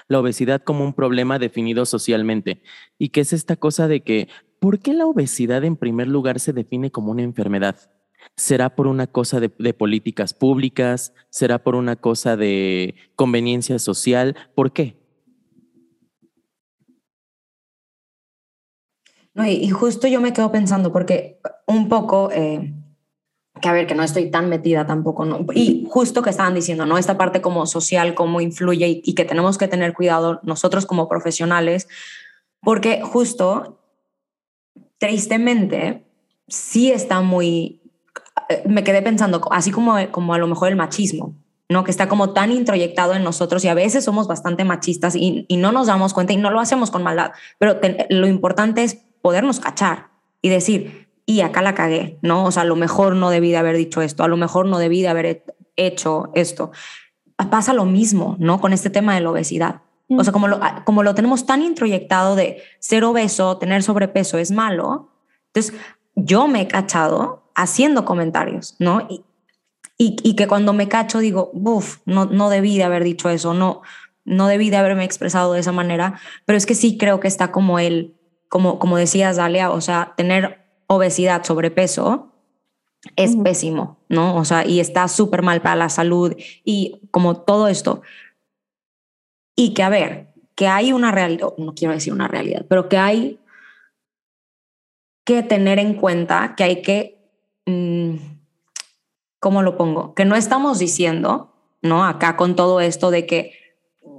La 0.07 0.19
obesidad 0.19 0.61
como 0.61 0.83
un 0.83 0.93
problema 0.93 1.39
definido 1.39 1.85
socialmente. 1.85 2.61
Y 2.97 3.09
que 3.09 3.21
es 3.21 3.33
esta 3.33 3.55
cosa 3.55 3.87
de 3.87 4.01
que, 4.03 4.27
¿por 4.59 4.79
qué 4.79 4.93
la 4.93 5.05
obesidad 5.05 5.63
en 5.63 5.75
primer 5.75 6.07
lugar 6.07 6.39
se 6.39 6.53
define 6.53 6.91
como 6.91 7.11
una 7.11 7.23
enfermedad? 7.23 7.91
¿Será 8.35 8.75
por 8.75 8.87
una 8.87 9.07
cosa 9.07 9.39
de, 9.39 9.49
políticas 9.73 10.33
públicas? 10.33 11.13
¿Será 11.29 11.63
por 11.63 11.75
una 11.75 11.95
cosa 11.95 12.35
de 12.35 12.95
conveniencia 13.15 13.79
social? 13.79 14.35
¿Por 14.55 14.73
qué? 14.73 14.97
y, 19.45 19.69
justo 19.69 20.07
yo 20.07 20.19
me 20.19 20.33
quedo 20.33 20.51
pensando, 20.51 20.91
porque 20.91 21.39
un 21.67 21.89
poco, 21.89 22.31
eh, 22.31 22.73
que 23.59 23.69
a 23.69 23.73
ver, 23.73 23.87
que 23.87 23.95
no 23.95 24.03
estoy 24.03 24.29
tan 24.29 24.49
metida 24.49 24.85
tampoco, 24.85 25.25
¿no? 25.25 25.45
y 25.53 25.87
justo 25.89 26.21
que 26.21 26.29
estaban 26.29 26.53
diciendo, 26.53 26.85
¿no? 26.85 26.97
Esta 26.97 27.17
parte 27.17 27.41
como 27.41 27.65
social, 27.65 28.15
cómo 28.15 28.41
influye 28.41 28.87
y, 28.87 29.01
y 29.03 29.15
que 29.15 29.25
tenemos 29.25 29.57
que 29.57 29.67
tener 29.67 29.93
cuidado 29.93 30.39
nosotros 30.43 30.85
como 30.85 31.07
profesionales, 31.07 31.87
porque 32.61 33.01
justo, 33.01 33.79
tristemente, 34.97 36.05
sí 36.47 36.91
está 36.91 37.21
muy, 37.21 37.81
eh, 38.49 38.63
me 38.67 38.83
quedé 38.83 39.01
pensando, 39.01 39.41
así 39.51 39.71
como, 39.71 39.95
como 40.11 40.33
a 40.33 40.37
lo 40.37 40.47
mejor 40.47 40.69
el 40.69 40.75
machismo, 40.75 41.35
¿no? 41.69 41.83
Que 41.83 41.91
está 41.91 42.07
como 42.07 42.33
tan 42.33 42.51
introyectado 42.51 43.13
en 43.13 43.23
nosotros 43.23 43.63
y 43.65 43.67
a 43.67 43.73
veces 43.73 44.05
somos 44.05 44.27
bastante 44.27 44.63
machistas 44.63 45.15
y, 45.15 45.45
y 45.47 45.57
no 45.57 45.71
nos 45.71 45.87
damos 45.87 46.13
cuenta 46.13 46.33
y 46.33 46.37
no 46.37 46.51
lo 46.51 46.59
hacemos 46.59 46.91
con 46.91 47.03
maldad, 47.03 47.31
pero 47.59 47.79
lo 48.09 48.27
importante 48.27 48.83
es 48.83 48.97
podernos 49.21 49.59
cachar 49.59 50.07
y 50.41 50.49
decir, 50.49 51.06
y 51.29 51.41
acá 51.41 51.61
la 51.61 51.75
cagué, 51.75 52.17
¿no? 52.21 52.45
O 52.45 52.51
sea, 52.51 52.63
a 52.63 52.65
lo 52.65 52.77
mejor 52.77 53.15
no 53.15 53.29
debí 53.29 53.51
de 53.51 53.57
haber 53.57 53.75
dicho 53.75 54.01
esto, 54.01 54.23
a 54.23 54.29
lo 54.29 54.37
mejor 54.37 54.65
no 54.65 54.79
debí 54.79 55.01
de 55.01 55.09
haber 55.09 55.43
hecho 55.75 56.31
esto. 56.33 56.71
Pasa 57.51 57.73
lo 57.73 57.83
mismo, 57.83 58.37
¿no? 58.39 58.61
Con 58.61 58.71
este 58.71 58.89
tema 58.89 59.13
de 59.13 59.21
la 59.21 59.31
obesidad. 59.31 59.81
O 60.09 60.23
sea, 60.23 60.31
como 60.31 60.47
lo, 60.47 60.61
como 60.85 61.03
lo 61.03 61.13
tenemos 61.15 61.45
tan 61.45 61.61
introyectado 61.61 62.37
de 62.37 62.63
ser 62.79 63.03
obeso, 63.03 63.57
tener 63.57 63.83
sobrepeso 63.83 64.37
es 64.37 64.51
malo, 64.51 65.09
entonces 65.47 65.77
yo 66.15 66.47
me 66.47 66.61
he 66.61 66.67
cachado 66.67 67.43
haciendo 67.55 68.05
comentarios, 68.05 68.77
¿no? 68.79 69.05
Y, 69.09 69.25
y, 69.97 70.35
que 70.35 70.47
cuando 70.47 70.71
me 70.71 70.87
cacho 70.87 71.19
digo, 71.19 71.51
uff, 71.53 71.97
no, 72.05 72.25
no 72.25 72.49
debí 72.49 72.77
de 72.77 72.83
haber 72.83 73.03
dicho 73.03 73.29
eso, 73.29 73.53
no, 73.53 73.81
no 74.23 74.47
debí 74.47 74.69
de 74.69 74.77
haberme 74.77 75.03
expresado 75.03 75.53
de 75.53 75.59
esa 75.59 75.71
manera, 75.73 76.21
pero 76.45 76.55
es 76.55 76.65
que 76.65 76.75
sí 76.75 76.97
creo 76.97 77.19
que 77.19 77.27
está 77.27 77.51
como 77.51 77.79
el, 77.79 78.15
como, 78.47 78.79
como 78.79 78.95
decías, 78.95 79.35
Dalia, 79.35 79.71
o 79.71 79.81
sea, 79.81 80.13
tener 80.15 80.66
obesidad, 80.87 81.43
sobrepeso, 81.43 82.31
es 83.15 83.35
pésimo, 83.35 83.97
¿no? 84.09 84.35
O 84.37 84.45
sea, 84.45 84.65
y 84.65 84.79
está 84.79 85.07
súper 85.07 85.41
mal 85.41 85.61
para 85.61 85.75
la 85.75 85.89
salud 85.89 86.35
y 86.63 87.01
como 87.11 87.41
todo 87.41 87.67
esto. 87.67 88.01
Y 89.55 89.73
que, 89.73 89.83
a 89.83 89.89
ver, 89.89 90.33
que 90.55 90.67
hay 90.67 90.91
una 90.91 91.11
realidad, 91.11 91.49
no 91.57 91.73
quiero 91.73 91.93
decir 91.93 92.13
una 92.13 92.27
realidad, 92.27 92.65
pero 92.67 92.89
que 92.89 92.97
hay 92.97 93.39
que 95.25 95.43
tener 95.43 95.77
en 95.79 95.93
cuenta 95.93 96.55
que 96.55 96.63
hay 96.63 96.81
que, 96.81 97.17
mm, 97.65 98.15
¿cómo 99.39 99.61
lo 99.61 99.77
pongo? 99.77 100.13
Que 100.15 100.25
no 100.25 100.35
estamos 100.35 100.79
diciendo, 100.79 101.53
¿no? 101.81 102.05
Acá 102.05 102.37
con 102.37 102.55
todo 102.55 102.79
esto 102.81 103.11
de 103.11 103.25
que 103.25 103.66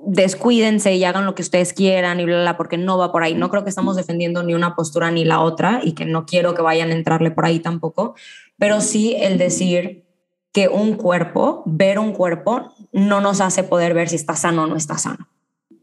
descuídense 0.08 0.94
y 0.94 1.04
hagan 1.04 1.26
lo 1.26 1.34
que 1.34 1.42
ustedes 1.42 1.72
quieran 1.72 2.18
y 2.18 2.24
bla, 2.24 2.40
bla, 2.40 2.56
porque 2.56 2.78
no 2.78 2.96
va 2.96 3.12
por 3.12 3.22
ahí. 3.22 3.34
No 3.34 3.50
creo 3.50 3.62
que 3.62 3.70
estamos 3.70 3.94
defendiendo 3.96 4.42
ni 4.42 4.54
una 4.54 4.74
postura 4.74 5.10
ni 5.10 5.24
la 5.24 5.40
otra 5.40 5.80
y 5.82 5.92
que 5.92 6.06
no 6.06 6.24
quiero 6.24 6.54
que 6.54 6.62
vayan 6.62 6.90
a 6.90 6.94
entrarle 6.94 7.30
por 7.30 7.44
ahí 7.44 7.60
tampoco, 7.60 8.14
pero 8.58 8.80
sí 8.80 9.14
el 9.18 9.38
decir 9.38 10.04
que 10.52 10.68
un 10.68 10.94
cuerpo, 10.94 11.62
ver 11.66 11.98
un 11.98 12.12
cuerpo, 12.12 12.72
no 12.90 13.20
nos 13.20 13.40
hace 13.40 13.62
poder 13.62 13.92
ver 13.92 14.08
si 14.08 14.16
está 14.16 14.34
sano 14.34 14.64
o 14.64 14.66
no 14.66 14.76
está 14.76 14.96
sano. 14.96 15.28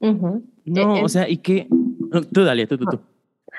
No, 0.01 0.97
eh, 0.97 1.03
o 1.03 1.09
sea, 1.09 1.29
y 1.29 1.37
que... 1.37 1.67
Tú, 2.33 2.43
Dalia, 2.43 2.67
tú, 2.67 2.77
tú, 2.77 2.85
tú. 2.85 2.99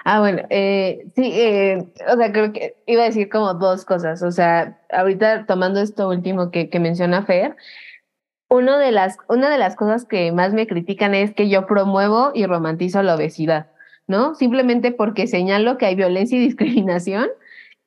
Ah, 0.05 0.21
bueno, 0.21 0.43
eh, 0.51 1.07
sí, 1.15 1.31
eh, 1.33 1.93
o 2.13 2.17
sea, 2.17 2.33
creo 2.33 2.53
que 2.53 2.77
iba 2.87 3.03
a 3.03 3.07
decir 3.07 3.29
como 3.29 3.55
dos 3.55 3.85
cosas. 3.85 4.23
O 4.23 4.31
sea, 4.31 4.79
ahorita 4.91 5.47
tomando 5.47 5.81
esto 5.81 6.09
último 6.09 6.51
que, 6.51 6.69
que 6.71 6.81
menciona 6.81 7.25
Fer, 7.25 7.57
uno 8.49 8.79
de 8.79 8.93
las, 8.93 9.19
una 9.29 9.51
de 9.51 9.59
las 9.59 9.77
cosas 9.77 10.05
que 10.05 10.31
más 10.33 10.53
me 10.53 10.67
critican 10.67 11.15
es 11.15 11.35
que 11.35 11.49
yo 11.49 11.67
promuevo 11.67 12.31
y 12.35 12.47
romantizo 12.47 13.03
la 13.03 13.17
obesidad, 13.17 13.67
¿no? 14.07 14.35
Simplemente 14.35 14.93
porque 14.93 15.27
señalo 15.27 15.79
que 15.79 15.87
hay 15.87 15.95
violencia 15.95 16.39
y 16.39 16.41
discriminación 16.41 17.29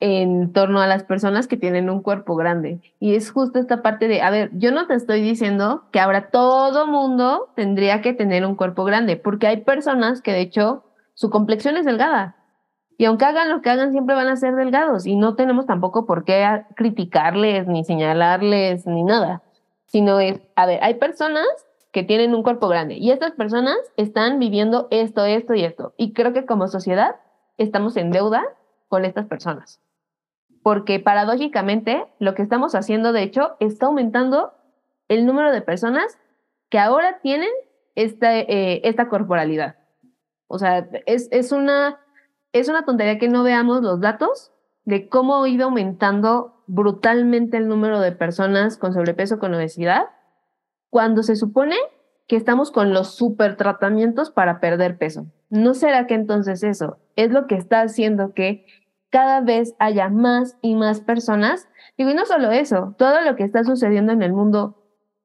en 0.01 0.53
torno 0.53 0.81
a 0.81 0.87
las 0.87 1.03
personas 1.03 1.47
que 1.47 1.57
tienen 1.57 1.89
un 1.89 2.01
cuerpo 2.01 2.35
grande. 2.35 2.79
Y 2.99 3.15
es 3.15 3.31
justo 3.31 3.59
esta 3.59 3.81
parte 3.81 4.07
de, 4.07 4.21
a 4.21 4.29
ver, 4.29 4.49
yo 4.53 4.71
no 4.71 4.87
te 4.87 4.95
estoy 4.95 5.21
diciendo 5.21 5.83
que 5.91 5.99
ahora 5.99 6.29
todo 6.29 6.87
mundo 6.87 7.49
tendría 7.55 8.01
que 8.01 8.13
tener 8.13 8.45
un 8.45 8.55
cuerpo 8.55 8.85
grande, 8.85 9.17
porque 9.17 9.47
hay 9.47 9.57
personas 9.57 10.21
que 10.21 10.31
de 10.31 10.41
hecho 10.41 10.83
su 11.15 11.29
complexión 11.29 11.75
es 11.77 11.85
delgada. 11.85 12.35
Y 12.97 13.05
aunque 13.05 13.25
hagan 13.25 13.49
lo 13.49 13.61
que 13.61 13.69
hagan, 13.69 13.91
siempre 13.91 14.15
van 14.15 14.27
a 14.27 14.35
ser 14.35 14.55
delgados. 14.55 15.05
Y 15.05 15.15
no 15.15 15.35
tenemos 15.35 15.65
tampoco 15.65 16.05
por 16.05 16.25
qué 16.25 16.65
criticarles, 16.75 17.65
ni 17.65 17.85
señalarles, 17.85 18.85
ni 18.85 19.03
nada 19.03 19.41
sino 19.89 20.19
es, 20.19 20.39
a 20.55 20.65
ver, 20.65 20.79
hay 20.83 20.95
personas 20.95 21.47
que 21.91 22.03
tienen 22.03 22.35
un 22.35 22.43
cuerpo 22.43 22.67
grande 22.67 22.95
y 22.95 23.11
estas 23.11 23.31
personas 23.31 23.77
están 23.97 24.37
viviendo 24.37 24.87
esto, 24.91 25.25
esto 25.25 25.55
y 25.55 25.63
esto. 25.63 25.93
Y 25.97 26.13
creo 26.13 26.31
que 26.31 26.45
como 26.45 26.67
sociedad 26.67 27.15
estamos 27.57 27.97
en 27.97 28.11
deuda 28.11 28.43
con 28.87 29.03
estas 29.03 29.25
personas. 29.25 29.81
Porque 30.61 30.99
paradójicamente 30.99 32.05
lo 32.19 32.35
que 32.35 32.43
estamos 32.43 32.75
haciendo, 32.75 33.11
de 33.11 33.23
hecho, 33.23 33.55
está 33.59 33.87
aumentando 33.87 34.53
el 35.07 35.25
número 35.25 35.51
de 35.51 35.61
personas 35.61 36.19
que 36.69 36.77
ahora 36.77 37.19
tienen 37.21 37.49
esta, 37.95 38.37
eh, 38.37 38.81
esta 38.83 39.09
corporalidad. 39.09 39.77
O 40.47 40.59
sea, 40.59 40.87
es, 41.07 41.27
es, 41.31 41.51
una, 41.51 41.99
es 42.53 42.69
una 42.69 42.85
tontería 42.85 43.17
que 43.17 43.29
no 43.29 43.41
veamos 43.41 43.81
los 43.81 43.99
datos 43.99 44.51
de 44.85 45.09
cómo 45.09 45.43
ha 45.43 45.49
ido 45.49 45.65
aumentando 45.65 46.58
brutalmente 46.69 47.57
el 47.57 47.67
número 47.67 47.99
de 47.99 48.11
personas 48.11 48.77
con 48.77 48.93
sobrepeso, 48.93 49.39
con 49.39 49.55
obesidad, 49.55 50.05
cuando 50.91 51.23
se 51.23 51.35
supone 51.35 51.75
que 52.27 52.35
estamos 52.35 52.71
con 52.71 52.93
los 52.93 53.15
super 53.15 53.57
tratamientos 53.57 54.29
para 54.29 54.59
perder 54.59 54.99
peso. 54.99 55.25
¿No 55.49 55.73
será 55.73 56.05
que 56.05 56.13
entonces 56.13 56.61
eso 56.61 56.99
es 57.15 57.31
lo 57.31 57.47
que 57.47 57.55
está 57.55 57.81
haciendo 57.81 58.35
que 58.35 58.67
cada 59.09 59.41
vez 59.41 59.73
haya 59.79 60.09
más 60.09 60.57
y 60.61 60.75
más 60.75 61.01
personas? 61.01 61.67
Y 61.97 62.03
no 62.03 62.25
solo 62.27 62.51
eso, 62.51 62.93
todo 62.99 63.21
lo 63.21 63.35
que 63.35 63.43
está 63.43 63.63
sucediendo 63.63 64.13
en 64.13 64.21
el 64.21 64.31
mundo 64.31 64.75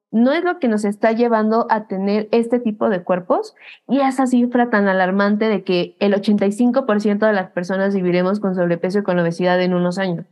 no 0.09 0.31
es 0.31 0.43
lo 0.43 0.57
que 0.57 0.67
nos 0.67 0.83
está 0.83 1.11
llevando 1.11 1.67
a 1.69 1.87
tener 1.87 2.27
este 2.31 2.59
tipo 2.59 2.89
de 2.89 3.03
cuerpos 3.03 3.53
y 3.87 3.99
esa 3.99 4.25
cifra 4.25 4.71
tan 4.71 4.87
alarmante 4.87 5.47
de 5.47 5.63
que 5.63 5.95
el 5.99 6.15
85% 6.15 7.27
de 7.27 7.33
las 7.33 7.51
personas 7.51 7.93
viviremos 7.93 8.39
con 8.39 8.55
sobrepeso 8.55 8.99
y 8.99 9.03
con 9.03 9.19
obesidad 9.19 9.61
en 9.61 9.75
unos 9.75 9.99
años. 9.99 10.25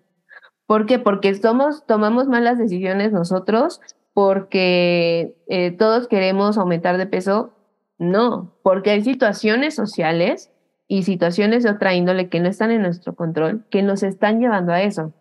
¿Por 0.65 0.85
qué? 0.85 0.99
Porque 0.99 1.33
somos, 1.35 1.85
tomamos 1.85 2.27
malas 2.27 2.57
decisiones 2.57 3.11
nosotros, 3.11 3.81
porque 4.13 5.35
eh, 5.47 5.71
todos 5.71 6.07
queremos 6.07 6.57
aumentar 6.57 6.97
de 6.97 7.07
peso. 7.07 7.53
No, 7.97 8.53
porque 8.63 8.91
hay 8.91 9.03
situaciones 9.03 9.75
sociales 9.75 10.51
y 10.87 11.03
situaciones 11.03 11.63
de 11.63 11.71
otra 11.71 11.93
índole 11.93 12.29
que 12.29 12.39
no 12.39 12.49
están 12.49 12.71
en 12.71 12.81
nuestro 12.81 13.15
control, 13.15 13.65
que 13.69 13.81
nos 13.81 14.03
están 14.03 14.39
llevando 14.39 14.73
a 14.73 14.81
eso. 14.81 15.13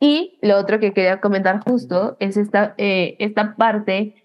Y 0.00 0.38
lo 0.42 0.58
otro 0.58 0.80
que 0.80 0.92
quería 0.92 1.20
comentar 1.20 1.62
justo 1.64 2.16
es 2.20 2.36
esta, 2.36 2.74
eh, 2.78 3.16
esta 3.18 3.56
parte 3.56 4.22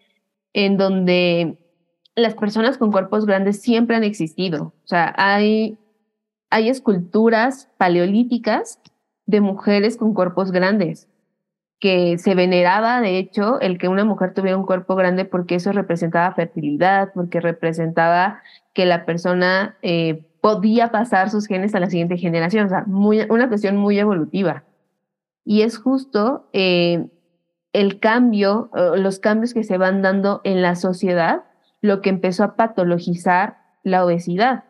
en 0.54 0.78
donde 0.78 1.58
las 2.16 2.36
personas 2.36 2.78
con 2.78 2.92
cuerpos 2.92 3.26
grandes 3.26 3.62
siempre 3.62 3.96
han 3.96 4.04
existido. 4.04 4.74
O 4.84 4.88
sea, 4.88 5.14
hay, 5.18 5.78
hay 6.50 6.70
esculturas 6.70 7.70
paleolíticas 7.78 8.80
de 9.26 9.42
mujeres 9.42 9.98
con 9.98 10.14
cuerpos 10.14 10.52
grandes, 10.52 11.08
que 11.80 12.18
se 12.18 12.34
veneraba, 12.36 13.02
de 13.02 13.18
hecho, 13.18 13.60
el 13.60 13.78
que 13.78 13.90
una 13.90 14.06
mujer 14.06 14.34
tuviera 14.34 14.58
un 14.58 14.66
cuerpo 14.66 14.96
grande 14.96 15.26
porque 15.26 15.56
eso 15.56 15.72
representaba 15.72 16.34
fertilidad, 16.34 17.12
porque 17.14 17.42
representaba 17.42 18.42
que 18.74 18.86
la 18.86 19.06
persona 19.06 19.76
eh, 19.82 20.26
podía 20.40 20.92
pasar 20.92 21.30
sus 21.30 21.46
genes 21.46 21.76
a 21.76 21.80
la 21.80 21.90
siguiente 21.90 22.18
generación, 22.18 22.68
o 22.68 22.70
sea, 22.70 22.84
muy, 22.88 23.22
una 23.30 23.50
cuestión 23.50 23.76
muy 23.78 24.00
evolutiva. 24.00 24.64
Y 25.44 25.64
es 25.64 25.78
justo 25.78 26.48
eh, 26.54 27.08
el 27.74 28.00
cambio, 28.00 28.70
los 28.96 29.20
cambios 29.20 29.54
que 29.54 29.64
se 29.64 29.78
van 29.78 30.02
dando 30.02 30.40
en 30.46 30.62
la 30.62 30.76
sociedad, 30.76 31.44
lo 31.82 32.02
que 32.02 32.10
empezó 32.10 32.46
a 32.46 32.56
patologizar 32.56 33.58
la 33.84 34.06
obesidad 34.06 34.64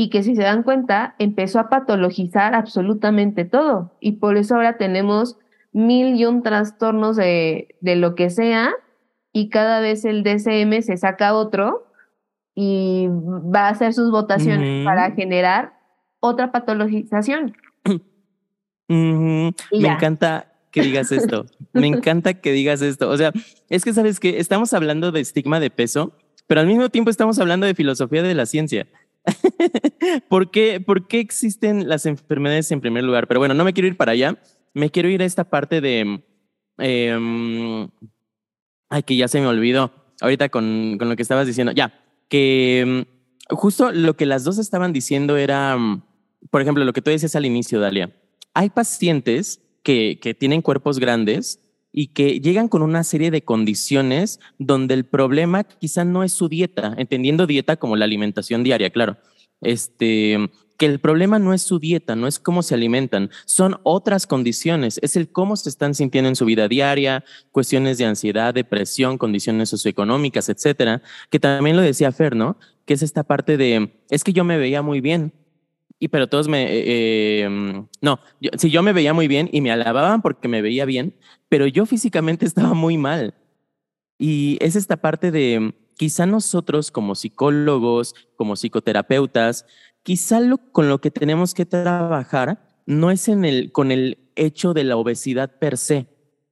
y 0.00 0.08
que 0.08 0.22
si 0.22 0.34
se 0.34 0.40
dan 0.40 0.62
cuenta 0.62 1.14
empezó 1.18 1.58
a 1.60 1.68
patologizar 1.68 2.54
absolutamente 2.54 3.44
todo 3.44 3.92
y 4.00 4.12
por 4.12 4.38
eso 4.38 4.54
ahora 4.54 4.78
tenemos 4.78 5.36
mil 5.72 6.16
y 6.16 6.24
un 6.24 6.42
trastornos 6.42 7.16
de, 7.16 7.76
de 7.82 7.96
lo 7.96 8.14
que 8.14 8.30
sea 8.30 8.72
y 9.30 9.50
cada 9.50 9.78
vez 9.80 10.06
el 10.06 10.22
DCM 10.22 10.80
se 10.80 10.96
saca 10.96 11.34
otro 11.34 11.86
y 12.54 13.08
va 13.10 13.66
a 13.66 13.68
hacer 13.68 13.92
sus 13.92 14.10
votaciones 14.10 14.86
para 14.86 15.10
generar 15.10 15.74
otra 16.20 16.50
patologización. 16.50 17.54
Me 18.88 19.52
encanta 19.70 20.50
que 20.70 20.80
digas 20.80 21.12
esto. 21.12 21.44
Me 21.74 21.86
encanta 21.88 22.32
que 22.40 22.52
digas 22.52 22.80
esto. 22.80 23.10
O 23.10 23.18
sea, 23.18 23.32
es 23.68 23.84
que 23.84 23.92
sabes 23.92 24.18
que 24.18 24.38
estamos 24.38 24.72
hablando 24.72 25.12
de 25.12 25.20
estigma 25.20 25.60
de 25.60 25.68
peso, 25.68 26.16
pero 26.46 26.62
al 26.62 26.66
mismo 26.66 26.88
tiempo 26.88 27.10
estamos 27.10 27.38
hablando 27.38 27.66
de 27.66 27.74
filosofía 27.74 28.22
de 28.22 28.34
la 28.34 28.46
ciencia. 28.46 28.86
¿Por, 30.28 30.50
qué, 30.50 30.80
¿Por 30.80 31.06
qué 31.06 31.20
existen 31.20 31.88
las 31.88 32.06
enfermedades 32.06 32.70
en 32.70 32.80
primer 32.80 33.04
lugar? 33.04 33.26
Pero 33.26 33.40
bueno, 33.40 33.54
no 33.54 33.64
me 33.64 33.72
quiero 33.72 33.88
ir 33.88 33.96
para 33.96 34.12
allá. 34.12 34.38
Me 34.74 34.90
quiero 34.90 35.08
ir 35.08 35.22
a 35.22 35.24
esta 35.24 35.44
parte 35.44 35.80
de... 35.80 36.22
Em, 36.78 37.88
ay, 38.88 39.02
que 39.02 39.16
ya 39.16 39.28
se 39.28 39.40
me 39.40 39.46
olvidó 39.46 39.92
ahorita 40.20 40.48
con, 40.48 40.96
con 40.98 41.08
lo 41.08 41.16
que 41.16 41.22
estabas 41.22 41.46
diciendo. 41.46 41.72
Ya, 41.72 42.00
que 42.28 42.80
em, 42.80 43.04
justo 43.48 43.92
lo 43.92 44.16
que 44.16 44.26
las 44.26 44.44
dos 44.44 44.58
estaban 44.58 44.92
diciendo 44.92 45.36
era, 45.36 45.76
mm, 45.76 46.02
por 46.50 46.62
ejemplo, 46.62 46.84
lo 46.84 46.92
que 46.92 47.02
tú 47.02 47.10
decías 47.10 47.36
al 47.36 47.46
inicio, 47.46 47.80
Dalia. 47.80 48.10
Hay 48.54 48.70
pacientes 48.70 49.60
que, 49.82 50.18
que 50.20 50.34
tienen 50.34 50.62
cuerpos 50.62 50.98
grandes 50.98 51.60
y 51.92 52.08
que 52.08 52.40
llegan 52.40 52.68
con 52.68 52.82
una 52.82 53.04
serie 53.04 53.30
de 53.30 53.42
condiciones 53.42 54.40
donde 54.58 54.94
el 54.94 55.04
problema 55.04 55.64
quizá 55.64 56.04
no 56.04 56.22
es 56.22 56.32
su 56.32 56.48
dieta, 56.48 56.94
entendiendo 56.98 57.46
dieta 57.46 57.76
como 57.76 57.96
la 57.96 58.04
alimentación 58.04 58.62
diaria, 58.62 58.90
claro. 58.90 59.18
Este, 59.60 60.38
que 60.80 60.86
el 60.86 60.98
problema 60.98 61.38
no 61.38 61.52
es 61.52 61.60
su 61.60 61.78
dieta, 61.78 62.16
no 62.16 62.26
es 62.26 62.38
cómo 62.38 62.62
se 62.62 62.74
alimentan, 62.74 63.28
son 63.44 63.76
otras 63.82 64.26
condiciones, 64.26 64.98
es 65.02 65.14
el 65.14 65.30
cómo 65.30 65.56
se 65.56 65.68
están 65.68 65.94
sintiendo 65.94 66.30
en 66.30 66.36
su 66.36 66.46
vida 66.46 66.68
diaria, 66.68 67.22
cuestiones 67.52 67.98
de 67.98 68.06
ansiedad, 68.06 68.54
depresión, 68.54 69.18
condiciones 69.18 69.68
socioeconómicas, 69.68 70.48
etcétera, 70.48 71.02
que 71.28 71.38
también 71.38 71.76
lo 71.76 71.82
decía 71.82 72.12
Fer, 72.12 72.34
¿no? 72.34 72.56
Que 72.86 72.94
es 72.94 73.02
esta 73.02 73.24
parte 73.24 73.58
de, 73.58 73.92
es 74.08 74.24
que 74.24 74.32
yo 74.32 74.42
me 74.42 74.56
veía 74.56 74.80
muy 74.80 75.02
bien, 75.02 75.34
y 76.02 76.08
pero 76.08 76.28
todos 76.28 76.48
me, 76.48 76.66
eh, 76.72 77.42
em, 77.42 77.86
no, 78.00 78.18
si 78.56 78.70
yo 78.70 78.82
me 78.82 78.94
veía 78.94 79.12
muy 79.12 79.28
bien 79.28 79.50
y 79.52 79.60
me 79.60 79.70
alababan 79.70 80.22
porque 80.22 80.48
me 80.48 80.62
veía 80.62 80.86
bien, 80.86 81.14
pero 81.50 81.66
yo 81.66 81.84
físicamente 81.84 82.46
estaba 82.46 82.74
muy 82.74 82.96
mal. 82.96 83.34
Y 84.18 84.56
es 84.60 84.76
esta 84.76 84.96
parte 84.96 85.30
de, 85.30 85.74
quizá 85.96 86.24
nosotros 86.24 86.90
como 86.90 87.14
psicólogos, 87.14 88.14
como 88.34 88.56
psicoterapeutas, 88.56 89.66
quizá 90.02 90.40
lo, 90.40 90.58
con 90.72 90.88
lo 90.88 91.00
que 91.02 91.10
tenemos 91.10 91.52
que 91.52 91.66
trabajar 91.66 92.66
no 92.86 93.10
es 93.10 93.28
en 93.28 93.44
el, 93.44 93.70
con 93.70 93.92
el 93.92 94.32
hecho 94.36 94.72
de 94.72 94.84
la 94.84 94.96
obesidad 94.96 95.58
per 95.58 95.76
se, 95.76 96.06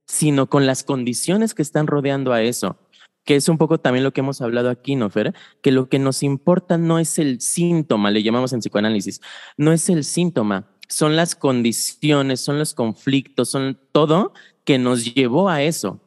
sino 0.05 0.47
con 0.47 0.67
las 0.67 0.83
condiciones 0.83 1.55
que 1.55 1.63
están 1.63 1.87
rodeando 1.87 2.33
a 2.33 2.43
eso 2.43 2.77
que 3.23 3.35
es 3.35 3.49
un 3.49 3.57
poco 3.57 3.79
también 3.79 4.03
lo 4.03 4.11
que 4.11 4.21
hemos 4.21 4.41
hablado 4.41 4.69
aquí, 4.69 4.95
¿no, 4.95 5.09
Fer? 5.09 5.33
Que 5.61 5.71
lo 5.71 5.89
que 5.89 5.99
nos 5.99 6.23
importa 6.23 6.77
no 6.77 6.99
es 6.99 7.19
el 7.19 7.41
síntoma, 7.41 8.11
le 8.11 8.23
llamamos 8.23 8.53
en 8.53 8.59
psicoanálisis, 8.59 9.21
no 9.57 9.71
es 9.71 9.89
el 9.89 10.03
síntoma, 10.03 10.67
son 10.87 11.15
las 11.15 11.35
condiciones, 11.35 12.41
son 12.41 12.57
los 12.57 12.73
conflictos, 12.73 13.49
son 13.49 13.79
todo 13.91 14.33
que 14.63 14.79
nos 14.79 15.13
llevó 15.13 15.49
a 15.49 15.61
eso. 15.61 16.01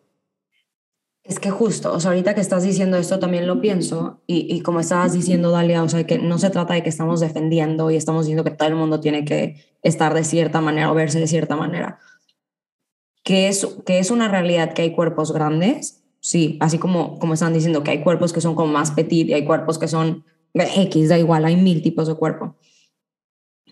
Es 1.25 1.39
que 1.39 1.51
justo, 1.51 1.93
o 1.93 2.01
sea, 2.01 2.11
ahorita 2.11 2.35
que 2.35 2.41
estás 2.41 2.65
diciendo 2.65 2.97
esto 2.97 3.21
también 3.21 3.47
lo 3.47 3.61
pienso 3.61 4.21
y, 4.27 4.53
y, 4.53 4.61
como 4.63 4.81
estabas 4.81 5.13
diciendo, 5.13 5.53
Dalia, 5.53 5.85
o 5.85 5.89
sea, 5.89 6.05
que 6.05 6.19
no 6.19 6.37
se 6.39 6.51
trata 6.51 6.75
de 6.75 6.83
que 6.83 6.89
estamos 6.89 7.21
defendiendo 7.21 7.93
y 7.93 7.97
estamos 7.97 8.25
diciendo 8.25 8.43
que 8.43 8.51
todo 8.51 8.69
el 8.69 8.75
mundo 8.75 8.99
tiene 8.99 9.25
que 9.25 9.65
estar 9.83 10.15
de 10.15 10.25
cierta 10.25 10.61
manera 10.61 10.91
o 10.91 10.95
verse 10.95 11.21
de 11.21 11.29
cierta 11.29 11.55
manera. 11.55 12.01
Que 13.23 13.47
es, 13.47 13.65
que 13.87 14.01
es 14.01 14.11
una 14.11 14.27
realidad 14.27 14.75
que 14.75 14.83
hay 14.83 14.93
cuerpos 14.93 15.33
grandes 15.33 16.02
sí, 16.23 16.57
así 16.61 16.79
como, 16.79 17.19
como 17.19 17.35
están 17.35 17.53
diciendo 17.53 17.83
que 17.83 17.91
hay 17.91 18.03
cuerpos 18.03 18.33
que 18.33 18.41
son 18.41 18.55
como 18.55 18.73
más 18.73 18.93
petit 18.93 19.29
y 19.29 19.35
hay 19.35 19.45
cuerpos 19.45 19.79
que 19.79 19.89
son 19.89 20.25
X, 20.55 21.09
da 21.09 21.19
igual, 21.19 21.45
hay 21.45 21.57
mil 21.57 21.83
tipos 21.83 22.07
de 22.07 22.15
cuerpo. 22.15 22.57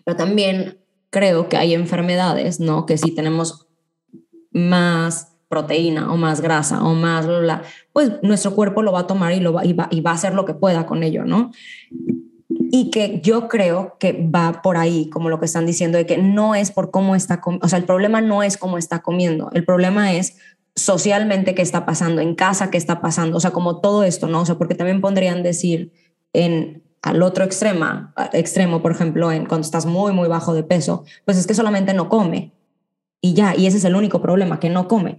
Pero 0.03 0.17
también 0.17 0.79
creo 1.09 1.47
que 1.47 1.57
hay 1.57 1.73
enfermedades, 1.73 2.59
¿no? 2.59 2.85
Que 2.85 2.97
si 2.97 3.15
tenemos 3.15 3.67
más 4.51 5.37
proteína 5.47 6.11
o 6.11 6.17
más 6.17 6.41
grasa 6.41 6.83
o 6.83 6.93
más, 6.93 7.25
bla, 7.25 7.63
pues 7.93 8.11
nuestro 8.21 8.53
cuerpo 8.53 8.81
lo 8.81 8.91
va 8.91 9.01
a 9.01 9.07
tomar 9.07 9.33
y, 9.33 9.39
lo 9.39 9.53
va, 9.53 9.65
y, 9.65 9.73
va, 9.73 9.87
y 9.89 10.01
va 10.01 10.11
a 10.11 10.15
hacer 10.15 10.33
lo 10.33 10.45
que 10.45 10.53
pueda 10.53 10.85
con 10.85 11.03
ello, 11.03 11.23
¿no? 11.23 11.51
Y 12.49 12.89
que 12.89 13.21
yo 13.21 13.47
creo 13.47 13.97
que 13.97 14.29
va 14.33 14.61
por 14.61 14.75
ahí, 14.75 15.09
como 15.09 15.29
lo 15.29 15.39
que 15.39 15.45
están 15.45 15.65
diciendo, 15.65 15.97
de 15.97 16.05
que 16.05 16.17
no 16.17 16.55
es 16.55 16.71
por 16.71 16.91
cómo 16.91 17.15
está, 17.15 17.41
o 17.61 17.67
sea, 17.67 17.79
el 17.79 17.85
problema 17.85 18.19
no 18.19 18.43
es 18.43 18.57
cómo 18.57 18.77
está 18.77 18.99
comiendo, 18.99 19.49
el 19.53 19.63
problema 19.63 20.13
es 20.13 20.37
socialmente 20.75 21.55
qué 21.55 21.61
está 21.61 21.85
pasando, 21.85 22.21
en 22.21 22.35
casa 22.35 22.71
qué 22.71 22.77
está 22.77 23.01
pasando, 23.01 23.37
o 23.37 23.39
sea, 23.39 23.51
como 23.51 23.81
todo 23.81 24.03
esto, 24.03 24.27
¿no? 24.27 24.41
O 24.41 24.45
sea, 24.45 24.55
porque 24.55 24.75
también 24.75 25.01
pondrían 25.01 25.43
decir 25.43 25.91
en 26.33 26.83
al 27.01 27.23
otro 27.23 27.43
extrema, 27.43 28.13
extremo, 28.31 28.81
por 28.81 28.91
ejemplo, 28.91 29.31
en 29.31 29.45
cuando 29.45 29.65
estás 29.65 29.85
muy, 29.85 30.13
muy 30.13 30.27
bajo 30.27 30.53
de 30.53 30.63
peso, 30.63 31.03
pues 31.25 31.37
es 31.37 31.47
que 31.47 31.55
solamente 31.55 31.93
no 31.93 32.09
come. 32.09 32.53
Y 33.21 33.33
ya, 33.33 33.55
y 33.55 33.65
ese 33.65 33.77
es 33.77 33.85
el 33.85 33.95
único 33.95 34.21
problema, 34.21 34.59
que 34.59 34.69
no 34.69 34.87
come. 34.87 35.17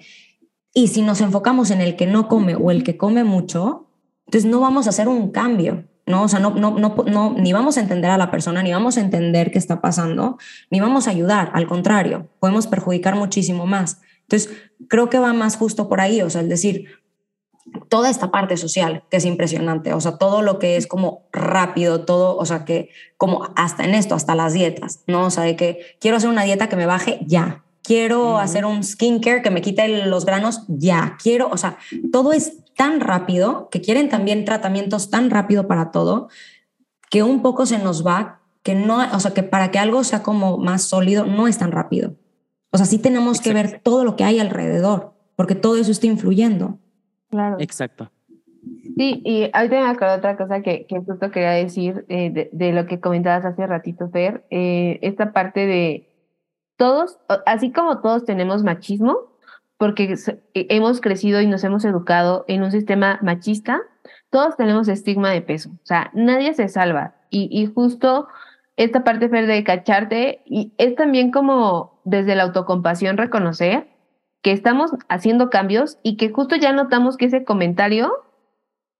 Y 0.72 0.88
si 0.88 1.02
nos 1.02 1.20
enfocamos 1.20 1.70
en 1.70 1.80
el 1.80 1.96
que 1.96 2.06
no 2.06 2.28
come 2.28 2.54
o 2.54 2.70
el 2.70 2.84
que 2.84 2.96
come 2.96 3.24
mucho, 3.24 3.88
entonces 4.26 4.48
no 4.48 4.60
vamos 4.60 4.86
a 4.86 4.90
hacer 4.90 5.08
un 5.08 5.30
cambio, 5.30 5.84
¿no? 6.06 6.22
O 6.22 6.28
sea, 6.28 6.38
no, 6.38 6.50
no, 6.50 6.78
no, 6.78 6.94
no, 7.06 7.34
ni 7.36 7.52
vamos 7.52 7.76
a 7.76 7.80
entender 7.80 8.10
a 8.10 8.16
la 8.16 8.30
persona, 8.30 8.62
ni 8.62 8.72
vamos 8.72 8.96
a 8.96 9.00
entender 9.00 9.50
qué 9.50 9.58
está 9.58 9.80
pasando, 9.80 10.38
ni 10.70 10.80
vamos 10.80 11.08
a 11.08 11.10
ayudar, 11.10 11.50
al 11.52 11.66
contrario, 11.66 12.28
podemos 12.38 12.68
perjudicar 12.68 13.16
muchísimo 13.16 13.66
más. 13.66 14.00
Entonces, 14.32 14.56
creo 14.88 15.10
que 15.10 15.18
va 15.18 15.34
más 15.34 15.56
justo 15.56 15.88
por 15.88 16.00
ahí, 16.00 16.22
o 16.22 16.30
sea, 16.30 16.40
el 16.40 16.48
decir, 16.48 16.86
toda 17.88 18.08
esta 18.08 18.30
parte 18.30 18.56
social 18.56 19.04
que 19.10 19.18
es 19.18 19.26
impresionante, 19.26 19.92
o 19.92 20.00
sea, 20.00 20.16
todo 20.16 20.40
lo 20.40 20.58
que 20.58 20.76
es 20.76 20.86
como 20.86 21.28
rápido, 21.32 22.06
todo, 22.06 22.36
o 22.38 22.46
sea, 22.46 22.64
que 22.64 22.88
como 23.18 23.50
hasta 23.56 23.84
en 23.84 23.94
esto, 23.94 24.14
hasta 24.14 24.34
las 24.34 24.54
dietas, 24.54 25.04
¿no? 25.06 25.26
O 25.26 25.30
sea, 25.30 25.44
de 25.44 25.54
que 25.54 25.96
quiero 26.00 26.16
hacer 26.16 26.30
una 26.30 26.44
dieta 26.44 26.70
que 26.70 26.76
me 26.76 26.86
baje 26.86 27.20
ya, 27.26 27.64
quiero 27.82 28.38
hacer 28.38 28.64
un 28.64 28.82
skincare 28.82 29.42
que 29.42 29.50
me 29.50 29.60
quite 29.60 30.06
los 30.06 30.24
granos 30.24 30.62
ya, 30.68 31.18
quiero, 31.22 31.50
o 31.50 31.58
sea, 31.58 31.76
todo 32.10 32.32
es 32.32 32.54
tan 32.74 33.00
rápido 33.00 33.68
que 33.70 33.82
quieren 33.82 34.08
también 34.08 34.46
tratamientos 34.46 35.10
tan 35.10 35.28
rápido 35.28 35.68
para 35.68 35.90
todo 35.90 36.28
que 37.10 37.22
un 37.22 37.42
poco 37.42 37.66
se 37.66 37.78
nos 37.78 38.06
va 38.06 38.40
que 38.62 38.74
no, 38.74 38.98
o 39.14 39.20
sea, 39.20 39.34
que 39.34 39.42
para 39.42 39.70
que 39.70 39.78
algo 39.78 40.04
sea 40.04 40.22
como 40.22 40.56
más 40.56 40.84
sólido 40.84 41.26
no 41.26 41.48
es 41.48 41.58
tan 41.58 41.72
rápido. 41.72 42.14
O 42.72 42.78
sea, 42.78 42.86
sí 42.86 42.98
tenemos 42.98 43.40
que 43.40 43.52
ver 43.52 43.80
todo 43.82 44.04
lo 44.04 44.16
que 44.16 44.24
hay 44.24 44.40
alrededor, 44.40 45.12
porque 45.36 45.54
todo 45.54 45.76
eso 45.76 45.90
está 45.90 46.06
influyendo. 46.06 46.78
Claro. 47.30 47.56
Exacto. 47.60 48.10
Sí, 48.96 49.22
y 49.24 49.50
ahorita 49.52 49.82
me 49.82 49.90
acuerdo 49.90 50.16
otra 50.16 50.36
cosa 50.36 50.62
que, 50.62 50.86
que 50.86 50.98
justo 51.00 51.30
quería 51.30 51.50
decir 51.50 52.04
eh, 52.08 52.50
de, 52.50 52.72
lo 52.72 52.86
que 52.86 53.00
comentabas 53.00 53.44
hace 53.44 53.66
ratito, 53.66 54.08
Fer, 54.10 54.44
eh, 54.50 54.98
esta 55.02 55.32
parte 55.32 55.66
de 55.66 56.08
todos, 56.76 57.18
así 57.46 57.72
como 57.72 58.00
todos 58.00 58.24
tenemos 58.24 58.62
machismo, 58.62 59.18
porque 59.76 60.14
e, 60.54 60.66
hemos 60.70 61.00
crecido 61.00 61.40
y 61.40 61.46
nos 61.46 61.64
hemos 61.64 61.84
educado 61.84 62.44
en 62.48 62.62
un 62.62 62.70
sistema 62.70 63.18
machista, 63.22 63.82
todos 64.30 64.56
tenemos 64.56 64.88
estigma 64.88 65.30
de 65.30 65.42
peso, 65.42 65.70
o 65.70 65.86
sea, 65.86 66.10
nadie 66.14 66.54
se 66.54 66.68
salva. 66.68 67.14
Y, 67.30 67.48
y 67.50 67.66
justo 67.66 68.28
esta 68.76 69.04
parte 69.04 69.28
Fer, 69.28 69.46
de 69.46 69.64
cacharte 69.64 70.42
y 70.44 70.72
es 70.78 70.94
también 70.94 71.30
como 71.30 71.91
desde 72.04 72.34
la 72.34 72.44
autocompasión 72.44 73.16
reconocer 73.16 73.88
que 74.42 74.52
estamos 74.52 74.92
haciendo 75.08 75.50
cambios 75.50 75.98
y 76.02 76.16
que 76.16 76.30
justo 76.30 76.56
ya 76.56 76.72
notamos 76.72 77.16
que 77.16 77.26
ese 77.26 77.44
comentario 77.44 78.12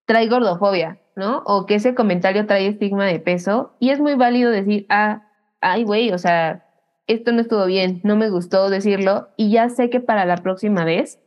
trae 0.07 0.29
gordofobia, 0.29 1.01
¿no? 1.17 1.43
O 1.47 1.67
que 1.67 1.77
ese 1.77 1.95
comentario 1.95 2.47
trae 2.47 2.67
estigma 2.67 3.07
de 3.07 3.19
peso 3.19 3.75
y 3.81 3.91
es 3.91 4.01
muy 4.01 4.15
válido 4.15 4.51
decir, 4.51 4.87
ah, 4.89 5.29
ay, 5.61 5.85
güey, 5.85 6.13
o 6.13 6.19
sea, 6.19 6.67
esto 7.07 7.33
no 7.33 7.41
estuvo 7.41 7.67
bien, 7.67 8.01
no 8.05 8.17
me 8.17 8.31
gustó 8.31 8.71
decirlo 8.71 9.29
y 9.37 9.51
ya 9.51 9.69
sé 9.69 9.91
que 9.91 10.01
para 10.01 10.25
la 10.25 10.37
próxima 10.37 10.85
vez, 10.85 11.21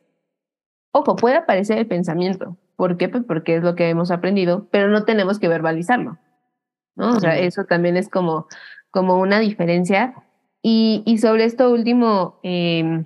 ojo, 0.92 1.16
puede 1.16 1.36
aparecer 1.36 1.78
el 1.78 1.88
pensamiento. 1.88 2.58
¿Por 2.76 2.98
qué? 2.98 3.10
Pues 3.10 3.24
porque 3.26 3.56
es 3.56 3.64
lo 3.64 3.76
que 3.76 3.90
hemos 3.90 4.12
aprendido, 4.12 4.68
pero 4.72 4.90
no 4.90 5.04
tenemos 5.04 5.40
que 5.40 5.48
verbalizarlo. 5.48 6.18
¿no? 6.96 7.16
O 7.16 7.20
sea, 7.20 7.38
eso 7.38 7.66
también 7.66 7.98
es 7.98 8.10
como, 8.10 8.48
como 8.90 9.20
una 9.20 9.40
diferencia. 9.40 10.14
Y, 10.68 11.04
y 11.06 11.20
sobre 11.20 11.44
esto 11.44 11.70
último, 11.70 12.40
eh, 12.42 13.04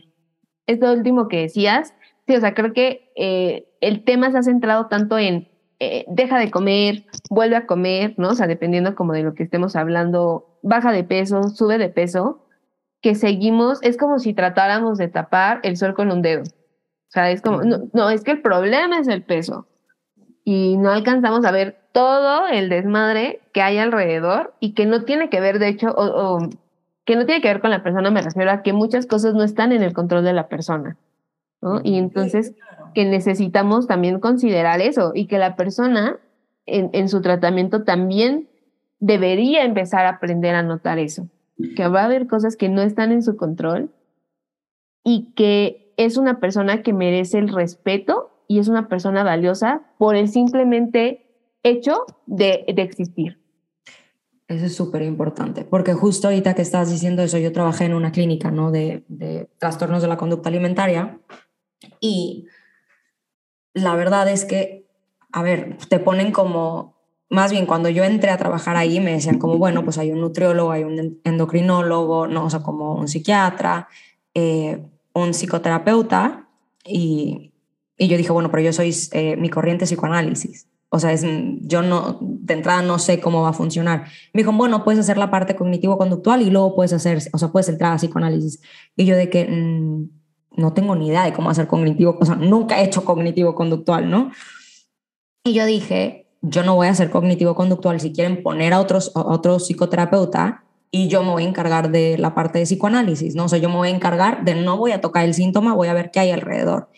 esto 0.66 0.94
último 0.94 1.28
que 1.28 1.42
decías, 1.42 1.94
sí, 2.26 2.34
o 2.34 2.40
sea, 2.40 2.54
creo 2.54 2.72
que 2.72 3.12
eh, 3.18 3.68
el 3.82 4.06
tema 4.06 4.32
se 4.32 4.38
ha 4.38 4.44
centrado 4.44 4.88
tanto 4.88 5.18
en 5.18 5.50
eh, 5.82 6.06
deja 6.08 6.40
de 6.40 6.52
comer, 6.52 7.04
vuelve 7.30 7.58
a 7.58 7.66
comer, 7.66 8.14
¿no? 8.16 8.30
O 8.30 8.34
sea, 8.34 8.48
dependiendo 8.48 8.96
como 8.96 9.12
de 9.12 9.24
lo 9.24 9.34
que 9.34 9.44
estemos 9.44 9.76
hablando, 9.76 10.58
baja 10.64 10.94
de 10.94 11.04
peso, 11.04 11.50
sube 11.50 11.78
de 11.78 11.90
peso, 11.90 12.48
que 13.02 13.14
seguimos, 13.14 13.80
es 13.82 13.98
como 13.98 14.20
si 14.20 14.34
tratáramos 14.34 14.98
de 14.98 15.10
tapar 15.10 15.60
el 15.64 15.76
sol 15.76 15.96
con 15.96 16.14
un 16.14 16.22
dedo. 16.22 16.44
O 16.44 17.12
sea, 17.12 17.30
es 17.30 17.42
como, 17.42 17.64
no, 17.64 17.90
no, 17.92 18.10
es 18.10 18.24
que 18.24 18.32
el 18.32 18.42
problema 18.42 19.00
es 19.00 19.10
el 19.10 19.24
peso. 19.24 19.68
Y 20.46 20.78
no 20.78 20.92
alcanzamos 20.92 21.44
a 21.44 21.52
ver 21.52 21.78
todo 21.92 22.48
el 22.48 22.70
desmadre 22.70 23.42
que 23.52 23.62
hay 23.62 23.80
alrededor 23.80 24.54
y 24.62 24.76
que 24.76 24.86
no 24.86 25.04
tiene 25.04 25.30
que 25.30 25.42
ver, 25.42 25.60
de 25.60 25.68
hecho, 25.68 25.90
o, 25.90 26.40
que 27.10 27.16
no 27.16 27.26
tiene 27.26 27.42
que 27.42 27.48
ver 27.48 27.60
con 27.60 27.72
la 27.72 27.82
persona, 27.82 28.12
me 28.12 28.22
refiero 28.22 28.52
a 28.52 28.62
que 28.62 28.72
muchas 28.72 29.08
cosas 29.08 29.34
no 29.34 29.42
están 29.42 29.72
en 29.72 29.82
el 29.82 29.94
control 29.94 30.24
de 30.24 30.32
la 30.32 30.48
persona. 30.48 30.96
¿no? 31.60 31.82
Y 31.84 31.98
entonces 31.98 32.54
que 32.94 33.04
necesitamos 33.04 33.88
también 33.88 34.20
considerar 34.20 34.80
eso 34.80 35.12
y 35.16 35.26
que 35.26 35.40
la 35.40 35.56
persona 35.56 36.20
en, 36.68 36.92
en, 36.94 37.10
su 37.10 37.22
tratamiento 37.22 37.84
también 37.84 38.48
debería 39.00 39.66
empezar 39.66 40.06
a 40.06 40.10
aprender 40.10 40.54
a 40.54 40.62
notar 40.62 41.00
eso, 41.00 41.28
que 41.76 41.88
va 41.88 42.02
a 42.02 42.06
haber 42.06 42.28
cosas 42.28 42.56
que 42.56 42.70
no 42.70 42.84
están 42.84 43.12
en 43.12 43.24
su 43.24 43.38
control 43.38 43.90
y 45.04 45.34
que 45.34 45.92
es 45.98 46.16
una 46.16 46.40
persona 46.40 46.84
que 46.84 46.94
merece 46.94 47.40
el 47.40 47.50
respeto 47.50 48.30
y 48.48 48.60
es 48.60 48.68
una 48.68 48.88
persona 48.88 49.24
valiosa 49.24 49.82
por 49.98 50.16
el 50.16 50.28
simplemente 50.28 51.26
hecho 51.64 52.06
de, 52.28 52.66
de 52.72 52.82
existir. 52.84 53.40
Eso 54.50 54.66
es 54.66 54.76
súper 54.76 55.04
importante, 55.04 55.64
porque 55.64 55.94
justo 55.94 56.28
ahorita 56.28 56.56
que 56.56 56.64
estás 56.64 56.90
diciendo 56.90 57.22
eso, 57.22 57.38
yo 57.38 57.52
trabajé 57.52 57.86
en 57.86 57.94
una 57.94 58.12
clínica 58.12 58.50
¿no? 58.50 58.72
de, 58.72 59.48
trastornos 59.60 60.02
de 60.02 60.08
la 60.08 60.18
conducta 60.18 60.50
alimentaria 60.50 61.20
y 62.00 62.48
la 63.76 63.96
verdad 63.96 64.28
es 64.28 64.46
que, 64.46 64.88
a 65.32 65.44
ver, 65.44 65.78
te 65.88 66.00
ponen 66.00 66.32
como, 66.32 66.96
más 67.30 67.52
bien 67.52 67.68
cuando 67.68 67.90
yo 67.90 68.04
entré 68.04 68.32
a 68.32 68.38
trabajar 68.38 68.76
ahí 68.76 69.00
me 69.00 69.12
decían 69.12 69.38
como, 69.38 69.60
bueno, 69.60 69.84
pues 69.84 70.00
hay 70.00 70.12
un 70.12 70.20
nutriólogo, 70.20 70.72
hay 70.72 70.84
un 70.84 71.22
endocrinólogo, 71.24 72.26
no, 72.26 72.46
o 72.46 72.50
sea, 72.50 72.64
como 72.64 72.96
un 72.96 73.08
psiquiatra, 73.08 73.88
eh, 74.34 74.84
un 75.14 75.36
psicoterapeuta 75.36 76.50
y, 76.84 77.54
y, 78.00 78.08
yo 78.08 78.18
dije, 78.18 78.32
bueno, 78.32 78.50
pero 78.50 78.64
yo 78.64 78.74
soy 78.74 78.96
eh, 79.12 79.36
mi 79.36 79.50
corriente 79.52 79.86
psicoanálisis. 79.86 80.69
O 80.90 81.00
sea, 81.00 81.14
es, 81.14 81.24
yo 81.62 81.84
no, 81.84 82.18
de 82.22 82.56
entrada 82.56 82.82
no 82.82 82.98
sé 82.98 83.20
cómo 83.20 83.44
va 83.44 83.50
a 83.50 83.54
funcionar. 83.54 84.06
Me 84.34 84.42
dijo, 84.42 84.52
bueno, 84.52 84.84
puedes 84.84 85.00
hacer 85.00 85.18
la 85.18 85.30
parte 85.30 85.56
cognitivo-conductual 85.56 86.42
y 86.42 86.50
luego 86.50 86.76
puedes 86.76 86.94
hacer, 86.94 87.22
o 87.32 87.38
sea, 87.38 87.52
puedes 87.52 87.70
entrar 87.70 87.94
a 87.94 87.98
psicoanálisis. 87.98 88.60
Y 88.96 89.06
yo 89.06 89.16
de 89.16 89.30
que 89.30 89.46
mmm, 89.46 90.10
no 90.58 90.74
tengo 90.74 90.96
ni 90.96 91.08
idea 91.08 91.24
de 91.26 91.34
cómo 91.34 91.50
hacer 91.50 91.68
cognitivo, 91.68 92.18
o 92.20 92.26
sea, 92.26 92.36
nunca 92.36 92.82
he 92.82 92.86
hecho 92.86 93.06
cognitivo-conductual, 93.06 94.10
¿no? 94.10 94.32
Y 95.44 95.54
yo 95.54 95.66
dije, 95.66 96.28
yo 96.42 96.64
no 96.64 96.76
voy 96.76 96.88
a 96.88 96.92
hacer 96.92 97.12
cognitivo-conductual. 97.12 98.00
Si 98.00 98.12
quieren 98.12 98.42
poner 98.44 98.74
a, 98.74 98.80
otros, 98.80 99.12
a 99.16 99.22
otro 99.22 99.60
psicoterapeuta, 99.60 100.64
y 100.92 101.08
yo 101.08 101.24
me 101.24 101.30
voy 101.30 101.44
a 101.44 101.48
encargar 101.48 101.92
de 101.92 102.18
la 102.18 102.34
parte 102.34 102.60
de 102.60 102.66
psicoanálisis, 102.66 103.36
¿no? 103.36 103.46
O 103.46 103.50
sea, 103.50 103.60
yo 103.60 103.70
me 103.70 103.76
voy 103.76 103.90
a 103.90 103.96
encargar 103.96 104.44
de 104.44 104.56
no 104.56 104.78
voy 104.78 104.92
a 104.92 105.02
tocar 105.02 105.26
el 105.26 105.36
síntoma, 105.36 105.76
voy 105.76 105.88
a 105.88 105.94
ver 105.94 106.10
qué 106.12 106.20
hay 106.20 106.32
alrededor. 106.32 106.90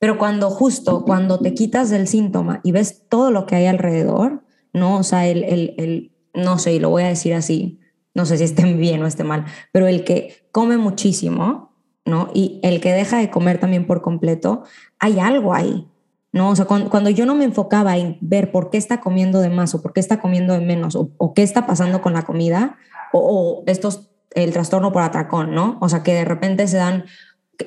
Pero 0.00 0.18
cuando 0.18 0.50
justo, 0.50 1.04
cuando 1.04 1.38
te 1.38 1.54
quitas 1.54 1.90
del 1.90 2.08
síntoma 2.08 2.60
y 2.64 2.72
ves 2.72 3.06
todo 3.08 3.30
lo 3.30 3.46
que 3.46 3.54
hay 3.54 3.66
alrededor, 3.66 4.42
¿no? 4.72 4.96
O 4.96 5.02
sea, 5.04 5.28
el, 5.28 5.44
el, 5.44 5.74
el 5.78 6.12
no 6.34 6.58
sé, 6.58 6.74
y 6.74 6.78
lo 6.80 6.90
voy 6.90 7.04
a 7.04 7.08
decir 7.08 7.34
así, 7.34 7.80
no 8.14 8.26
sé 8.26 8.38
si 8.38 8.44
esté 8.44 8.64
bien 8.74 9.02
o 9.02 9.06
esté 9.06 9.24
mal, 9.24 9.44
pero 9.72 9.86
el 9.86 10.04
que 10.04 10.48
come 10.52 10.76
muchísimo, 10.76 11.74
¿no? 12.04 12.30
Y 12.34 12.60
el 12.62 12.80
que 12.80 12.92
deja 12.92 13.18
de 13.18 13.30
comer 13.30 13.58
también 13.58 13.86
por 13.86 14.02
completo, 14.02 14.64
hay 14.98 15.20
algo 15.20 15.54
ahí, 15.54 15.86
¿no? 16.32 16.50
O 16.50 16.56
sea, 16.56 16.64
cuando, 16.64 17.10
yo 17.10 17.26
no 17.26 17.34
me 17.34 17.44
enfocaba 17.44 17.96
en 17.96 18.18
ver 18.20 18.52
por 18.52 18.70
qué 18.70 18.78
está 18.78 19.00
comiendo 19.00 19.40
de 19.40 19.50
más 19.50 19.74
o 19.74 19.82
por 19.82 19.92
qué 19.92 20.00
está 20.00 20.20
comiendo 20.20 20.54
de 20.54 20.60
menos 20.60 20.96
o, 20.96 21.34
qué 21.34 21.42
está 21.42 21.66
pasando 21.66 22.02
con 22.02 22.12
la 22.12 22.22
comida 22.22 22.76
o, 23.12 23.64
estos, 23.66 24.10
el 24.34 24.52
trastorno 24.52 24.92
por 24.92 25.02
atracón, 25.02 25.54
¿no? 25.54 25.78
O 25.80 25.88
sea, 25.88 26.02
que 26.02 26.14
de 26.14 26.24
repente 26.24 26.66
se 26.68 26.76
dan 26.76 27.04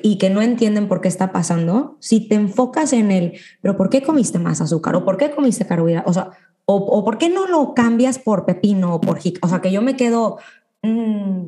y 0.02 0.18
que 0.18 0.30
no 0.30 0.42
entienden 0.42 0.88
por 0.88 1.00
qué 1.00 1.08
está 1.08 1.32
pasando, 1.32 1.96
si 2.00 2.28
te 2.28 2.34
enfocas 2.34 2.92
en 2.92 3.10
el, 3.10 3.38
pero 3.60 3.76
¿por 3.76 3.90
qué 3.90 4.02
comiste 4.02 4.38
más 4.38 4.60
azúcar? 4.60 4.96
¿O 4.96 5.04
por 5.04 5.16
qué 5.16 5.30
comiste 5.30 5.66
carbohidratos? 5.66 6.10
O 6.10 6.14
sea, 6.14 6.30
o, 6.66 7.04
por 7.04 7.18
qué 7.18 7.28
no 7.28 7.46
lo 7.46 7.74
cambias 7.74 8.18
por 8.18 8.46
pepino 8.46 8.94
o 8.94 9.00
por 9.00 9.18
jic? 9.18 9.38
O 9.42 9.48
sea, 9.48 9.60
que 9.60 9.70
yo 9.70 9.82
me 9.82 9.96
quedo, 9.96 10.38
mm, 10.82 11.42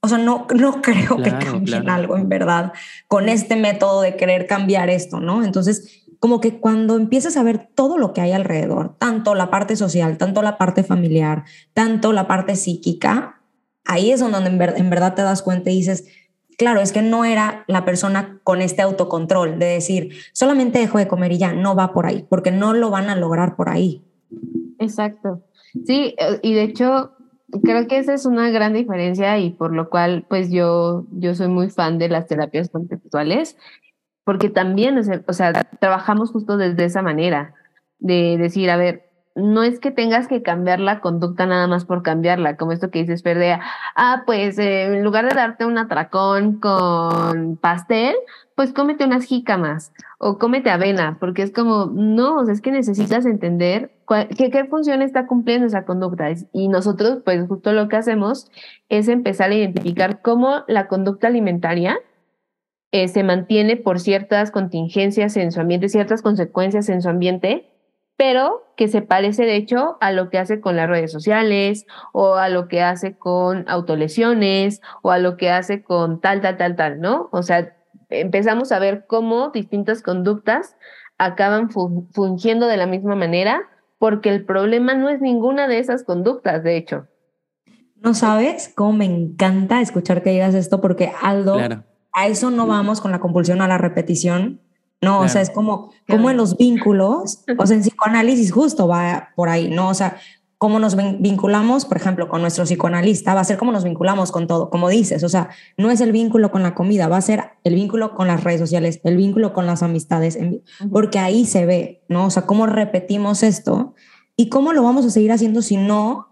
o 0.00 0.08
sea, 0.08 0.18
no, 0.18 0.46
no 0.54 0.82
creo 0.82 1.18
que 1.22 1.36
cambien 1.38 1.90
algo 1.90 2.16
en 2.16 2.28
verdad 2.28 2.72
con 3.08 3.28
este 3.28 3.56
método 3.56 4.00
de 4.00 4.16
querer 4.16 4.46
cambiar 4.46 4.88
esto, 4.90 5.20
¿no? 5.20 5.44
Entonces, 5.44 6.04
como 6.18 6.40
que 6.40 6.60
cuando 6.60 6.96
empiezas 6.96 7.36
a 7.36 7.42
ver 7.42 7.68
todo 7.74 7.98
lo 7.98 8.12
que 8.12 8.20
hay 8.20 8.32
alrededor, 8.32 8.96
tanto 8.98 9.34
la 9.34 9.50
parte 9.50 9.76
social, 9.76 10.18
tanto 10.18 10.40
la 10.40 10.56
parte 10.56 10.84
familiar, 10.84 11.44
tanto 11.74 12.12
la 12.12 12.28
parte 12.28 12.54
psíquica, 12.56 13.42
ahí 13.84 14.12
es 14.12 14.20
donde 14.20 14.38
en, 14.38 14.62
en 14.62 14.90
verdad 14.90 15.14
te 15.14 15.22
das 15.22 15.42
cuenta 15.42 15.70
y 15.70 15.76
dices, 15.76 16.06
claro, 16.62 16.80
es 16.80 16.92
que 16.92 17.02
no 17.02 17.24
era 17.24 17.64
la 17.66 17.84
persona 17.84 18.38
con 18.44 18.62
este 18.62 18.82
autocontrol 18.82 19.58
de 19.58 19.66
decir, 19.66 20.12
solamente 20.32 20.78
dejo 20.78 20.98
de 20.98 21.08
comer 21.08 21.32
y 21.32 21.38
ya, 21.38 21.52
no 21.52 21.74
va 21.74 21.92
por 21.92 22.06
ahí, 22.06 22.24
porque 22.28 22.52
no 22.52 22.72
lo 22.72 22.88
van 22.88 23.10
a 23.10 23.16
lograr 23.16 23.56
por 23.56 23.68
ahí. 23.68 24.04
Exacto. 24.78 25.42
Sí, 25.84 26.14
eh, 26.16 26.38
y 26.40 26.54
de 26.54 26.62
hecho, 26.62 27.16
creo 27.64 27.88
que 27.88 27.98
esa 27.98 28.14
es 28.14 28.26
una 28.26 28.48
gran 28.50 28.74
diferencia 28.74 29.38
y 29.38 29.50
por 29.50 29.74
lo 29.74 29.90
cual, 29.90 30.24
pues 30.28 30.52
yo, 30.52 31.04
yo 31.10 31.34
soy 31.34 31.48
muy 31.48 31.68
fan 31.68 31.98
de 31.98 32.08
las 32.08 32.28
terapias 32.28 32.68
conceptuales 32.68 33.56
porque 34.22 34.48
también, 34.48 34.96
o 35.26 35.32
sea, 35.32 35.52
trabajamos 35.80 36.30
justo 36.30 36.56
desde 36.56 36.84
esa 36.84 37.02
manera, 37.02 37.56
de 37.98 38.36
decir, 38.38 38.70
a 38.70 38.76
ver, 38.76 39.10
no 39.34 39.62
es 39.62 39.80
que 39.80 39.90
tengas 39.90 40.28
que 40.28 40.42
cambiar 40.42 40.80
la 40.80 41.00
conducta 41.00 41.46
nada 41.46 41.66
más 41.66 41.84
por 41.84 42.02
cambiarla, 42.02 42.56
como 42.56 42.72
esto 42.72 42.90
que 42.90 43.00
dices, 43.00 43.22
Perdea, 43.22 43.60
ah, 43.96 44.22
pues 44.26 44.58
eh, 44.58 44.84
en 44.84 45.04
lugar 45.04 45.28
de 45.28 45.34
darte 45.34 45.64
un 45.64 45.78
atracón 45.78 46.60
con 46.60 47.56
pastel, 47.56 48.14
pues 48.54 48.72
cómete 48.72 49.04
unas 49.04 49.24
jícamas 49.24 49.92
o 50.18 50.38
cómete 50.38 50.70
avena, 50.70 51.16
porque 51.18 51.42
es 51.42 51.52
como, 51.52 51.86
no, 51.86 52.38
o 52.38 52.44
sea, 52.44 52.54
es 52.54 52.60
que 52.60 52.70
necesitas 52.70 53.24
entender 53.26 53.90
qué, 54.36 54.50
qué 54.50 54.64
función 54.66 55.02
está 55.02 55.26
cumpliendo 55.26 55.66
esa 55.66 55.84
conducta. 55.84 56.28
Y 56.52 56.68
nosotros, 56.68 57.20
pues 57.24 57.46
justo 57.48 57.72
lo 57.72 57.88
que 57.88 57.96
hacemos 57.96 58.50
es 58.88 59.08
empezar 59.08 59.50
a 59.50 59.54
identificar 59.54 60.20
cómo 60.20 60.64
la 60.68 60.88
conducta 60.88 61.28
alimentaria 61.28 61.98
eh, 62.92 63.08
se 63.08 63.22
mantiene 63.24 63.76
por 63.76 64.00
ciertas 64.00 64.50
contingencias 64.50 65.38
en 65.38 65.50
su 65.50 65.60
ambiente, 65.60 65.88
ciertas 65.88 66.20
consecuencias 66.20 66.90
en 66.90 67.00
su 67.00 67.08
ambiente, 67.08 67.71
pero 68.16 68.72
que 68.76 68.88
se 68.88 69.02
parece 69.02 69.44
de 69.44 69.56
hecho 69.56 69.96
a 70.00 70.12
lo 70.12 70.30
que 70.30 70.38
hace 70.38 70.60
con 70.60 70.76
las 70.76 70.88
redes 70.88 71.12
sociales 71.12 71.86
o 72.12 72.34
a 72.36 72.48
lo 72.48 72.68
que 72.68 72.82
hace 72.82 73.16
con 73.16 73.68
autolesiones 73.68 74.80
o 75.02 75.10
a 75.10 75.18
lo 75.18 75.36
que 75.36 75.50
hace 75.50 75.82
con 75.82 76.20
tal, 76.20 76.40
tal, 76.40 76.56
tal, 76.56 76.76
tal, 76.76 77.00
¿no? 77.00 77.28
O 77.32 77.42
sea, 77.42 77.76
empezamos 78.10 78.72
a 78.72 78.78
ver 78.78 79.06
cómo 79.06 79.50
distintas 79.50 80.02
conductas 80.02 80.76
acaban 81.18 81.70
fungiendo 81.70 82.66
de 82.66 82.76
la 82.76 82.86
misma 82.86 83.14
manera 83.14 83.62
porque 83.98 84.30
el 84.30 84.44
problema 84.44 84.94
no 84.94 85.08
es 85.08 85.20
ninguna 85.20 85.68
de 85.68 85.78
esas 85.78 86.02
conductas, 86.02 86.64
de 86.64 86.76
hecho. 86.76 87.06
No 87.96 88.14
sabes 88.14 88.72
cómo 88.74 88.94
me 88.94 89.04
encanta 89.04 89.80
escuchar 89.80 90.22
que 90.22 90.30
digas 90.30 90.56
esto 90.56 90.80
porque 90.80 91.12
Aldo 91.22 91.58
a 92.12 92.26
eso 92.26 92.50
no 92.50 92.66
vamos 92.66 93.00
con 93.00 93.12
la 93.12 93.20
compulsión 93.20 93.62
a 93.62 93.68
la 93.68 93.78
repetición. 93.78 94.60
No, 95.02 95.20
o 95.20 95.28
sea, 95.28 95.42
es 95.42 95.50
como, 95.50 95.90
como 96.08 96.30
en 96.30 96.36
los 96.36 96.56
vínculos, 96.56 97.44
o 97.58 97.66
sea, 97.66 97.76
en 97.76 97.82
psicoanálisis 97.82 98.52
justo 98.52 98.86
va 98.86 99.30
por 99.34 99.48
ahí, 99.48 99.68
¿no? 99.68 99.88
O 99.88 99.94
sea, 99.94 100.16
cómo 100.58 100.78
nos 100.78 100.94
vinculamos, 100.94 101.84
por 101.86 101.96
ejemplo, 101.96 102.28
con 102.28 102.40
nuestro 102.40 102.62
psicoanalista, 102.62 103.34
va 103.34 103.40
a 103.40 103.44
ser 103.44 103.58
cómo 103.58 103.72
nos 103.72 103.82
vinculamos 103.82 104.30
con 104.30 104.46
todo, 104.46 104.70
como 104.70 104.88
dices, 104.88 105.24
o 105.24 105.28
sea, 105.28 105.48
no 105.76 105.90
es 105.90 106.00
el 106.00 106.12
vínculo 106.12 106.52
con 106.52 106.62
la 106.62 106.76
comida, 106.76 107.08
va 107.08 107.16
a 107.16 107.20
ser 107.20 107.50
el 107.64 107.74
vínculo 107.74 108.14
con 108.14 108.28
las 108.28 108.44
redes 108.44 108.60
sociales, 108.60 109.00
el 109.02 109.16
vínculo 109.16 109.54
con 109.54 109.66
las 109.66 109.82
amistades, 109.82 110.38
porque 110.92 111.18
ahí 111.18 111.46
se 111.46 111.66
ve, 111.66 112.04
¿no? 112.08 112.26
O 112.26 112.30
sea, 112.30 112.46
cómo 112.46 112.66
repetimos 112.66 113.42
esto 113.42 113.94
y 114.36 114.50
cómo 114.50 114.72
lo 114.72 114.84
vamos 114.84 115.04
a 115.04 115.10
seguir 115.10 115.32
haciendo 115.32 115.62
si 115.62 115.78
no 115.78 116.28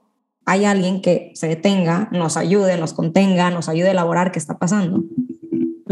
hay 0.47 0.65
alguien 0.65 1.03
que 1.03 1.33
se 1.35 1.49
detenga, 1.49 2.09
nos 2.13 2.37
ayude, 2.37 2.77
nos 2.77 2.93
contenga, 2.93 3.51
nos 3.51 3.69
ayude 3.69 3.89
a 3.89 3.93
elaborar 3.93 4.31
qué 4.31 4.39
está 4.39 4.59
pasando. 4.59 5.03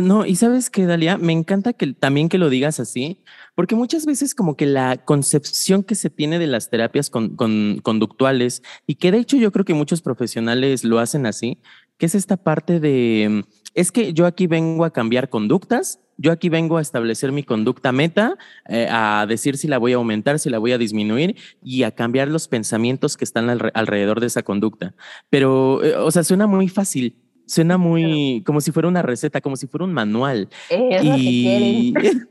No, 0.00 0.24
y 0.24 0.37
sabes 0.37 0.70
que, 0.70 0.87
Dalia, 0.87 1.18
me 1.18 1.32
encanta 1.32 1.72
que 1.72 1.92
también 1.92 2.28
que 2.28 2.38
lo 2.38 2.50
digas 2.50 2.78
así, 2.78 3.18
porque 3.56 3.74
muchas 3.74 4.06
veces 4.06 4.32
como 4.32 4.56
que 4.56 4.64
la 4.64 4.96
concepción 5.04 5.82
que 5.82 5.96
se 5.96 6.08
tiene 6.08 6.38
de 6.38 6.46
las 6.46 6.70
terapias 6.70 7.11
con, 7.11 7.34
conductuales, 7.34 8.62
y 8.87 8.94
que 8.94 9.11
de 9.11 9.18
hecho 9.18 9.37
yo 9.38 9.50
creo 9.50 9.64
que 9.64 9.74
muchos 9.74 10.00
profesionales 10.00 10.84
lo 10.84 11.00
hacen 11.00 11.26
así, 11.26 11.58
que 11.98 12.06
es 12.06 12.14
esta 12.14 12.37
parte 12.37 12.78
de, 12.78 13.44
es 13.74 13.90
que 13.90 14.12
yo 14.12 14.26
aquí 14.26 14.46
vengo 14.46 14.84
a 14.84 14.92
cambiar 14.92 15.30
conductas, 15.30 15.98
yo 16.16 16.30
aquí 16.30 16.48
vengo 16.48 16.76
a 16.76 16.80
establecer 16.80 17.32
mi 17.32 17.42
conducta 17.42 17.90
meta, 17.90 18.38
eh, 18.68 18.87
a 18.88 19.26
decir 19.28 19.56
si 19.56 19.66
la 19.66 19.78
voy 19.78 19.94
a 19.94 19.96
aumentar, 19.96 20.38
si 20.38 20.48
la 20.48 20.58
voy 20.58 20.70
a 20.70 20.78
disminuir 20.78 21.34
y 21.61 21.82
a 21.82 21.90
cambiar 21.90 22.28
los 22.28 22.46
pensamientos 22.46 23.16
que 23.16 23.24
están 23.24 23.50
alrededor 23.50 24.20
de 24.20 24.28
esa 24.28 24.44
conducta. 24.44 24.94
Pero, 25.28 25.82
eh, 25.82 25.96
o 25.96 26.11
sea, 26.12 26.22
suena 26.22 26.46
muy 26.46 26.68
fácil 26.68 27.16
Suena 27.48 27.78
muy 27.78 28.42
como 28.44 28.61
si 28.61 28.72
fuera 28.72 28.88
una 28.88 29.00
receta, 29.00 29.40
como 29.40 29.56
si 29.56 29.66
fuera 29.66 29.84
un 29.84 29.92
manual. 29.94 30.48
Es 30.68 31.02
y... 31.02 31.92
lo 31.94 32.00
que 32.00 32.08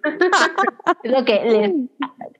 es 1.03 1.11
lo 1.11 1.25
que 1.25 1.43
les 1.43 1.71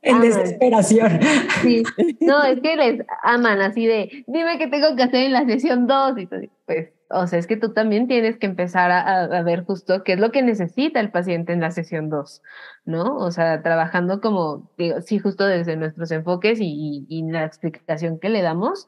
En 0.03 0.21
desesperación. 0.21 1.19
Sí. 1.61 1.83
No, 2.21 2.43
es 2.43 2.59
que 2.61 2.75
les 2.75 3.05
aman 3.23 3.61
así 3.61 3.85
de, 3.85 4.23
dime 4.27 4.57
qué 4.57 4.67
tengo 4.67 4.95
que 4.95 5.03
hacer 5.03 5.25
en 5.25 5.33
la 5.33 5.45
sesión 5.45 5.87
2 5.87 6.17
y 6.19 6.27
pues, 6.65 6.89
o 7.09 7.25
sea, 7.25 7.39
es 7.39 7.47
que 7.47 7.55
tú 7.55 7.73
también 7.73 8.07
tienes 8.07 8.37
que 8.37 8.45
empezar 8.45 8.91
a, 8.91 9.41
ver 9.43 9.63
justo 9.63 10.03
qué 10.03 10.13
es 10.13 10.19
lo 10.19 10.31
que 10.31 10.41
necesita 10.41 10.99
el 10.99 11.09
paciente 11.09 11.53
en 11.53 11.61
la 11.61 11.71
sesión 11.71 12.09
2, 12.09 12.41
¿no? 12.85 13.15
O 13.17 13.31
sea, 13.31 13.63
trabajando 13.63 14.19
como, 14.19 14.69
digo, 14.77 15.01
sí, 15.01 15.17
justo 15.19 15.45
desde 15.45 15.77
nuestros 15.77 16.11
enfoques 16.11 16.59
y, 16.61 17.05
y 17.07 17.23
la 17.31 17.45
explicación 17.45 18.19
que 18.19 18.29
le 18.29 18.41
damos, 18.41 18.87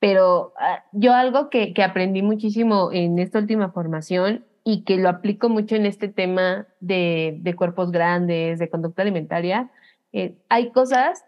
pero 0.00 0.54
ah, 0.58 0.84
yo 0.92 1.14
algo 1.14 1.50
que, 1.50 1.72
que, 1.74 1.82
aprendí 1.82 2.22
muchísimo 2.22 2.90
en 2.92 3.18
esta 3.18 3.38
última 3.38 3.70
formación 3.70 4.44
y 4.64 4.82
que 4.84 4.96
lo 4.96 5.08
aplico 5.08 5.48
mucho 5.48 5.76
en 5.76 5.86
este 5.86 6.08
tema 6.08 6.66
de, 6.80 7.38
de 7.40 7.54
cuerpos 7.54 7.92
grandes, 7.92 8.58
de 8.58 8.70
conducta 8.70 9.02
alimentaria, 9.02 9.70
eh, 10.12 10.36
hay 10.48 10.70
cosas 10.72 11.24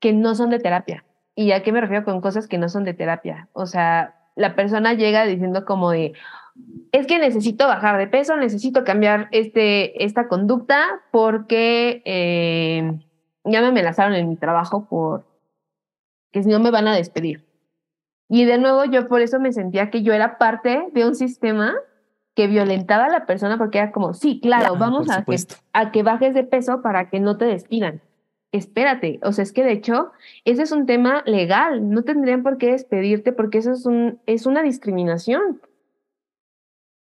que 0.00 0.12
no 0.12 0.34
son 0.34 0.50
de 0.50 0.58
terapia. 0.58 1.04
¿Y 1.34 1.52
a 1.52 1.62
qué 1.62 1.72
me 1.72 1.80
refiero 1.80 2.04
con 2.04 2.20
cosas 2.20 2.46
que 2.46 2.58
no 2.58 2.68
son 2.68 2.84
de 2.84 2.92
terapia? 2.92 3.48
O 3.52 3.66
sea, 3.66 4.16
la 4.34 4.54
persona 4.54 4.94
llega 4.94 5.24
diciendo 5.24 5.64
como 5.64 5.92
de, 5.92 6.12
es 6.90 7.06
que 7.06 7.18
necesito 7.18 7.66
bajar 7.66 7.98
de 7.98 8.08
peso, 8.08 8.36
necesito 8.36 8.84
cambiar 8.84 9.28
este, 9.30 10.04
esta 10.04 10.28
conducta 10.28 11.00
porque 11.10 12.02
eh, 12.04 12.98
ya 13.44 13.60
me 13.60 13.68
amenazaron 13.68 14.14
en 14.14 14.28
mi 14.28 14.36
trabajo 14.36 14.86
por 14.88 15.24
que 16.32 16.42
si 16.42 16.48
no 16.48 16.60
me 16.60 16.70
van 16.70 16.88
a 16.88 16.96
despedir. 16.96 17.44
Y 18.34 18.46
de 18.46 18.56
nuevo 18.56 18.86
yo 18.86 19.08
por 19.08 19.20
eso 19.20 19.38
me 19.38 19.52
sentía 19.52 19.90
que 19.90 20.02
yo 20.02 20.14
era 20.14 20.38
parte 20.38 20.86
de 20.94 21.06
un 21.06 21.14
sistema 21.14 21.74
que 22.34 22.46
violentaba 22.46 23.04
a 23.04 23.10
la 23.10 23.26
persona 23.26 23.58
porque 23.58 23.76
era 23.76 23.92
como, 23.92 24.14
sí, 24.14 24.40
claro, 24.40 24.76
vamos 24.76 25.10
a 25.10 25.22
que, 25.22 25.36
a 25.74 25.92
que 25.92 26.02
bajes 26.02 26.32
de 26.32 26.42
peso 26.42 26.80
para 26.80 27.10
que 27.10 27.20
no 27.20 27.36
te 27.36 27.44
despidan. 27.44 28.00
Espérate, 28.50 29.20
o 29.22 29.32
sea, 29.32 29.42
es 29.42 29.52
que 29.52 29.62
de 29.62 29.72
hecho 29.72 30.12
ese 30.46 30.62
es 30.62 30.72
un 30.72 30.86
tema 30.86 31.22
legal, 31.26 31.90
no 31.90 32.04
tendrían 32.04 32.42
por 32.42 32.56
qué 32.56 32.70
despedirte 32.72 33.34
porque 33.34 33.58
eso 33.58 33.72
es, 33.72 33.84
un, 33.84 34.18
es 34.24 34.46
una 34.46 34.62
discriminación. 34.62 35.60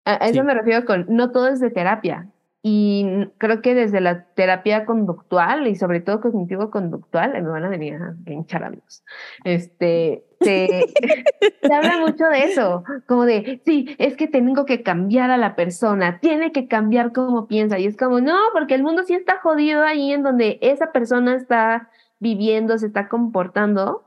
A, 0.06 0.16
eso 0.16 0.44
me 0.44 0.56
refiero 0.56 0.84
con, 0.84 1.06
no 1.10 1.30
todo 1.30 1.48
es 1.48 1.60
de 1.60 1.70
terapia, 1.70 2.28
y 2.66 3.28
creo 3.40 3.62
que 3.62 3.76
desde 3.76 4.00
la 4.00 4.24
terapia 4.36 4.86
conductual 4.86 5.68
y 5.68 5.76
sobre 5.76 6.00
todo 6.00 6.22
cognitivo-conductual, 6.22 7.34
me 7.34 7.50
van 7.50 7.66
a 7.66 7.70
venir 7.70 7.96
a 7.96 8.16
hincharlos, 8.26 9.04
este, 9.44 10.24
se, 10.40 10.86
se, 11.62 11.74
habla 11.74 11.98
mucho 12.00 12.24
de 12.30 12.46
eso, 12.46 12.86
como 13.06 13.26
de, 13.26 13.62
sí, 13.66 13.94
es 13.98 14.16
que 14.16 14.30
tengo 14.30 14.66
que 14.66 14.82
cambiar 14.82 15.30
a 15.30 15.38
la 15.38 15.58
persona, 15.58 16.20
tiene 16.22 16.54
que 16.54 16.70
cambiar 16.70 17.12
cómo 17.12 17.48
piensa. 17.48 17.80
Y 17.80 17.86
es 17.86 17.98
como, 17.98 18.22
no, 18.22 18.38
porque 18.54 18.76
el 18.76 18.84
mundo 18.84 19.04
sí 19.04 19.14
está 19.14 19.40
jodido 19.40 19.84
ahí 19.84 20.14
en 20.14 20.24
donde 20.24 20.58
esa 20.62 20.94
persona 20.94 21.36
está 21.36 21.90
viviendo, 22.20 22.78
se 22.78 22.88
está 22.88 23.10
comportando 23.10 24.06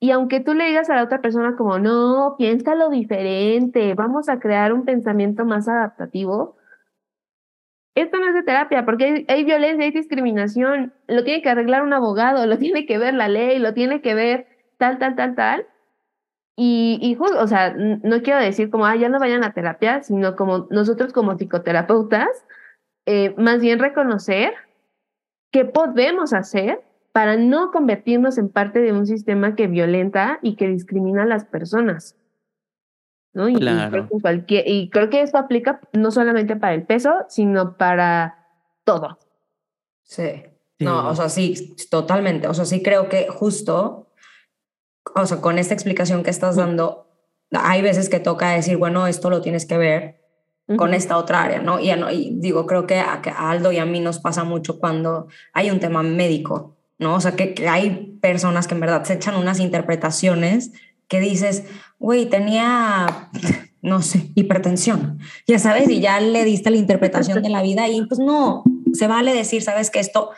Y 0.00 0.10
aunque 0.10 0.40
tú 0.40 0.52
le 0.52 0.66
digas 0.66 0.90
a 0.90 0.96
la 0.96 1.04
otra 1.04 1.22
persona 1.22 1.56
como, 1.56 1.78
no, 1.78 2.34
piénsalo 2.36 2.90
diferente, 2.90 3.94
vamos 3.94 4.28
a 4.28 4.38
crear 4.38 4.74
un 4.74 4.84
pensamiento 4.84 5.46
más 5.46 5.66
adaptativo, 5.66 6.56
esto 7.94 8.18
no 8.18 8.28
es 8.28 8.34
de 8.34 8.42
terapia, 8.42 8.84
porque 8.84 9.24
hay, 9.28 9.44
violencia, 9.44 9.84
hay 9.84 9.92
discriminación, 9.92 10.92
lo 11.06 11.24
tiene 11.24 11.42
que 11.42 11.48
arreglar 11.48 11.82
un 11.82 11.92
abogado, 11.92 12.46
lo 12.46 12.58
tiene 12.58 12.86
que 12.86 12.98
ver 12.98 13.14
la 13.14 13.28
ley, 13.28 13.58
lo 13.58 13.74
tiene 13.74 14.00
que 14.00 14.14
ver 14.14 14.46
tal, 14.78 14.98
tal, 14.98 15.14
tal, 15.16 15.34
tal. 15.34 15.66
Y, 16.56 16.98
y 17.02 17.16
o 17.20 17.46
sea, 17.48 17.74
no 17.74 18.22
quiero 18.22 18.38
decir 18.38 18.70
como, 18.70 18.86
ah, 18.86 18.94
ya 18.94 19.08
no 19.08 19.18
vayan 19.18 19.42
a 19.42 19.52
terapia, 19.52 20.02
sino 20.02 20.36
como 20.36 20.68
nosotros 20.70 21.12
como 21.12 21.36
psicoterapeutas, 21.36 22.28
eh, 23.06 23.34
más 23.36 23.60
bien 23.60 23.80
reconocer 23.80 24.54
qué 25.50 25.64
podemos 25.64 26.32
hacer 26.32 26.82
para 27.12 27.36
no 27.36 27.70
convertirnos 27.70 28.38
en 28.38 28.48
parte 28.48 28.80
de 28.80 28.92
un 28.92 29.06
sistema 29.06 29.54
que 29.54 29.66
violenta 29.66 30.38
y 30.42 30.56
que 30.56 30.68
discrimina 30.68 31.24
a 31.24 31.26
las 31.26 31.44
personas. 31.44 32.16
¿No? 33.34 33.48
Y, 33.48 33.54
Claro. 33.56 33.86
y 33.86 33.90
creo 33.90 34.08
que 34.08 34.20
cualquier, 34.22 34.68
y 34.68 34.88
creo 34.90 35.10
que 35.10 35.22
esto 35.22 35.38
aplica 35.38 35.80
no 35.92 36.10
solamente 36.10 36.56
para 36.56 36.74
el 36.74 36.84
peso, 36.84 37.12
sino 37.28 37.76
para 37.76 38.46
todo. 38.84 39.18
Sí. 40.04 40.44
Sí. 40.78 40.84
No, 40.84 41.08
o 41.08 41.14
sea, 41.14 41.28
sí, 41.28 41.76
totalmente. 41.90 42.48
O 42.48 42.54
sea, 42.54 42.64
sí 42.64 42.82
creo 42.82 43.08
que 43.08 43.28
justo, 43.28 44.08
o 45.14 45.26
sea, 45.26 45.40
con 45.40 45.58
esta 45.58 45.72
explicación 45.74 46.22
que 46.24 46.30
estás 46.30 46.56
dando, 46.56 47.06
hay 47.52 47.80
veces 47.82 48.08
que 48.08 48.18
toca 48.18 48.50
decir, 48.50 48.76
bueno, 48.76 49.06
esto 49.06 49.30
lo 49.30 49.40
tienes 49.40 49.66
que 49.66 49.78
ver 49.78 50.20
con 50.76 50.94
esta 50.94 51.18
otra 51.18 51.42
área, 51.42 51.60
¿no? 51.60 51.78
Y, 51.78 51.90
y 51.90 52.36
digo, 52.40 52.66
creo 52.66 52.86
que 52.86 52.98
a, 52.98 53.20
Aldo 53.50 53.70
y 53.70 53.78
a 53.78 53.84
mí 53.84 54.00
nos 54.00 54.18
pasa 54.18 54.44
mucho 54.44 54.80
cuando 54.80 55.28
hay 55.52 55.70
un 55.70 55.78
tema 55.78 56.02
médico, 56.02 56.76
¿no? 56.98 57.14
O 57.14 57.20
sea, 57.20 57.36
que, 57.36 57.54
que 57.54 57.68
hay 57.68 58.18
personas 58.20 58.66
que 58.66 58.74
en 58.74 58.80
verdad 58.80 59.04
se 59.04 59.12
echan 59.14 59.36
unas 59.36 59.60
interpretaciones 59.60 60.72
que 61.08 61.20
dices, 61.20 61.64
güey, 61.98 62.26
tenía, 62.26 63.30
no 63.82 64.02
sé, 64.02 64.30
hipertensión, 64.34 65.18
ya 65.46 65.58
sabes, 65.58 65.88
y 65.88 66.00
ya 66.00 66.20
le 66.20 66.44
diste 66.44 66.70
la 66.70 66.76
interpretación 66.76 67.42
de 67.42 67.50
la 67.50 67.62
vida 67.62 67.88
y 67.88 68.04
pues 68.06 68.20
no, 68.20 68.64
se 68.92 69.06
vale 69.06 69.34
decir, 69.34 69.62
sabes 69.62 69.90
que 69.90 70.00
esto 70.00 70.30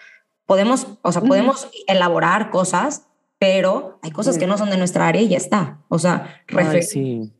podemos, 0.46 0.86
o 1.02 1.12
sea, 1.12 1.22
podemos 1.22 1.68
elaborar 1.86 2.50
cosas, 2.50 3.06
pero 3.38 3.98
hay 4.02 4.10
cosas 4.10 4.38
que 4.38 4.46
no 4.46 4.56
son 4.56 4.70
de 4.70 4.78
nuestra 4.78 5.06
área 5.06 5.20
y 5.20 5.28
ya 5.28 5.36
está. 5.36 5.80
O 5.88 5.98
sea, 5.98 6.42
Ay, 6.48 6.82
sí. 6.82 7.32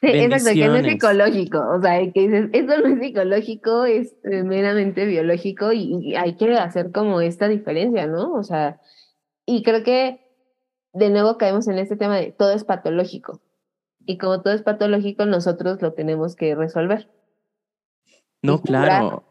Sí, 0.00 0.10
exacto, 0.10 0.50
que 0.52 0.68
no 0.68 0.76
es 0.76 0.86
psicológico, 0.86 1.58
o 1.58 1.80
sea, 1.80 1.98
que 2.12 2.20
dices, 2.20 2.50
esto 2.52 2.78
no 2.78 2.88
es 2.88 3.00
psicológico, 3.00 3.84
es 3.86 4.14
meramente 4.22 5.06
biológico 5.06 5.72
y, 5.72 6.10
y 6.10 6.14
hay 6.14 6.36
que 6.36 6.52
hacer 6.54 6.92
como 6.92 7.22
esta 7.22 7.48
diferencia, 7.48 8.06
¿no? 8.06 8.32
O 8.34 8.42
sea, 8.42 8.80
y 9.46 9.62
creo 9.62 9.82
que 9.82 10.23
de 10.94 11.10
nuevo 11.10 11.36
caemos 11.38 11.68
en 11.68 11.78
este 11.78 11.96
tema 11.96 12.16
de 12.16 12.32
todo 12.32 12.52
es 12.52 12.64
patológico. 12.64 13.40
Y 14.06 14.18
como 14.18 14.42
todo 14.42 14.52
es 14.54 14.62
patológico, 14.62 15.26
nosotros 15.26 15.80
lo 15.82 15.92
tenemos 15.92 16.36
que 16.36 16.54
resolver. 16.54 17.08
No, 18.42 18.60
claro. 18.60 19.24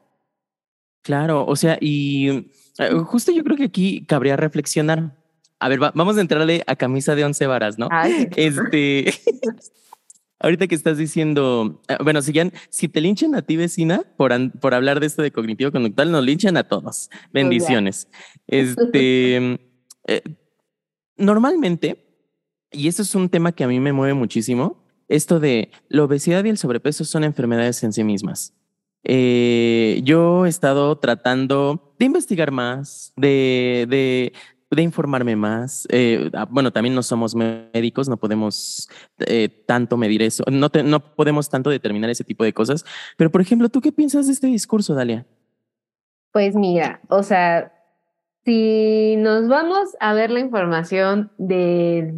Claro, 1.03 1.45
o 1.45 1.55
sea, 1.55 1.77
y 1.81 2.49
eh, 2.79 2.91
justo 3.05 3.31
yo 3.31 3.43
creo 3.43 3.57
que 3.57 3.65
aquí 3.65 4.05
cabría 4.05 4.35
reflexionar. 4.37 5.15
A 5.59 5.67
ver, 5.69 5.81
va- 5.83 5.91
vamos 5.93 6.17
a 6.17 6.21
entrarle 6.21 6.63
a 6.65 6.75
camisa 6.75 7.13
de 7.13 7.25
once 7.25 7.45
varas, 7.45 7.77
¿no? 7.77 7.87
Ay, 7.91 8.29
Este, 8.37 9.13
ahorita 10.39 10.67
que 10.67 10.75
estás 10.75 10.97
diciendo, 10.97 11.81
eh, 11.89 11.97
bueno, 12.03 12.21
si, 12.21 12.31
ya- 12.31 12.49
si 12.69 12.87
te 12.87 13.01
linchan 13.01 13.35
a 13.35 13.41
ti, 13.41 13.57
vecina, 13.57 14.01
por, 14.17 14.31
an- 14.33 14.51
por 14.51 14.73
hablar 14.73 14.99
de 15.01 15.07
esto 15.07 15.21
de 15.21 15.31
cognitivo 15.31 15.71
conductual, 15.71 16.11
nos 16.11 16.23
linchan 16.23 16.57
a 16.57 16.63
todos. 16.67 17.09
Bendiciones. 17.31 18.07
Este, 18.47 19.59
eh, 20.07 20.21
normalmente, 21.17 22.05
y 22.71 22.87
esto 22.87 23.01
es 23.01 23.13
un 23.15 23.29
tema 23.29 23.51
que 23.51 23.63
a 23.63 23.67
mí 23.67 23.79
me 23.79 23.93
mueve 23.93 24.13
muchísimo, 24.13 24.83
esto 25.07 25.39
de 25.39 25.71
la 25.89 26.03
obesidad 26.03 26.43
y 26.45 26.49
el 26.49 26.57
sobrepeso 26.57 27.05
son 27.05 27.23
enfermedades 27.23 27.83
en 27.83 27.93
sí 27.93 28.03
mismas. 28.03 28.53
Eh, 29.03 30.01
yo 30.03 30.45
he 30.45 30.49
estado 30.49 30.97
tratando 30.97 31.93
de 31.99 32.05
investigar 32.05 32.51
más, 32.51 33.11
de, 33.15 33.85
de, 34.71 34.81
informarme 34.81 35.35
más. 35.35 35.85
Eh, 35.91 36.31
ah, 36.33 36.47
bueno, 36.49 36.71
también 36.71 36.95
no 36.95 37.03
somos 37.03 37.35
médicos, 37.35 38.09
no 38.09 38.17
podemos 38.17 38.89
eh, 39.19 39.49
tanto 39.67 39.97
medir 39.97 40.23
eso, 40.23 40.43
no, 40.49 40.71
no 40.83 41.15
podemos 41.15 41.49
tanto 41.49 41.69
determinar 41.69 42.09
ese 42.09 42.23
tipo 42.23 42.43
de 42.43 42.53
cosas. 42.53 42.85
Pero, 43.17 43.29
por 43.29 43.41
ejemplo, 43.41 43.69
¿tú 43.69 43.81
qué 43.81 43.91
piensas 43.91 44.27
de 44.27 44.33
este 44.33 44.47
discurso, 44.47 44.95
Dalia? 44.95 45.27
Pues 46.31 46.55
mira, 46.55 47.01
o 47.09 47.21
sea, 47.21 47.71
si 48.45 49.15
nos 49.17 49.47
vamos 49.47 49.95
a 49.99 50.13
ver 50.13 50.31
la 50.31 50.39
información 50.39 51.31
de 51.37 52.13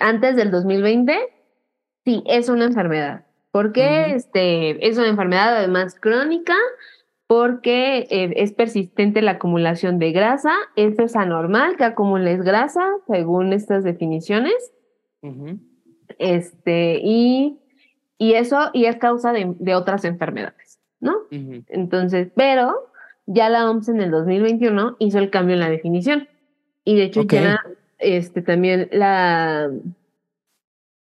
antes 0.00 0.36
del 0.36 0.50
2020, 0.50 1.16
sí, 2.04 2.22
es 2.26 2.48
una 2.48 2.64
enfermedad. 2.64 3.26
¿Por 3.50 3.72
qué? 3.72 4.06
Ujú. 4.06 4.16
este, 4.16 4.88
es 4.88 4.96
una 4.96 5.08
enfermedad 5.08 5.56
además 5.56 5.94
crónica, 5.98 6.54
porque 7.26 8.08
eh, 8.10 8.32
es 8.36 8.52
persistente 8.52 9.22
la 9.22 9.32
acumulación 9.32 9.98
de 9.98 10.12
grasa. 10.12 10.52
Esto 10.76 11.04
es 11.04 11.14
anormal 11.14 11.76
que 11.76 11.84
acumules 11.84 12.42
grasa, 12.42 12.82
según 13.06 13.52
estas 13.52 13.84
definiciones. 13.84 14.72
Este, 16.18 17.00
y, 17.02 17.60
y 18.18 18.32
eso, 18.34 18.70
y 18.72 18.86
es 18.86 18.96
causa 18.96 19.32
de, 19.32 19.54
de 19.58 19.74
otras 19.74 20.04
enfermedades, 20.04 20.80
¿no? 20.98 21.14
Entonces, 21.30 22.32
pero 22.34 22.89
ya 23.26 23.48
la 23.48 23.70
OMS 23.70 23.88
en 23.88 24.00
el 24.00 24.10
2021 24.10 24.96
hizo 24.98 25.18
el 25.18 25.30
cambio 25.30 25.54
en 25.54 25.60
la 25.60 25.70
definición. 25.70 26.28
Y 26.84 26.96
de 26.96 27.04
hecho 27.04 27.22
ya 27.22 27.60
este, 28.00 28.42
también 28.42 28.88
la, 28.92 29.70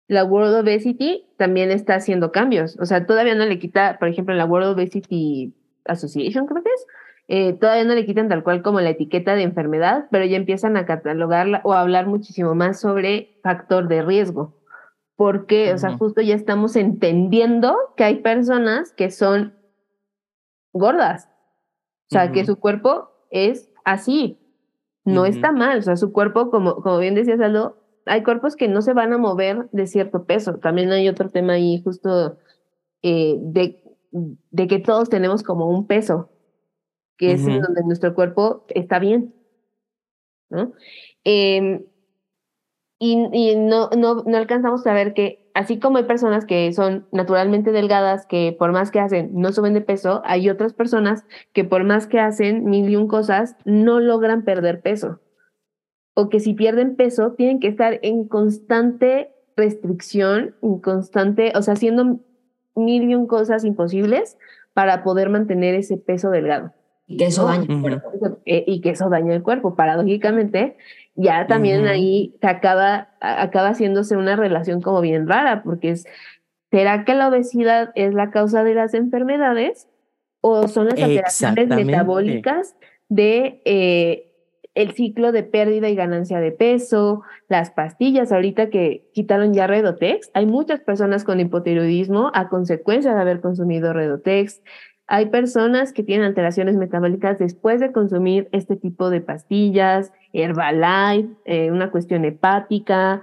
la 0.08 0.24
World 0.24 0.56
Obesity 0.56 1.26
también 1.36 1.70
está 1.70 1.94
haciendo 1.96 2.32
cambios. 2.32 2.76
O 2.80 2.86
sea, 2.86 3.06
todavía 3.06 3.34
no 3.34 3.44
le 3.44 3.58
quita, 3.58 3.98
por 3.98 4.08
ejemplo, 4.08 4.34
la 4.34 4.46
World 4.46 4.68
Obesity 4.68 5.54
Association, 5.84 6.46
creo 6.46 6.62
que 6.62 6.70
es, 6.70 6.86
eh, 7.28 7.52
todavía 7.54 7.84
no 7.84 7.94
le 7.94 8.06
quitan 8.06 8.28
tal 8.28 8.44
cual 8.44 8.62
como 8.62 8.80
la 8.80 8.90
etiqueta 8.90 9.34
de 9.34 9.42
enfermedad, 9.42 10.06
pero 10.10 10.24
ya 10.24 10.36
empiezan 10.36 10.76
a 10.76 10.86
catalogarla 10.86 11.60
o 11.64 11.72
a 11.72 11.80
hablar 11.80 12.06
muchísimo 12.06 12.54
más 12.54 12.80
sobre 12.80 13.38
factor 13.42 13.88
de 13.88 14.02
riesgo. 14.02 14.54
Porque, 15.16 15.72
o 15.72 15.78
sea, 15.78 15.96
justo 15.96 16.20
ya 16.20 16.34
estamos 16.34 16.76
entendiendo 16.76 17.74
que 17.96 18.04
hay 18.04 18.16
personas 18.16 18.92
que 18.92 19.10
son 19.10 19.54
gordas. 20.74 21.30
O 22.08 22.10
sea, 22.10 22.32
que 22.32 22.44
su 22.44 22.56
cuerpo 22.58 23.10
es 23.30 23.70
así. 23.84 24.38
No 25.04 25.24
está 25.24 25.52
mal. 25.52 25.78
O 25.78 25.82
sea, 25.82 25.96
su 25.96 26.12
cuerpo, 26.12 26.50
como, 26.50 26.76
como 26.76 26.98
bien 26.98 27.14
decías, 27.14 27.40
Aldo, 27.40 27.76
hay 28.06 28.22
cuerpos 28.22 28.56
que 28.56 28.68
no 28.68 28.82
se 28.82 28.92
van 28.92 29.12
a 29.12 29.18
mover 29.18 29.68
de 29.72 29.86
cierto 29.86 30.24
peso. 30.24 30.58
También 30.58 30.92
hay 30.92 31.08
otro 31.08 31.30
tema 31.30 31.54
ahí 31.54 31.82
justo 31.82 32.38
eh, 33.02 33.36
de, 33.40 33.82
de 34.12 34.66
que 34.66 34.78
todos 34.78 35.08
tenemos 35.08 35.42
como 35.42 35.68
un 35.68 35.86
peso, 35.86 36.30
que 37.16 37.32
es 37.32 37.46
en 37.46 37.60
donde 37.60 37.82
nuestro 37.84 38.14
cuerpo 38.14 38.64
está 38.68 38.98
bien. 38.98 39.34
¿no? 40.48 40.72
Em, 41.24 41.84
y 42.98 43.28
y 43.32 43.56
no, 43.56 43.90
no, 43.90 44.22
no 44.24 44.36
alcanzamos 44.36 44.86
a 44.86 44.94
ver 44.94 45.12
que, 45.12 45.45
así 45.56 45.78
como 45.78 45.96
hay 45.96 46.04
personas 46.04 46.44
que 46.44 46.70
son 46.74 47.06
naturalmente 47.12 47.72
delgadas, 47.72 48.26
que 48.26 48.54
por 48.56 48.72
más 48.72 48.90
que 48.90 49.00
hacen 49.00 49.30
no 49.32 49.52
suben 49.52 49.72
de 49.72 49.80
peso, 49.80 50.20
hay 50.26 50.50
otras 50.50 50.74
personas 50.74 51.24
que 51.54 51.64
por 51.64 51.82
más 51.82 52.06
que 52.06 52.20
hacen 52.20 52.64
mil 52.64 52.90
y 52.90 52.96
un 52.96 53.08
cosas, 53.08 53.56
no 53.64 53.98
logran 53.98 54.44
perder 54.44 54.82
peso. 54.82 55.20
O 56.14 56.28
que 56.28 56.40
si 56.40 56.52
pierden 56.52 56.94
peso, 56.94 57.32
tienen 57.32 57.58
que 57.58 57.68
estar 57.68 57.98
en 58.02 58.28
constante 58.28 59.32
restricción, 59.56 60.54
en 60.60 60.78
constante, 60.80 61.52
o 61.54 61.62
sea, 61.62 61.72
haciendo 61.72 62.20
mil 62.74 63.10
y 63.10 63.14
un 63.14 63.26
cosas 63.26 63.64
imposibles 63.64 64.36
para 64.74 65.02
poder 65.02 65.30
mantener 65.30 65.74
ese 65.74 65.96
peso 65.96 66.28
delgado. 66.28 66.74
Y 67.06 67.16
que 67.16 67.26
eso 67.26 67.46
daña 67.46 67.66
el 67.66 67.80
cuerpo. 67.80 68.10
Eh, 68.44 68.64
y 68.66 68.80
que 68.82 68.90
eso 68.90 69.08
daña 69.08 69.34
el 69.34 69.42
cuerpo. 69.42 69.74
Paradójicamente, 69.74 70.76
ya 71.16 71.46
también 71.46 71.86
ahí 71.86 72.36
acaba, 72.42 73.08
acaba 73.20 73.70
haciéndose 73.70 74.16
una 74.16 74.36
relación 74.36 74.80
como 74.80 75.00
bien 75.00 75.26
rara, 75.26 75.62
porque 75.62 75.90
es, 75.90 76.06
¿será 76.70 77.04
que 77.04 77.14
la 77.14 77.28
obesidad 77.28 77.90
es 77.94 78.14
la 78.14 78.30
causa 78.30 78.64
de 78.64 78.74
las 78.74 78.94
enfermedades 78.94 79.88
o 80.40 80.68
son 80.68 80.86
las 80.88 81.00
alteraciones 81.00 81.68
metabólicas 81.68 82.76
de 83.08 83.62
eh, 83.64 84.26
el 84.76 84.92
ciclo 84.92 85.32
de 85.32 85.42
pérdida 85.42 85.88
y 85.88 85.94
ganancia 85.94 86.38
de 86.38 86.52
peso, 86.52 87.22
las 87.48 87.70
pastillas, 87.70 88.30
ahorita 88.30 88.68
que 88.68 89.08
quitaron 89.14 89.54
ya 89.54 89.66
Redotex, 89.66 90.30
hay 90.34 90.44
muchas 90.44 90.80
personas 90.80 91.24
con 91.24 91.40
hipotiroidismo 91.40 92.30
a 92.34 92.50
consecuencia 92.50 93.14
de 93.14 93.20
haber 93.20 93.40
consumido 93.40 93.94
Redotex, 93.94 94.60
hay 95.08 95.26
personas 95.26 95.92
que 95.92 96.02
tienen 96.02 96.26
alteraciones 96.26 96.76
metabólicas 96.76 97.38
después 97.38 97.80
de 97.80 97.92
consumir 97.92 98.48
este 98.52 98.76
tipo 98.76 99.08
de 99.08 99.20
pastillas, 99.20 100.12
Herbalife, 100.32 101.36
eh, 101.44 101.70
una 101.70 101.90
cuestión 101.90 102.24
hepática. 102.24 103.22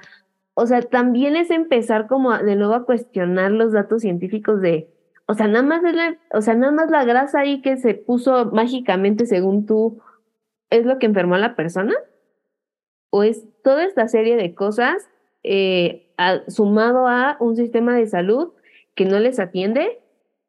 O 0.53 0.65
sea, 0.65 0.81
también 0.81 1.35
es 1.35 1.51
empezar 1.51 2.07
como 2.07 2.37
de 2.37 2.55
nuevo 2.55 2.73
a 2.73 2.85
cuestionar 2.85 3.51
los 3.51 3.73
datos 3.73 4.01
científicos 4.01 4.61
de, 4.61 4.89
o 5.25 5.33
sea, 5.33 5.47
nada 5.47 5.63
más 5.63 5.81
la, 5.83 6.17
o 6.31 6.41
sea, 6.41 6.53
nada 6.53 6.71
más 6.71 6.89
la 6.89 7.03
grasa 7.03 7.41
ahí 7.41 7.61
que 7.61 7.75
se 7.75 7.95
puso 7.95 8.45
mágicamente 8.45 9.25
según 9.25 9.65
tú 9.65 10.01
es 10.69 10.85
lo 10.85 10.99
que 10.99 11.05
enfermó 11.05 11.35
a 11.35 11.39
la 11.39 11.55
persona 11.55 11.93
o 13.09 13.23
es 13.23 13.45
toda 13.61 13.83
esta 13.83 14.07
serie 14.07 14.37
de 14.37 14.55
cosas 14.55 15.09
eh, 15.43 16.13
sumado 16.47 17.07
a 17.07 17.35
un 17.39 17.55
sistema 17.55 17.95
de 17.95 18.07
salud 18.07 18.53
que 18.95 19.05
no 19.05 19.19
les 19.19 19.39
atiende, 19.39 20.02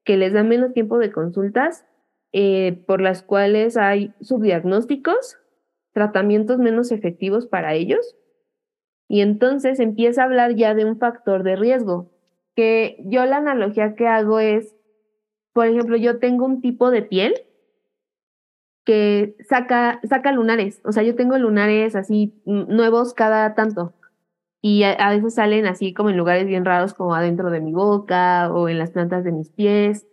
que 0.05 0.17
les 0.17 0.33
da 0.33 0.45
menos 0.45 0.73
tiempo 0.73 0.99
de 0.99 1.11
consultas, 1.11 1.85
eh, 2.33 2.83
por 2.87 3.01
las 3.01 3.23
cuales 3.23 3.77
hay 3.77 4.13
subdiagnósticos, 4.21 5.39
tratamientos 5.93 6.59
menos 6.59 6.93
efectivos 6.93 7.47
para 7.47 7.75
ellos. 7.75 8.17
Y 9.09 9.21
entonces 9.21 9.81
empieza 9.81 10.23
a 10.23 10.25
hablar 10.27 10.55
ya 10.55 10.75
de 10.75 10.85
un 10.85 10.99
factor 10.99 11.43
de 11.43 11.57
riesgo, 11.57 12.11
que 12.55 12.97
yo 13.05 13.25
la 13.25 13.39
analogía 13.39 13.95
que 13.95 14.07
hago 14.07 14.39
es, 14.39 14.77
por 15.53 15.67
ejemplo, 15.67 15.97
yo 15.97 16.19
tengo 16.19 16.45
un 16.45 16.61
tipo 16.61 16.91
de 16.91 17.03
piel 17.03 17.35
que 18.85 19.37
saca, 19.49 20.01
saca 20.05 20.33
lunares, 20.33 20.81
o 20.85 20.93
sea, 20.93 21.03
yo 21.03 21.15
tengo 21.17 21.39
lunares 21.39 21.97
así 21.97 22.35
nuevos 22.45 23.15
cada 23.15 23.55
tanto 23.55 23.95
y 24.67 24.83
a, 24.85 25.11
veces 25.11 25.35
salen 25.35 25.67
así 25.67 25.93
como 25.93 26.09
en 26.09 26.17
lugares 26.17 26.47
bien 26.47 26.65
raros 26.65 26.95
como 26.95 27.15
adentro 27.15 27.51
de 27.51 27.61
mi 27.61 27.75
boca 27.75 28.51
o 28.51 28.71
en 28.71 28.79
las 28.79 28.93
plantas 28.93 29.23
de 29.23 29.31
mis 29.31 29.51
pies. 29.51 30.07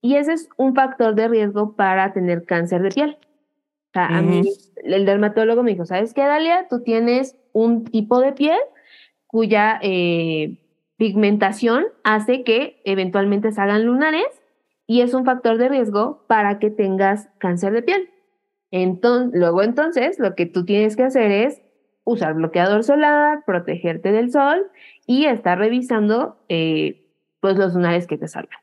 Y 0.00 0.16
ese 0.16 0.32
es 0.32 0.48
un 0.56 0.74
factor 0.74 1.14
de 1.14 1.28
riesgo 1.28 1.76
para 1.76 2.12
tener 2.12 2.44
cáncer 2.44 2.82
de 2.82 2.88
piel. 2.88 3.18
O 3.20 3.92
sea, 3.92 4.06
a 4.06 4.20
mí 4.20 4.42
el 4.82 5.06
dermatólogo 5.06 5.62
me 5.62 5.70
dijo, 5.70 5.86
¿sabes 5.86 6.12
qué, 6.12 6.22
Dalia? 6.22 6.66
Tú 6.68 6.82
tienes 6.82 7.36
un 7.52 7.84
tipo 7.84 8.18
de 8.18 8.32
piel 8.32 8.58
cuya 9.28 9.78
eh, 9.80 10.58
pigmentación 10.96 11.84
hace 12.02 12.42
que 12.42 12.82
eventualmente 12.84 13.52
salgan 13.52 13.86
lunares 13.86 14.26
y 14.88 15.02
es 15.02 15.14
un 15.14 15.24
factor 15.24 15.56
de 15.56 15.68
riesgo 15.68 16.24
para 16.26 16.58
que 16.58 16.70
tengas 16.70 17.28
cáncer 17.38 17.72
de 17.72 17.82
piel. 17.82 18.10
Entonces, 18.72 19.38
luego 19.38 19.62
entonces 19.62 20.18
lo 20.18 20.34
que 20.34 20.46
tú 20.46 20.64
tienes 20.64 20.96
que 20.96 21.04
hacer 21.04 21.30
es 21.30 21.63
usar 22.04 22.34
bloqueador 22.34 22.84
solar, 22.84 23.44
protegerte 23.44 24.12
del 24.12 24.30
sol 24.30 24.70
y 25.06 25.26
estar 25.26 25.58
revisando 25.58 26.36
eh, 26.48 27.06
pues 27.40 27.56
los 27.56 27.74
lunares 27.74 28.06
que 28.06 28.18
te 28.18 28.28
salgan. 28.28 28.60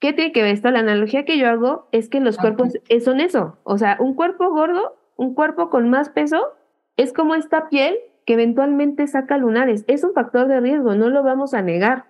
¿Qué 0.00 0.12
tiene 0.12 0.32
que 0.32 0.42
ver 0.42 0.54
esto? 0.54 0.70
La 0.70 0.80
analogía 0.80 1.24
que 1.24 1.38
yo 1.38 1.48
hago 1.48 1.88
es 1.92 2.10
que 2.10 2.20
los 2.20 2.36
cuerpos 2.36 2.72
son 3.02 3.20
eso. 3.20 3.58
O 3.64 3.78
sea, 3.78 3.96
un 4.00 4.14
cuerpo 4.14 4.50
gordo, 4.50 4.96
un 5.16 5.34
cuerpo 5.34 5.70
con 5.70 5.88
más 5.88 6.10
peso, 6.10 6.52
es 6.96 7.12
como 7.12 7.34
esta 7.34 7.70
piel 7.70 7.96
que 8.26 8.34
eventualmente 8.34 9.06
saca 9.06 9.38
lunares. 9.38 9.84
Es 9.86 10.04
un 10.04 10.12
factor 10.12 10.48
de 10.48 10.60
riesgo, 10.60 10.94
no 10.94 11.08
lo 11.08 11.22
vamos 11.22 11.54
a 11.54 11.62
negar. 11.62 12.04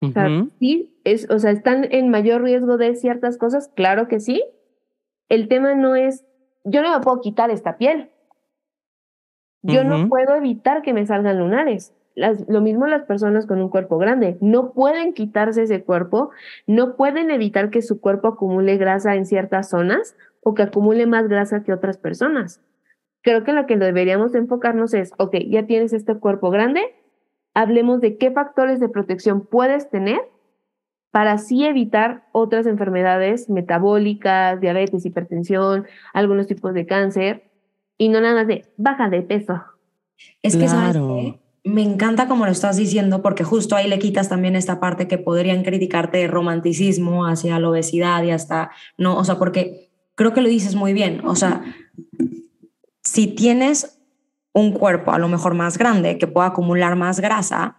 o, 0.00 0.12
sea, 0.12 0.28
sí, 0.58 0.98
es, 1.04 1.28
o 1.30 1.38
sea, 1.38 1.50
están 1.50 1.86
en 1.90 2.08
mayor 2.08 2.42
riesgo 2.42 2.78
de 2.78 2.94
ciertas 2.94 3.36
cosas, 3.36 3.68
claro 3.74 4.08
que 4.08 4.20
sí. 4.20 4.42
El 5.28 5.48
tema 5.48 5.74
no 5.74 5.96
es, 5.96 6.24
yo 6.64 6.82
no 6.82 6.90
me 6.90 7.02
puedo 7.02 7.20
quitar 7.20 7.50
esta 7.50 7.76
piel, 7.76 8.10
yo 9.64 9.82
no 9.82 10.08
puedo 10.08 10.34
evitar 10.36 10.82
que 10.82 10.92
me 10.92 11.06
salgan 11.06 11.38
lunares. 11.38 11.94
Las, 12.14 12.48
lo 12.48 12.60
mismo 12.60 12.86
las 12.86 13.02
personas 13.04 13.46
con 13.46 13.60
un 13.60 13.68
cuerpo 13.70 13.98
grande. 13.98 14.36
No 14.40 14.72
pueden 14.72 15.14
quitarse 15.14 15.62
ese 15.62 15.82
cuerpo, 15.82 16.30
no 16.66 16.96
pueden 16.96 17.30
evitar 17.30 17.70
que 17.70 17.82
su 17.82 18.00
cuerpo 18.00 18.28
acumule 18.28 18.76
grasa 18.76 19.16
en 19.16 19.26
ciertas 19.26 19.70
zonas 19.70 20.16
o 20.42 20.54
que 20.54 20.62
acumule 20.62 21.06
más 21.06 21.28
grasa 21.28 21.64
que 21.64 21.72
otras 21.72 21.98
personas. 21.98 22.60
Creo 23.22 23.42
que 23.42 23.52
lo 23.52 23.66
que 23.66 23.78
deberíamos 23.78 24.34
enfocarnos 24.34 24.94
es, 24.94 25.12
ok, 25.18 25.36
ya 25.48 25.66
tienes 25.66 25.92
este 25.92 26.14
cuerpo 26.14 26.50
grande, 26.50 26.82
hablemos 27.54 28.00
de 28.00 28.18
qué 28.18 28.30
factores 28.30 28.80
de 28.80 28.90
protección 28.90 29.46
puedes 29.46 29.88
tener 29.88 30.20
para 31.10 31.32
así 31.32 31.64
evitar 31.64 32.24
otras 32.32 32.66
enfermedades 32.66 33.48
metabólicas, 33.48 34.60
diabetes, 34.60 35.06
hipertensión, 35.06 35.86
algunos 36.12 36.48
tipos 36.48 36.74
de 36.74 36.86
cáncer, 36.86 37.53
y 37.98 38.08
no 38.08 38.20
nada 38.20 38.44
de 38.44 38.64
baja 38.76 39.08
de 39.08 39.22
peso. 39.22 39.62
Es 40.42 40.56
que, 40.56 40.68
¿sabes 40.68 41.00
Me 41.64 41.82
encanta 41.82 42.28
como 42.28 42.44
lo 42.44 42.52
estás 42.52 42.76
diciendo 42.76 43.22
porque 43.22 43.44
justo 43.44 43.76
ahí 43.76 43.88
le 43.88 43.98
quitas 43.98 44.28
también 44.28 44.56
esta 44.56 44.80
parte 44.80 45.08
que 45.08 45.18
podrían 45.18 45.62
criticarte 45.62 46.18
de 46.18 46.26
romanticismo 46.28 47.26
hacia 47.26 47.58
la 47.58 47.68
obesidad 47.68 48.22
y 48.22 48.30
hasta, 48.30 48.70
no, 48.98 49.16
o 49.16 49.24
sea, 49.24 49.38
porque 49.38 49.90
creo 50.14 50.32
que 50.32 50.40
lo 50.40 50.48
dices 50.48 50.74
muy 50.74 50.92
bien, 50.92 51.26
o 51.26 51.34
sea, 51.34 51.62
si 53.02 53.26
tienes 53.26 53.98
un 54.52 54.72
cuerpo 54.72 55.12
a 55.12 55.18
lo 55.18 55.28
mejor 55.28 55.54
más 55.54 55.78
grande 55.78 56.18
que 56.18 56.26
pueda 56.26 56.48
acumular 56.48 56.96
más 56.96 57.20
grasa, 57.20 57.76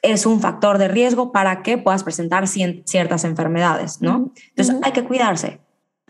es 0.00 0.26
un 0.26 0.40
factor 0.40 0.78
de 0.78 0.88
riesgo 0.88 1.32
para 1.32 1.62
que 1.62 1.76
puedas 1.76 2.04
presentar 2.04 2.46
ciertas 2.46 3.24
enfermedades, 3.24 4.00
¿no? 4.00 4.32
Entonces 4.50 4.76
hay 4.82 4.92
que 4.92 5.04
cuidarse 5.04 5.60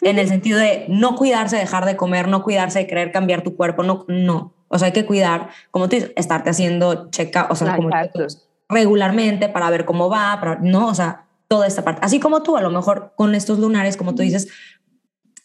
en 0.03 0.19
el 0.19 0.29
sentido 0.29 0.59
de 0.59 0.87
no 0.89 1.17
cuidarse, 1.17 1.57
dejar 1.57 1.85
de 1.85 1.97
comer, 1.97 2.29
no 2.29 2.43
cuidarse, 2.43 2.81
de 2.81 2.87
querer 2.87 3.13
cambiar 3.13 3.43
tu 3.43 3.57
cuerpo, 3.57 3.83
no, 3.83 4.05
no. 4.09 4.55
O 4.69 4.79
sea, 4.79 4.87
hay 4.87 4.93
que 4.93 5.07
cuidar, 5.07 5.49
como 5.71 5.89
tú 5.89 5.97
dices, 5.97 6.13
estarte 6.17 6.51
haciendo 6.51 7.11
checa, 7.11 7.49
o 7.51 7.55
sea, 7.55 7.77
como 7.77 7.91
regularmente 8.69 9.49
para 9.49 9.71
ver 9.71 9.85
cómo 9.85 10.11
va, 10.11 10.39
para, 10.41 10.57
no, 10.57 10.89
o 10.89 10.95
sea, 10.95 11.27
toda 11.49 11.67
esta 11.67 11.83
parte. 11.83 12.01
Así 12.05 12.21
como 12.21 12.43
tú, 12.43 12.57
a 12.57 12.61
lo 12.61 12.71
mejor 12.71 13.13
con 13.17 13.35
estos 13.35 13.59
lunares, 13.59 13.97
como 13.97 14.15
tú 14.15 14.23
dices, 14.23 14.49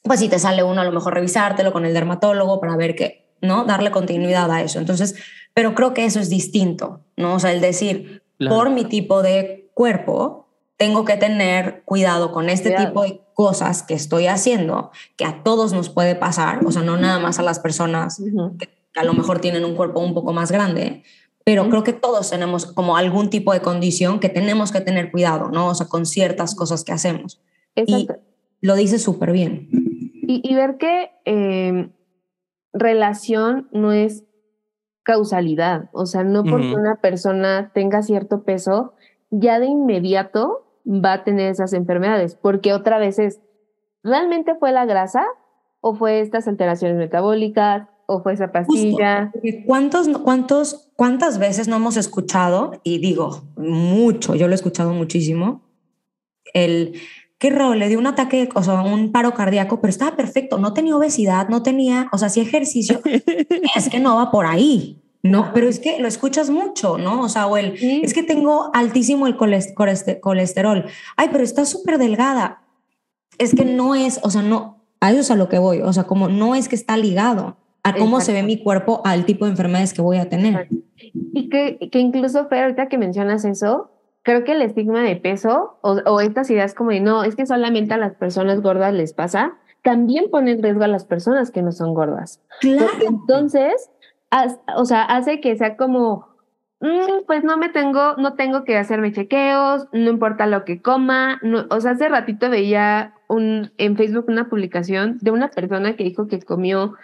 pues 0.04 0.20
si 0.20 0.28
te 0.28 0.40
sale 0.40 0.64
uno, 0.64 0.82
a 0.82 0.84
lo 0.84 0.92
mejor 0.92 1.14
revisártelo 1.14 1.72
con 1.72 1.86
el 1.86 1.94
dermatólogo 1.94 2.60
para 2.60 2.76
ver 2.76 2.96
qué, 2.96 3.30
¿no? 3.42 3.64
Darle 3.64 3.92
continuidad 3.92 4.52
a 4.52 4.62
eso. 4.62 4.80
Entonces, 4.80 5.16
pero 5.54 5.74
creo 5.74 5.94
que 5.94 6.06
eso 6.06 6.20
es 6.20 6.30
distinto, 6.30 7.02
¿no? 7.16 7.36
O 7.36 7.40
sea, 7.40 7.54
el 7.54 7.62
decir, 7.62 8.24
por 8.50 8.70
mi 8.70 8.84
tipo 8.84 9.22
de 9.22 9.72
cuerpo, 9.74 10.43
tengo 10.78 11.06
que 11.06 11.18
tener 11.18 11.84
cuidado 11.86 12.32
con 12.32 12.50
este 12.50 12.72
tipo 12.72 13.04
de 13.04 13.22
cosas 13.34 13.84
que 13.84 13.94
estoy 13.94 14.28
haciendo, 14.28 14.92
que 15.16 15.26
a 15.26 15.44
todos 15.44 15.74
nos 15.74 15.90
puede 15.90 16.16
pasar, 16.16 16.66
o 16.66 16.72
sea, 16.72 16.82
no 16.84 16.98
nada 16.98 17.20
más 17.20 17.40
a 17.40 17.44
las 17.44 17.60
personas 17.60 18.22
que, 18.60 18.70
a 18.96 19.04
lo 19.04 19.14
mejor 19.14 19.40
tienen 19.40 19.66
un 19.66 19.76
cuerpo 19.76 20.00
un 20.00 20.14
poco 20.14 20.34
más 20.34 20.52
grande, 20.52 21.04
pero 21.44 21.70
creo 21.70 21.84
que 21.84 21.94
todos 21.94 22.30
tenemos 22.30 22.66
como 22.66 22.96
algún 22.96 23.30
tipo 23.30 23.54
de 23.54 23.62
condición 23.62 24.20
que 24.20 24.30
tenemos 24.30 24.72
que 24.72 24.82
tener 24.82 25.12
cuidado, 25.12 25.50
¿no? 25.50 25.68
O 25.68 25.76
sea, 25.76 25.88
con 25.88 26.06
ciertas 26.06 26.56
cosas 26.56 26.84
que 26.84 26.94
hacemos. 26.94 27.42
Y 27.76 28.08
lo 28.62 28.76
dice 28.76 29.00
súper 29.00 29.32
bien. 29.34 29.68
Y, 30.26 30.56
ver 30.56 30.78
que 30.78 31.12
em, 31.26 31.92
relación 32.72 33.68
no 33.72 33.92
es 33.92 34.24
causalidad, 35.04 35.90
o 35.92 36.06
sea, 36.06 36.24
no 36.24 36.46
porque 36.46 36.74
una 36.74 36.96
persona 37.02 37.72
tenga 37.74 38.02
cierto 38.04 38.44
peso, 38.44 38.94
ya 39.32 39.60
de 39.60 39.66
inmediato 39.66 40.63
va 40.86 41.14
a 41.14 41.24
tener 41.24 41.52
esas 41.52 41.74
enfermedades, 41.74 42.36
porque 42.36 42.74
otra 42.74 42.98
vez 42.98 43.20
es, 43.20 43.42
¿realmente 44.04 44.56
fue 44.56 44.72
la 44.72 44.86
grasa 44.86 45.26
o 45.82 45.96
fue 45.96 46.20
estas 46.20 46.48
alteraciones 46.48 46.98
metabólicas 46.98 47.88
o 48.06 48.22
fue 48.22 48.34
esa 48.34 48.52
pastilla? 48.52 49.32
¿Cuántos, 49.66 50.08
cuántos, 50.20 50.92
¿Cuántas 50.96 51.40
veces 51.40 51.68
no 51.68 51.78
hemos 51.78 51.98
escuchado, 51.98 52.80
y 52.84 53.00
digo 53.00 53.44
mucho, 53.58 54.36
yo 54.36 54.48
lo 54.48 54.54
he 54.54 54.56
escuchado 54.56 54.94
muchísimo, 54.94 55.62
el 56.54 57.00
qué 57.44 57.50
rol, 57.50 57.80
le 57.80 57.90
dio 57.90 58.00
un 58.00 58.08
ataque, 58.08 58.48
o 58.56 58.64
sea, 58.64 58.82
un 58.84 59.12
paro 59.12 59.34
cardíaco, 59.34 59.82
pero 59.82 59.90
estaba 59.90 60.16
perfecto, 60.16 60.60
no 60.60 60.74
tenía 60.74 60.96
obesidad, 60.96 61.50
no 61.50 61.62
tenía, 61.62 62.08
o 62.14 62.18
sea, 62.18 62.30
sí 62.30 62.40
ejercicio, 62.40 63.02
es 63.76 63.90
que 63.90 64.00
no 64.00 64.16
va 64.16 64.32
por 64.32 64.46
ahí. 64.46 65.03
No, 65.24 65.52
pero 65.54 65.70
es 65.70 65.80
que 65.80 66.00
lo 66.00 66.08
escuchas 66.10 66.50
mucho, 66.50 66.98
¿no? 66.98 67.22
O 67.22 67.30
sea, 67.30 67.48
o 67.48 67.56
el, 67.56 67.76
es 67.82 68.14
que 68.14 68.24
tengo 68.24 68.70
altísimo 68.74 69.26
el 69.26 69.38
colesterol. 69.38 70.86
Ay, 71.16 71.30
pero 71.32 71.46
está 71.46 71.64
súper 71.64 71.98
delgada. 71.98 72.62
Es 73.38 73.56
que 73.56 73.64
no 73.64 73.96
es, 73.96 74.20
o 74.24 74.30
sea, 74.30 74.42
no, 74.42 74.84
a 75.00 75.12
eso 75.12 75.22
es 75.22 75.32
a 75.32 75.38
lo 75.38 75.48
que 75.48 75.60
voy. 75.60 75.80
O 75.80 75.94
sea, 75.94 76.04
como 76.04 76.28
no 76.28 76.56
es 76.56 76.68
que 76.68 76.76
está 76.76 76.98
ligado 76.98 77.56
a 77.84 77.96
cómo 77.96 78.20
se 78.20 78.34
ve 78.34 78.44
mi 78.44 78.62
cuerpo, 78.62 79.02
al 79.06 79.26
tipo 79.26 79.46
de 79.46 79.52
enfermedades 79.52 79.94
que 79.94 80.02
voy 80.02 80.18
a 80.18 80.28
tener. 80.28 80.68
Y 80.98 81.50
que, 81.50 81.90
que 81.90 82.00
incluso, 82.00 82.48
Fer, 82.48 82.64
ahorita 82.64 82.90
que 82.90 82.98
mencionas 82.98 83.46
eso, 83.46 83.92
creo 84.24 84.44
que 84.44 84.52
el 84.52 84.62
estigma 84.62 85.02
de 85.04 85.16
peso 85.16 85.78
o, 85.82 86.00
o, 86.06 86.20
estas 86.20 86.50
ideas 86.50 86.74
como 86.74 86.92
de 86.92 87.00
no, 87.00 87.24
es 87.24 87.36
que 87.36 87.46
solamente 87.46 87.94
a 87.94 87.98
las 87.98 88.16
personas 88.16 88.62
gordas 88.62 88.94
les 88.94 89.14
pasa, 89.14 89.54
también 89.84 90.30
pone 90.30 90.52
en 90.52 90.64
riesgo 90.64 90.84
a 90.84 90.88
las 90.88 91.06
personas 91.06 91.52
que 91.52 91.62
no 91.62 91.72
son 91.72 91.94
gordas. 91.94 92.42
Claro. 92.62 92.88
Porque 92.90 93.06
entonces 93.06 93.90
o 94.76 94.86
sea, 94.86 95.04
hace 95.04 95.40
que 95.40 95.56
sea 95.56 95.78
como, 95.78 96.28
mm, 96.80 97.26
pues 97.28 97.44
no 97.44 97.58
me 97.58 97.70
tengo, 97.70 98.16
no 98.18 98.34
tengo 98.34 98.64
que 98.64 98.78
hacerme 98.78 99.12
chequeos, 99.12 99.88
no 99.92 100.10
importa 100.10 100.48
lo 100.48 100.66
que 100.66 100.82
coma. 100.82 101.40
o 101.70 101.82
sea, 101.82 101.92
hace 101.92 102.10
ratito 102.10 102.50
veía 102.50 103.14
un, 103.28 103.72
en 103.78 103.98
Facebook 103.98 104.26
una 104.28 104.50
publicación 104.50 105.18
de 105.22 105.32
una 105.32 105.50
persona 105.50 105.96
que 105.96 106.04
dijo 106.04 106.28
que 106.28 106.42
comió 106.42 106.96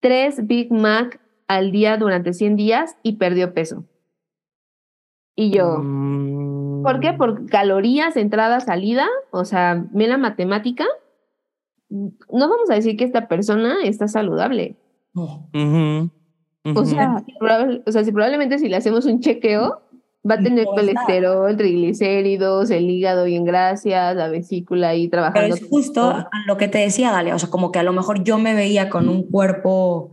tres 0.00 0.46
Big 0.46 0.72
Mac 0.72 1.20
al 1.48 1.72
día 1.72 1.96
durante 1.96 2.32
100 2.32 2.56
días 2.56 2.96
y 3.02 3.16
perdió 3.16 3.54
peso. 3.54 3.84
Y 5.36 5.50
yo, 5.50 5.76
¿por 6.82 7.00
qué? 7.00 7.12
Por 7.12 7.42
mm. 7.42 7.46
calorías, 7.46 8.16
entrada, 8.16 8.60
salida, 8.60 9.06
o 9.30 9.44
sea, 9.44 9.86
me 9.92 10.06
la 10.06 10.18
matemática. 10.18 10.84
No 11.88 12.48
vamos 12.48 12.70
a 12.70 12.74
decir 12.74 12.96
que 12.96 13.04
esta 13.04 13.26
persona 13.26 13.76
está 13.82 14.06
saludable. 14.06 14.76
O 16.64 16.84
sea, 16.84 17.24
o 17.86 17.92
sea, 17.92 18.04
si 18.04 18.12
probablemente 18.12 18.58
si 18.58 18.68
le 18.68 18.76
hacemos 18.76 19.06
un 19.06 19.20
chequeo, 19.20 19.80
va 20.28 20.34
a 20.34 20.42
tener 20.42 20.66
colesterol, 20.66 21.56
triglicéridos, 21.56 22.70
el 22.70 22.90
hígado 22.90 23.26
y 23.26 23.36
en 23.36 23.44
grasas, 23.44 24.14
la 24.14 24.28
vesícula 24.28 24.90
ahí 24.90 25.08
trabajando. 25.08 25.40
Pero 25.40 25.54
es 25.54 25.70
justo 25.70 26.26
lo 26.46 26.56
que 26.56 26.68
te 26.68 26.78
decía, 26.78 27.10
Dalia, 27.10 27.34
o 27.34 27.38
sea, 27.38 27.48
como 27.48 27.72
que 27.72 27.78
a 27.78 27.82
lo 27.82 27.92
mejor 27.92 28.22
yo 28.22 28.38
me 28.38 28.54
veía 28.54 28.90
con 28.90 29.08
un 29.08 29.22
cuerpo 29.22 30.10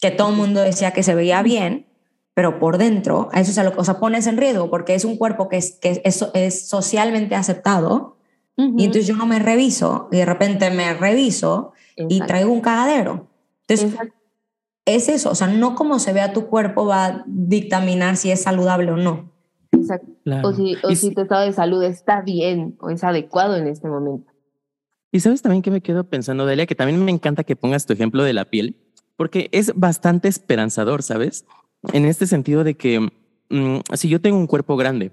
que 0.00 0.10
todo 0.10 0.30
el 0.30 0.36
mundo 0.36 0.60
decía 0.60 0.90
que 0.90 1.02
se 1.02 1.14
veía 1.14 1.42
bien, 1.42 1.86
pero 2.34 2.58
por 2.58 2.78
dentro, 2.78 3.28
a 3.32 3.40
eso 3.40 3.52
se 3.52 3.62
lo, 3.62 3.72
o 3.76 3.84
sea, 3.84 4.00
pones 4.00 4.26
en 4.26 4.36
riesgo 4.36 4.68
porque 4.70 4.94
es 4.94 5.04
un 5.04 5.16
cuerpo 5.16 5.48
que 5.48 5.58
es, 5.58 5.78
que 5.80 6.02
es, 6.04 6.28
es 6.34 6.68
socialmente 6.68 7.36
aceptado 7.36 8.16
y 8.56 8.84
entonces 8.84 9.08
yo 9.08 9.16
no 9.16 9.26
me 9.26 9.40
reviso 9.40 10.08
y 10.12 10.18
de 10.18 10.26
repente 10.26 10.70
me 10.70 10.94
reviso 10.94 11.72
y 11.96 12.20
traigo 12.20 12.52
un 12.52 12.60
cagadero. 12.60 13.26
Entonces, 13.66 13.98
es 14.86 15.08
eso, 15.08 15.30
o 15.30 15.34
sea, 15.34 15.46
no 15.46 15.74
como 15.74 15.98
se 15.98 16.12
vea 16.12 16.32
tu 16.32 16.46
cuerpo 16.46 16.86
va 16.86 17.06
a 17.06 17.24
dictaminar 17.26 18.16
si 18.16 18.30
es 18.30 18.42
saludable 18.42 18.90
o 18.90 18.96
no. 18.96 19.32
Exacto. 19.72 20.10
O, 20.42 20.52
si, 20.52 20.76
o 20.82 20.94
si 20.94 21.14
tu 21.14 21.22
estado 21.22 21.44
de 21.44 21.52
salud 21.52 21.82
está 21.82 22.22
bien 22.22 22.76
o 22.80 22.90
es 22.90 23.02
adecuado 23.04 23.56
en 23.56 23.66
este 23.66 23.88
momento. 23.88 24.32
Y 25.12 25.20
sabes 25.20 25.42
también 25.42 25.62
que 25.62 25.70
me 25.70 25.80
quedo 25.80 26.04
pensando, 26.04 26.44
Delia, 26.44 26.66
que 26.66 26.74
también 26.74 27.02
me 27.04 27.12
encanta 27.12 27.44
que 27.44 27.56
pongas 27.56 27.86
tu 27.86 27.92
ejemplo 27.92 28.24
de 28.24 28.32
la 28.32 28.46
piel, 28.46 28.76
porque 29.16 29.48
es 29.52 29.72
bastante 29.74 30.28
esperanzador, 30.28 31.02
¿sabes? 31.02 31.46
En 31.92 32.04
este 32.04 32.26
sentido 32.26 32.64
de 32.64 32.76
que 32.76 33.00
mm, 33.50 33.78
si 33.94 34.08
yo 34.08 34.20
tengo 34.20 34.38
un 34.38 34.46
cuerpo 34.46 34.76
grande, 34.76 35.12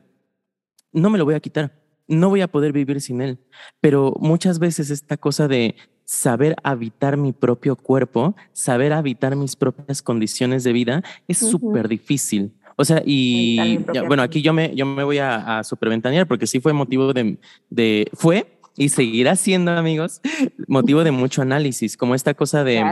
no 0.92 1.10
me 1.10 1.18
lo 1.18 1.26
voy 1.26 1.36
a 1.36 1.40
quitar, 1.40 1.80
no 2.08 2.30
voy 2.30 2.42
a 2.42 2.50
poder 2.50 2.74
vivir 2.74 3.00
sin 3.00 3.22
él, 3.22 3.40
pero 3.80 4.16
muchas 4.20 4.60
veces 4.60 4.90
esta 4.90 5.18
cosa 5.18 5.48
de 5.48 5.76
saber 6.12 6.58
habitar 6.62 7.16
mi 7.16 7.32
propio 7.32 7.78
cuerpo, 7.78 8.36
saber 8.52 8.92
habitar 8.92 9.38
mis 9.38 9.56
propias 9.56 10.02
condiciones 10.02 10.66
de 10.66 10.74
vida 10.74 11.04
es 11.26 11.38
súper 11.38 11.88
difícil. 11.88 12.52
O 12.76 12.84
sea, 12.84 13.02
y 13.06 13.78
bueno, 14.08 14.22
aquí 14.22 14.42
yo 14.42 14.52
me, 14.52 14.76
yo 14.76 14.86
me 14.86 15.06
voy 15.06 15.20
a, 15.20 15.60
a 15.60 15.64
superventanear 15.64 16.28
porque 16.28 16.48
sí 16.48 16.60
fue 16.60 16.74
motivo 16.74 17.14
de, 17.14 17.38
de, 17.70 18.10
fue 18.14 18.60
y 18.76 18.90
seguirá 18.90 19.38
siendo, 19.38 19.72
amigos, 19.72 20.20
motivo 20.68 21.06
de 21.06 21.12
mucho 21.12 21.44
análisis, 21.44 21.96
como 21.96 22.14
esta 22.14 22.34
cosa 22.34 22.66
de, 22.66 22.84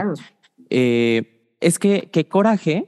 eh, 0.70 1.54
es 1.60 1.78
que 1.78 2.08
qué 2.10 2.26
coraje 2.26 2.86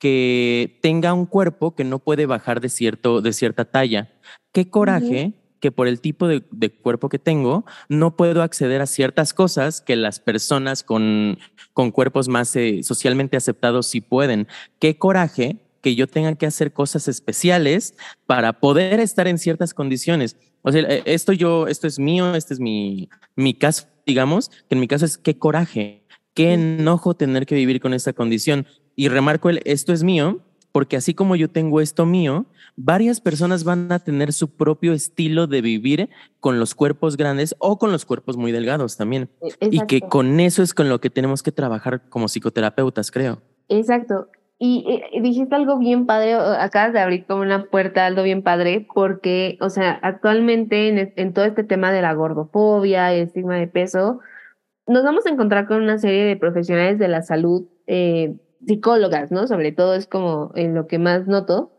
que 0.00 0.80
tenga 0.82 1.14
un 1.14 1.26
cuerpo 1.26 1.76
que 1.76 1.84
no 1.84 2.00
puede 2.00 2.26
bajar 2.26 2.60
de, 2.60 2.70
cierto, 2.70 3.20
de 3.20 3.32
cierta 3.32 3.66
talla. 3.66 4.10
Qué 4.50 4.68
coraje 4.68 5.39
que 5.60 5.70
por 5.70 5.86
el 5.86 6.00
tipo 6.00 6.26
de, 6.26 6.42
cuerpo 6.70 7.08
que 7.08 7.18
tengo, 7.18 7.64
no 7.88 8.16
puedo 8.16 8.42
acceder 8.42 8.80
a 8.80 8.86
ciertas 8.86 9.34
cosas 9.34 9.80
que 9.80 9.94
las 9.94 10.18
personas 10.18 10.82
con, 10.82 11.38
con 11.72 11.90
cuerpos 11.90 12.28
más 12.28 12.56
eh, 12.56 12.82
socialmente 12.82 13.36
aceptados 13.36 13.86
sí 13.86 14.00
pueden. 14.00 14.48
Qué 14.78 14.96
coraje 14.96 15.58
que 15.82 15.94
yo 15.94 16.06
tenga 16.06 16.34
que 16.34 16.46
hacer 16.46 16.72
cosas 16.72 17.08
especiales 17.08 17.94
para 18.26 18.54
poder 18.54 19.00
estar 19.00 19.28
en 19.28 19.38
ciertas 19.38 19.74
condiciones. 19.74 20.36
O 20.62 20.72
sea, 20.72 20.82
eh, 20.82 21.02
esto 21.06 21.32
yo, 21.32 21.66
esto 21.68 21.86
es 21.86 21.98
mío, 21.98 22.34
este 22.34 22.54
es 22.54 22.60
mi, 22.60 23.08
mi 23.36 23.54
caso, 23.54 23.86
digamos, 24.06 24.50
que 24.50 24.74
en 24.74 24.80
mi 24.80 24.88
caso 24.88 25.04
es 25.04 25.18
qué 25.18 25.38
coraje, 25.38 26.02
qué 26.34 26.54
enojo 26.54 27.14
tener 27.14 27.46
que 27.46 27.54
vivir 27.54 27.80
con 27.80 27.94
esta 27.94 28.12
condición. 28.12 28.66
Y 28.96 29.08
remarco 29.08 29.48
el, 29.48 29.62
esto 29.64 29.92
es 29.92 30.02
mío, 30.02 30.40
porque 30.72 30.96
así 30.96 31.14
como 31.14 31.36
yo 31.36 31.48
tengo 31.48 31.80
esto 31.80 32.06
mío, 32.06 32.46
varias 32.76 33.20
personas 33.20 33.64
van 33.64 33.90
a 33.92 33.98
tener 33.98 34.32
su 34.32 34.56
propio 34.56 34.92
estilo 34.92 35.46
de 35.46 35.60
vivir 35.60 36.10
con 36.40 36.58
los 36.58 36.74
cuerpos 36.74 37.16
grandes 37.16 37.54
o 37.58 37.78
con 37.78 37.92
los 37.92 38.04
cuerpos 38.04 38.36
muy 38.36 38.52
delgados 38.52 38.96
también. 38.96 39.28
E, 39.60 39.68
y 39.70 39.80
que 39.86 40.00
con 40.00 40.40
eso 40.40 40.62
es 40.62 40.74
con 40.74 40.88
lo 40.88 41.00
que 41.00 41.10
tenemos 41.10 41.42
que 41.42 41.52
trabajar 41.52 42.08
como 42.08 42.28
psicoterapeutas, 42.28 43.10
creo. 43.10 43.40
Exacto. 43.68 44.28
Y, 44.62 44.84
eh, 44.86 45.22
dijiste 45.22 45.54
algo 45.54 45.78
bien 45.78 46.04
padre, 46.04 46.34
acabas 46.34 46.92
de 46.92 47.00
abrir 47.00 47.24
como 47.24 47.40
una 47.40 47.64
puerta, 47.64 48.04
algo 48.04 48.22
bien 48.22 48.42
padre, 48.42 48.86
porque, 48.94 49.56
o 49.62 49.70
sea, 49.70 49.98
actualmente 50.02 51.14
en, 51.16 51.32
todo 51.32 51.46
este 51.46 51.64
tema 51.64 51.90
de 51.92 52.02
la 52.02 52.12
gordofobia 52.12 53.14
y 53.14 53.20
el 53.20 53.26
estigma 53.28 53.56
de 53.56 53.68
peso, 53.68 54.20
nos 54.86 55.02
vamos 55.02 55.24
a 55.24 55.30
encontrar 55.30 55.66
con 55.66 55.82
una 55.82 55.96
serie 55.96 56.24
de 56.24 56.36
profesionales 56.36 56.98
de 56.98 57.08
la 57.08 57.22
salud, 57.22 57.68
eh, 57.86 58.36
psicólogas, 58.66 59.30
¿no? 59.30 59.46
Sobre 59.46 59.72
todo 59.72 59.94
es 59.94 60.06
como 60.06 60.52
en 60.54 60.74
lo 60.74 60.86
que 60.86 60.98
más 60.98 61.26
noto, 61.26 61.72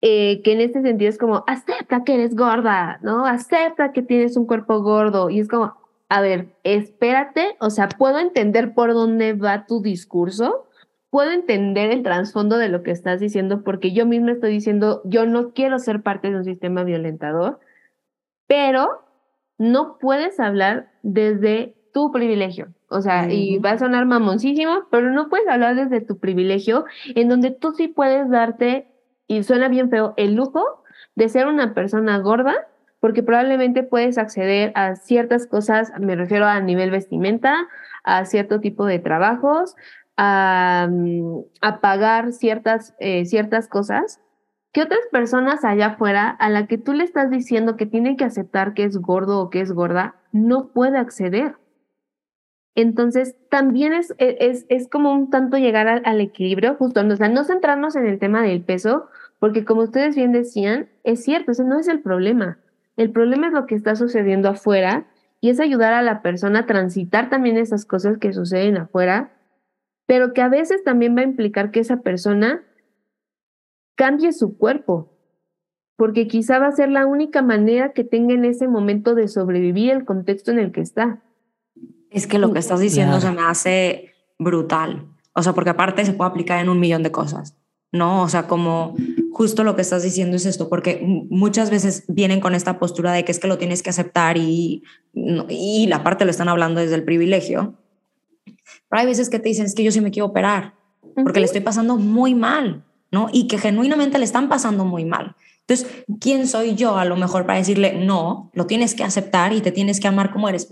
eh, 0.00 0.42
que 0.42 0.52
en 0.52 0.60
este 0.60 0.82
sentido 0.82 1.08
es 1.08 1.18
como, 1.18 1.44
acepta 1.46 2.04
que 2.04 2.14
eres 2.14 2.34
gorda, 2.34 2.98
¿no? 3.02 3.24
Acepta 3.24 3.92
que 3.92 4.02
tienes 4.02 4.36
un 4.36 4.46
cuerpo 4.46 4.82
gordo. 4.82 5.30
Y 5.30 5.40
es 5.40 5.48
como, 5.48 5.76
a 6.08 6.20
ver, 6.20 6.48
espérate, 6.64 7.56
o 7.60 7.70
sea, 7.70 7.88
puedo 7.88 8.18
entender 8.18 8.74
por 8.74 8.94
dónde 8.94 9.32
va 9.32 9.66
tu 9.66 9.80
discurso, 9.80 10.66
puedo 11.10 11.30
entender 11.30 11.90
el 11.90 12.02
trasfondo 12.02 12.58
de 12.58 12.68
lo 12.68 12.82
que 12.82 12.90
estás 12.90 13.20
diciendo, 13.20 13.62
porque 13.62 13.92
yo 13.92 14.06
misma 14.06 14.32
estoy 14.32 14.50
diciendo, 14.52 15.02
yo 15.04 15.24
no 15.26 15.52
quiero 15.52 15.78
ser 15.78 16.02
parte 16.02 16.30
de 16.30 16.36
un 16.36 16.44
sistema 16.44 16.84
violentador, 16.84 17.60
pero 18.46 19.04
no 19.58 19.98
puedes 19.98 20.40
hablar 20.40 20.90
desde 21.02 21.76
tu 21.92 22.10
privilegio. 22.10 22.68
O 22.92 23.00
sea, 23.00 23.32
y 23.32 23.58
va 23.58 23.72
a 23.72 23.78
sonar 23.78 24.06
mamoncísimo, 24.06 24.84
pero 24.90 25.10
no 25.10 25.28
puedes 25.28 25.48
hablar 25.48 25.74
desde 25.74 26.00
tu 26.00 26.18
privilegio, 26.18 26.84
en 27.14 27.28
donde 27.28 27.50
tú 27.50 27.72
sí 27.72 27.88
puedes 27.88 28.30
darte 28.30 28.86
y 29.26 29.42
suena 29.42 29.68
bien 29.68 29.90
feo, 29.90 30.14
el 30.16 30.34
lujo 30.34 30.84
de 31.14 31.28
ser 31.28 31.46
una 31.46 31.74
persona 31.74 32.18
gorda, 32.18 32.54
porque 33.00 33.22
probablemente 33.22 33.82
puedes 33.82 34.18
acceder 34.18 34.72
a 34.74 34.94
ciertas 34.96 35.46
cosas, 35.46 35.92
me 35.98 36.14
refiero 36.14 36.46
a 36.46 36.60
nivel 36.60 36.90
vestimenta, 36.90 37.66
a 38.04 38.24
cierto 38.24 38.60
tipo 38.60 38.84
de 38.86 38.98
trabajos, 38.98 39.74
a, 40.16 40.88
mm, 40.90 41.40
a 41.62 41.80
pagar 41.80 42.32
ciertas, 42.32 42.94
eh, 42.98 43.24
ciertas 43.24 43.68
cosas 43.68 44.20
que 44.72 44.82
otras 44.82 45.00
personas 45.10 45.64
allá 45.64 45.88
afuera 45.88 46.30
a 46.30 46.48
la 46.48 46.66
que 46.66 46.78
tú 46.78 46.94
le 46.94 47.04
estás 47.04 47.30
diciendo 47.30 47.76
que 47.76 47.86
tiene 47.86 48.16
que 48.16 48.24
aceptar 48.24 48.72
que 48.72 48.84
es 48.84 48.96
gordo 48.96 49.40
o 49.40 49.50
que 49.50 49.60
es 49.60 49.70
gorda, 49.72 50.16
no 50.32 50.68
puede 50.68 50.98
acceder. 50.98 51.56
Entonces, 52.74 53.36
también 53.50 53.92
es, 53.92 54.14
e, 54.18 54.36
es, 54.40 54.64
es 54.68 54.88
como 54.88 55.12
un 55.12 55.30
tanto 55.30 55.58
llegar 55.58 55.88
al, 55.88 56.20
equilibrio, 56.20 56.74
justo, 56.76 57.00
o 57.00 57.16
sea, 57.16 57.28
no 57.28 57.44
centrarnos 57.44 57.96
en 57.96 58.06
el 58.06 58.18
tema 58.18 58.42
del 58.42 58.62
peso, 58.62 59.08
porque 59.38 59.64
como 59.64 59.82
ustedes 59.82 60.16
bien 60.16 60.32
decían, 60.32 60.88
es 61.04 61.24
cierto, 61.24 61.52
ese 61.52 61.64
no 61.64 61.78
es 61.78 61.88
el 61.88 62.00
problema. 62.00 62.58
El 62.96 63.10
problema 63.10 63.48
es 63.48 63.52
lo 63.52 63.66
que 63.66 63.74
está 63.74 63.96
sucediendo 63.96 64.48
afuera 64.48 65.06
y 65.40 65.50
es 65.50 65.60
ayudar 65.60 65.92
a 65.92 66.02
la 66.02 66.22
persona 66.22 66.60
a 66.60 66.66
transitar 66.66 67.28
también 67.28 67.56
esas 67.56 67.84
cosas 67.84 68.18
que 68.18 68.32
suceden 68.32 68.76
afuera, 68.76 69.32
pero 70.06 70.32
que 70.32 70.40
a 70.40 70.48
veces 70.48 70.84
también 70.84 71.16
va 71.16 71.20
a 71.20 71.24
implicar 71.24 71.70
que 71.70 71.80
esa 71.80 71.98
persona 72.00 72.62
cambie 73.96 74.32
su 74.32 74.56
cuerpo, 74.56 75.10
porque 75.96 76.26
quizá 76.26 76.58
va 76.58 76.68
a 76.68 76.72
ser 76.72 76.88
la 76.88 77.06
única 77.06 77.42
manera 77.42 77.92
que 77.92 78.04
tenga 78.04 78.34
en 78.34 78.44
ese 78.44 78.68
momento 78.68 79.14
de 79.14 79.28
sobrevivir 79.28 79.90
el 79.90 80.04
contexto 80.04 80.50
en 80.50 80.58
el 80.58 80.72
que 80.72 80.80
está. 80.80 81.22
Es 82.12 82.26
que 82.26 82.38
lo 82.38 82.52
que 82.52 82.58
estás 82.58 82.80
diciendo 82.80 83.20
se 83.20 83.30
me 83.30 83.42
hace 83.42 84.14
brutal. 84.38 85.06
O 85.34 85.42
sea, 85.42 85.52
porque 85.52 85.70
aparte 85.70 86.04
se 86.04 86.12
puede 86.12 86.30
aplicar 86.30 86.60
en 86.60 86.68
un 86.68 86.78
millón 86.78 87.02
de 87.02 87.10
cosas, 87.10 87.56
¿no? 87.90 88.22
O 88.22 88.28
sea, 88.28 88.46
como 88.46 88.94
justo 89.32 89.64
lo 89.64 89.74
que 89.74 89.82
estás 89.82 90.02
diciendo 90.02 90.36
es 90.36 90.44
esto, 90.44 90.68
porque 90.68 91.00
muchas 91.30 91.70
veces 91.70 92.04
vienen 92.08 92.40
con 92.40 92.54
esta 92.54 92.78
postura 92.78 93.12
de 93.12 93.24
que 93.24 93.32
es 93.32 93.38
que 93.38 93.48
lo 93.48 93.58
tienes 93.58 93.82
que 93.82 93.90
aceptar 93.90 94.36
y, 94.36 94.82
y 95.14 95.86
la 95.86 96.04
parte 96.04 96.24
lo 96.24 96.30
están 96.30 96.48
hablando 96.48 96.80
desde 96.80 96.96
el 96.96 97.04
privilegio. 97.04 97.74
Pero 98.88 99.00
hay 99.00 99.06
veces 99.06 99.30
que 99.30 99.38
te 99.38 99.48
dicen, 99.48 99.64
es 99.64 99.74
que 99.74 99.84
yo 99.84 99.92
sí 99.92 100.00
me 100.00 100.10
quiero 100.10 100.26
operar, 100.26 100.74
porque 101.22 101.40
le 101.40 101.46
estoy 101.46 101.62
pasando 101.62 101.96
muy 101.96 102.34
mal, 102.34 102.84
¿no? 103.10 103.28
Y 103.32 103.46
que 103.46 103.58
genuinamente 103.58 104.18
le 104.18 104.24
están 104.24 104.48
pasando 104.50 104.84
muy 104.84 105.06
mal. 105.06 105.34
Entonces, 105.60 106.04
¿quién 106.20 106.46
soy 106.46 106.74
yo 106.74 106.98
a 106.98 107.04
lo 107.04 107.16
mejor 107.16 107.46
para 107.46 107.58
decirle, 107.58 107.94
no, 107.94 108.50
lo 108.52 108.66
tienes 108.66 108.94
que 108.94 109.04
aceptar 109.04 109.52
y 109.52 109.60
te 109.60 109.72
tienes 109.72 110.00
que 110.00 110.08
amar 110.08 110.32
como 110.32 110.48
eres? 110.48 110.68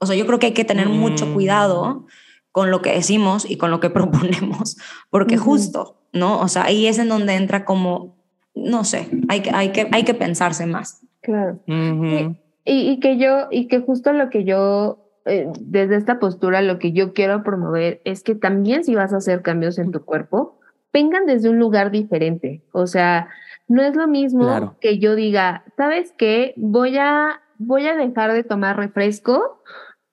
O 0.00 0.06
sea, 0.06 0.16
yo 0.16 0.26
creo 0.26 0.38
que 0.38 0.46
hay 0.46 0.54
que 0.54 0.64
tener 0.64 0.88
mucho 0.88 1.26
mm. 1.26 1.34
cuidado 1.34 2.06
con 2.52 2.70
lo 2.70 2.82
que 2.82 2.92
decimos 2.92 3.48
y 3.48 3.56
con 3.56 3.70
lo 3.70 3.80
que 3.80 3.90
proponemos, 3.90 4.76
porque 5.10 5.36
justo, 5.36 6.00
¿no? 6.12 6.40
O 6.40 6.48
sea, 6.48 6.64
ahí 6.64 6.86
es 6.86 6.98
en 6.98 7.08
donde 7.08 7.34
entra 7.34 7.64
como, 7.64 8.16
no 8.54 8.84
sé, 8.84 9.08
hay 9.28 9.40
que, 9.40 9.50
hay 9.50 9.70
que, 9.70 9.88
hay 9.92 10.04
que 10.04 10.14
pensarse 10.14 10.66
más. 10.66 11.02
Claro. 11.22 11.60
y, 11.66 12.34
y, 12.64 12.98
que 12.98 13.18
yo, 13.18 13.48
y 13.50 13.68
que 13.68 13.80
justo 13.80 14.12
lo 14.14 14.30
que 14.30 14.44
yo, 14.44 15.10
eh, 15.26 15.48
desde 15.60 15.96
esta 15.96 16.18
postura, 16.18 16.62
lo 16.62 16.78
que 16.78 16.92
yo 16.92 17.12
quiero 17.12 17.42
promover 17.42 18.00
es 18.04 18.22
que 18.22 18.34
también 18.34 18.84
si 18.84 18.94
vas 18.94 19.12
a 19.12 19.18
hacer 19.18 19.42
cambios 19.42 19.78
en 19.78 19.92
tu 19.92 20.02
cuerpo, 20.02 20.58
vengan 20.92 21.26
desde 21.26 21.50
un 21.50 21.58
lugar 21.58 21.90
diferente. 21.90 22.62
O 22.72 22.86
sea, 22.86 23.28
no 23.68 23.82
es 23.82 23.94
lo 23.94 24.08
mismo 24.08 24.76
que 24.80 24.98
yo 24.98 25.14
diga, 25.14 25.62
¿sabes 25.76 26.14
qué? 26.16 26.54
Voy 26.56 26.96
a, 26.96 27.42
voy 27.58 27.86
a 27.86 27.96
dejar 27.96 28.32
de 28.32 28.44
tomar 28.44 28.78
refresco 28.78 29.60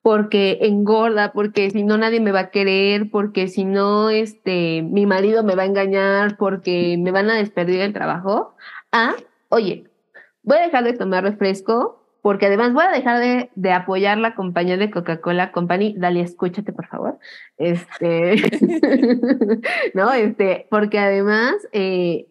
porque 0.01 0.59
engorda, 0.61 1.33
porque 1.33 1.69
si 1.71 1.83
no 1.83 1.97
nadie 1.97 2.19
me 2.19 2.31
va 2.31 2.39
a 2.39 2.49
querer, 2.51 3.09
porque 3.11 3.47
si 3.47 3.65
no 3.65 4.09
este 4.09 4.81
mi 4.83 5.05
marido 5.05 5.43
me 5.43 5.55
va 5.55 5.63
a 5.63 5.67
engañar, 5.67 6.37
porque 6.37 6.97
me 6.99 7.11
van 7.11 7.29
a 7.29 7.35
despedir 7.35 7.81
el 7.81 7.93
trabajo. 7.93 8.55
Ah, 8.91 9.15
oye, 9.49 9.89
voy 10.43 10.57
a 10.57 10.61
dejar 10.61 10.83
de 10.83 10.93
tomar 10.93 11.23
refresco 11.23 11.97
porque 12.21 12.47
además 12.47 12.73
voy 12.73 12.83
a 12.83 12.91
dejar 12.91 13.19
de, 13.19 13.51
de 13.55 13.71
apoyar 13.71 14.17
la 14.17 14.35
compañía 14.35 14.75
de 14.75 14.91
Coca-Cola 14.91 15.53
Company. 15.53 15.95
Dale, 15.97 16.19
escúchate, 16.19 16.73
por 16.73 16.87
favor. 16.87 17.19
Este, 17.57 18.35
no, 19.93 20.11
este, 20.11 20.67
porque 20.69 20.99
además 20.99 21.55
eh, 21.71 22.27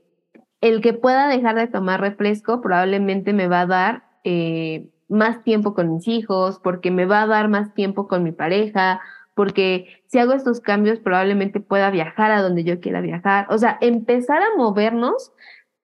el 0.61 0.83
que 0.83 0.93
pueda 0.93 1.29
dejar 1.29 1.57
de 1.57 1.69
tomar 1.69 2.01
refresco 2.01 2.61
probablemente 2.61 3.33
me 3.33 3.49
va 3.49 3.63
a 3.63 3.67
dar 3.67 4.03
eh, 4.25 4.89
más 5.09 5.43
tiempo 5.43 5.75
con 5.75 5.95
mis 5.95 6.09
hijos, 6.09 6.61
porque 6.63 6.91
me 6.91 7.07
va 7.07 7.23
a 7.23 7.27
dar 7.27 7.49
más 7.49 7.75
tiempo 7.75 8.09
con 8.09 8.23
mi 8.23 8.33
pareja, 8.33 9.01
porque 9.35 10.03
si 10.07 10.19
hago 10.19 10.33
estos 10.33 10.61
cambios 10.61 10.99
probablemente 10.99 11.61
pueda 11.61 11.91
viajar 11.91 12.31
a 12.31 12.43
donde 12.43 12.65
yo 12.65 12.81
quiera 12.81 13.01
viajar. 13.01 13.47
O 13.51 13.59
sea, 13.59 13.79
empezar 13.81 14.43
a 14.43 14.57
movernos 14.57 15.33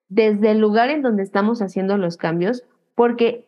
desde 0.09 0.51
el 0.51 0.59
lugar 0.59 0.89
en 0.89 1.01
donde 1.01 1.23
estamos 1.23 1.61
haciendo 1.61 1.97
los 1.97 2.17
cambios, 2.17 2.63
porque, 2.95 3.47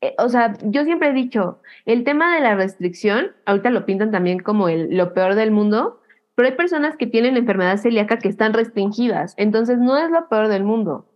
eh, 0.00 0.14
o 0.18 0.28
sea, 0.28 0.54
yo 0.62 0.84
siempre 0.84 1.08
he 1.10 1.12
dicho, 1.12 1.60
el 1.84 2.04
tema 2.04 2.34
de 2.34 2.40
la 2.40 2.54
restricción, 2.54 3.32
ahorita 3.46 3.70
lo 3.70 3.86
pintan 3.86 4.10
también 4.10 4.40
como 4.40 4.68
el, 4.68 4.96
lo 4.96 5.14
peor 5.14 5.34
del 5.34 5.50
mundo, 5.50 6.00
pero 6.34 6.48
hay 6.48 6.56
personas 6.56 6.96
que 6.96 7.06
tienen 7.06 7.36
enfermedad 7.36 7.76
celíaca 7.76 8.18
que 8.18 8.28
están 8.28 8.52
restringidas, 8.52 9.34
entonces 9.36 9.78
no 9.78 9.96
es 9.96 10.10
lo 10.10 10.28
peor 10.28 10.48
del 10.48 10.64
mundo. 10.64 11.06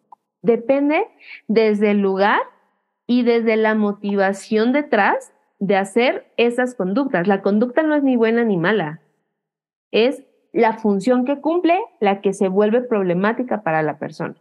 Depende 0.43 1.07
desde 1.49 1.93
el 1.93 1.99
lugar 1.99 2.41
y 3.07 3.23
desde 3.23 3.57
la 3.57 3.75
motivación 3.75 4.73
detrás 4.73 5.33
de 5.59 5.77
hacer 5.77 6.33
esas 6.37 6.75
conductas. 6.75 7.27
La 7.27 7.43
conducta 7.43 7.83
no 7.83 7.95
es 7.95 8.03
ni 8.03 8.17
buena 8.17 8.45
ni 8.45 8.57
mala, 8.57 9.01
es 9.91 10.23
la 10.53 10.75
función 10.75 11.25
que 11.25 11.41
cumple 11.41 11.79
la 12.01 12.21
que 12.21 12.33
se 12.33 12.49
vuelve 12.49 12.81
problemática 12.81 13.63
para 13.63 13.83
la 13.83 13.99
persona. 13.99 14.37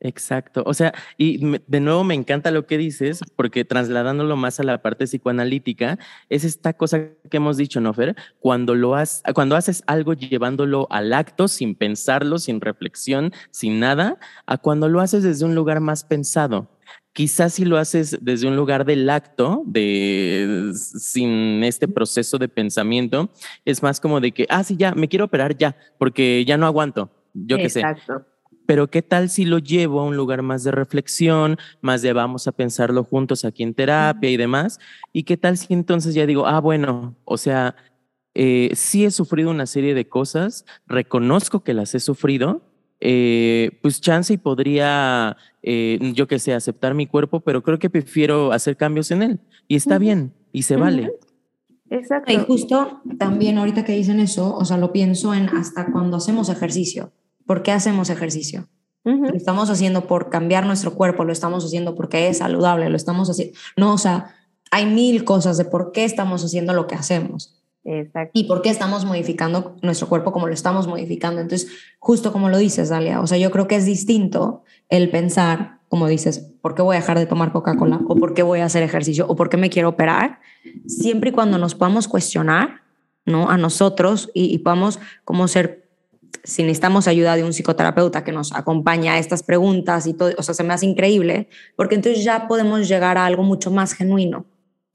Exacto. 0.00 0.62
O 0.66 0.74
sea, 0.74 0.92
y 1.16 1.58
de 1.66 1.80
nuevo 1.80 2.04
me 2.04 2.14
encanta 2.14 2.50
lo 2.50 2.66
que 2.66 2.76
dices, 2.76 3.20
porque 3.34 3.64
trasladándolo 3.64 4.36
más 4.36 4.60
a 4.60 4.62
la 4.62 4.82
parte 4.82 5.06
psicoanalítica, 5.06 5.98
es 6.28 6.44
esta 6.44 6.74
cosa 6.74 7.08
que 7.30 7.36
hemos 7.38 7.56
dicho, 7.56 7.80
¿no, 7.80 7.94
Fer? 7.94 8.14
Cuando, 8.38 8.74
lo 8.74 8.94
has, 8.94 9.22
cuando 9.34 9.56
haces 9.56 9.82
algo 9.86 10.12
llevándolo 10.12 10.86
al 10.90 11.14
acto, 11.14 11.48
sin 11.48 11.74
pensarlo, 11.74 12.38
sin 12.38 12.60
reflexión, 12.60 13.32
sin 13.50 13.80
nada, 13.80 14.18
a 14.44 14.58
cuando 14.58 14.88
lo 14.88 15.00
haces 15.00 15.22
desde 15.22 15.46
un 15.46 15.54
lugar 15.54 15.80
más 15.80 16.04
pensado. 16.04 16.68
Quizás 17.16 17.54
si 17.54 17.64
lo 17.64 17.78
haces 17.78 18.18
desde 18.20 18.46
un 18.46 18.56
lugar 18.56 18.84
del 18.84 19.08
acto, 19.08 19.62
de 19.64 20.70
sin 20.74 21.64
este 21.64 21.88
proceso 21.88 22.36
de 22.36 22.46
pensamiento, 22.46 23.30
es 23.64 23.82
más 23.82 24.00
como 24.00 24.20
de 24.20 24.32
que, 24.32 24.44
ah, 24.50 24.62
sí, 24.62 24.76
ya, 24.76 24.92
me 24.94 25.08
quiero 25.08 25.24
operar 25.24 25.56
ya, 25.56 25.74
porque 25.98 26.44
ya 26.44 26.58
no 26.58 26.66
aguanto, 26.66 27.10
yo 27.32 27.56
qué 27.56 27.70
sé. 27.70 27.80
Exacto 27.80 28.26
pero 28.66 28.90
¿qué 28.90 29.00
tal 29.00 29.30
si 29.30 29.44
lo 29.44 29.58
llevo 29.58 30.00
a 30.00 30.04
un 30.04 30.16
lugar 30.16 30.42
más 30.42 30.64
de 30.64 30.72
reflexión, 30.72 31.56
más 31.80 32.02
de 32.02 32.12
vamos 32.12 32.48
a 32.48 32.52
pensarlo 32.52 33.04
juntos 33.04 33.44
aquí 33.44 33.62
en 33.62 33.74
terapia 33.74 34.28
y 34.28 34.36
demás? 34.36 34.80
¿Y 35.12 35.22
qué 35.22 35.36
tal 35.36 35.56
si 35.56 35.72
entonces 35.72 36.14
ya 36.14 36.26
digo, 36.26 36.46
ah, 36.46 36.60
bueno, 36.60 37.14
o 37.24 37.38
sea, 37.38 37.76
eh, 38.34 38.70
sí 38.74 39.04
he 39.04 39.10
sufrido 39.10 39.50
una 39.50 39.66
serie 39.66 39.94
de 39.94 40.08
cosas, 40.08 40.66
reconozco 40.86 41.64
que 41.64 41.74
las 41.74 41.94
he 41.94 42.00
sufrido, 42.00 42.62
eh, 43.00 43.78
pues 43.82 44.00
chance 44.00 44.32
y 44.32 44.36
podría, 44.38 45.36
eh, 45.62 45.98
yo 46.14 46.26
qué 46.26 46.38
sé, 46.38 46.54
aceptar 46.54 46.94
mi 46.94 47.06
cuerpo, 47.06 47.40
pero 47.40 47.62
creo 47.62 47.78
que 47.78 47.90
prefiero 47.90 48.52
hacer 48.52 48.76
cambios 48.76 49.10
en 49.10 49.22
él 49.22 49.40
y 49.68 49.76
está 49.76 49.98
bien 49.98 50.32
y 50.52 50.62
se 50.62 50.76
vale. 50.76 51.12
Exacto. 51.90 52.32
Y 52.32 52.36
justo 52.36 53.02
también 53.18 53.58
ahorita 53.58 53.84
que 53.84 53.92
dicen 53.92 54.18
eso, 54.20 54.54
o 54.54 54.64
sea, 54.64 54.76
lo 54.76 54.92
pienso 54.92 55.34
en 55.34 55.48
hasta 55.50 55.92
cuando 55.92 56.16
hacemos 56.16 56.48
ejercicio. 56.48 57.12
¿Por 57.44 57.62
qué 57.62 57.72
hacemos 57.72 58.10
ejercicio? 58.10 58.68
Lo 59.04 59.36
estamos 59.36 59.70
haciendo 59.70 60.08
por 60.08 60.30
cambiar 60.30 60.66
nuestro 60.66 60.94
cuerpo, 60.94 61.22
lo 61.22 61.32
estamos 61.32 61.64
haciendo 61.64 61.94
porque 61.94 62.28
es 62.28 62.38
saludable, 62.38 62.90
lo 62.90 62.96
estamos 62.96 63.30
haciendo. 63.30 63.56
No, 63.76 63.94
o 63.94 63.98
sea, 63.98 64.34
hay 64.72 64.86
mil 64.86 65.22
cosas 65.22 65.56
de 65.58 65.64
por 65.64 65.92
qué 65.92 66.04
estamos 66.04 66.44
haciendo 66.44 66.72
lo 66.72 66.88
que 66.88 66.96
hacemos. 66.96 67.55
Y 68.32 68.44
por 68.44 68.62
qué 68.62 68.70
estamos 68.70 69.04
modificando 69.04 69.76
nuestro 69.82 70.08
cuerpo 70.08 70.32
como 70.32 70.48
lo 70.48 70.54
estamos 70.54 70.88
modificando. 70.88 71.40
Entonces, 71.40 71.70
justo 71.98 72.32
como 72.32 72.48
lo 72.48 72.58
dices, 72.58 72.88
Dalia, 72.88 73.20
o 73.20 73.26
sea, 73.26 73.38
yo 73.38 73.50
creo 73.50 73.68
que 73.68 73.76
es 73.76 73.86
distinto 73.86 74.64
el 74.88 75.08
pensar, 75.10 75.78
como 75.88 76.08
dices, 76.08 76.40
¿por 76.60 76.74
qué 76.74 76.82
voy 76.82 76.96
a 76.96 77.00
dejar 77.00 77.18
de 77.18 77.26
tomar 77.26 77.52
Coca-Cola? 77.52 78.00
¿O 78.08 78.16
por 78.16 78.34
qué 78.34 78.42
voy 78.42 78.60
a 78.60 78.64
hacer 78.64 78.82
ejercicio? 78.82 79.26
¿O 79.28 79.36
por 79.36 79.48
qué 79.48 79.56
me 79.56 79.70
quiero 79.70 79.90
operar? 79.90 80.40
Siempre 80.86 81.30
y 81.30 81.32
cuando 81.32 81.58
nos 81.58 81.76
podamos 81.76 82.08
cuestionar, 82.08 82.82
¿no? 83.24 83.48
A 83.50 83.56
nosotros 83.56 84.30
y, 84.34 84.52
y 84.52 84.58
podamos 84.58 84.98
como 85.24 85.46
ser 85.46 85.86
si 86.46 86.62
necesitamos 86.62 87.08
ayuda 87.08 87.34
de 87.34 87.42
un 87.42 87.52
psicoterapeuta 87.52 88.22
que 88.22 88.30
nos 88.32 88.52
acompañe 88.52 89.08
a 89.10 89.18
estas 89.18 89.42
preguntas 89.42 90.06
y 90.06 90.14
todo, 90.14 90.30
o 90.38 90.42
sea, 90.42 90.54
se 90.54 90.62
me 90.62 90.72
hace 90.72 90.86
increíble, 90.86 91.48
porque 91.74 91.96
entonces 91.96 92.22
ya 92.22 92.46
podemos 92.46 92.88
llegar 92.88 93.18
a 93.18 93.26
algo 93.26 93.42
mucho 93.42 93.70
más 93.72 93.92
genuino. 93.94 94.46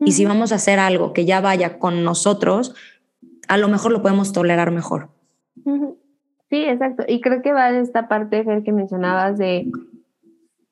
Y 0.04 0.14
si 0.14 0.26
vamos 0.26 0.52
a 0.52 0.56
hacer 0.56 0.80
algo 0.80 1.14
que 1.14 1.26
ya 1.26 1.41
vaya 1.41 1.78
con 1.80 2.04
nosotros, 2.04 2.76
a 3.47 3.58
lo 3.58 3.68
mejor 3.70 3.91
lo 3.91 4.02
podemos 4.02 4.34
tolerar 4.34 4.72
mejor. 4.72 5.10
Sí, 6.49 6.66
exacto. 6.66 7.06
Y 7.08 7.22
creo 7.22 7.41
que 7.41 7.54
va 7.54 7.72
de 7.72 7.80
esta 7.80 8.08
parte, 8.08 8.43
Fer, 8.43 8.64
que 8.64 8.74
mencionabas 8.74 9.38
de 9.38 9.72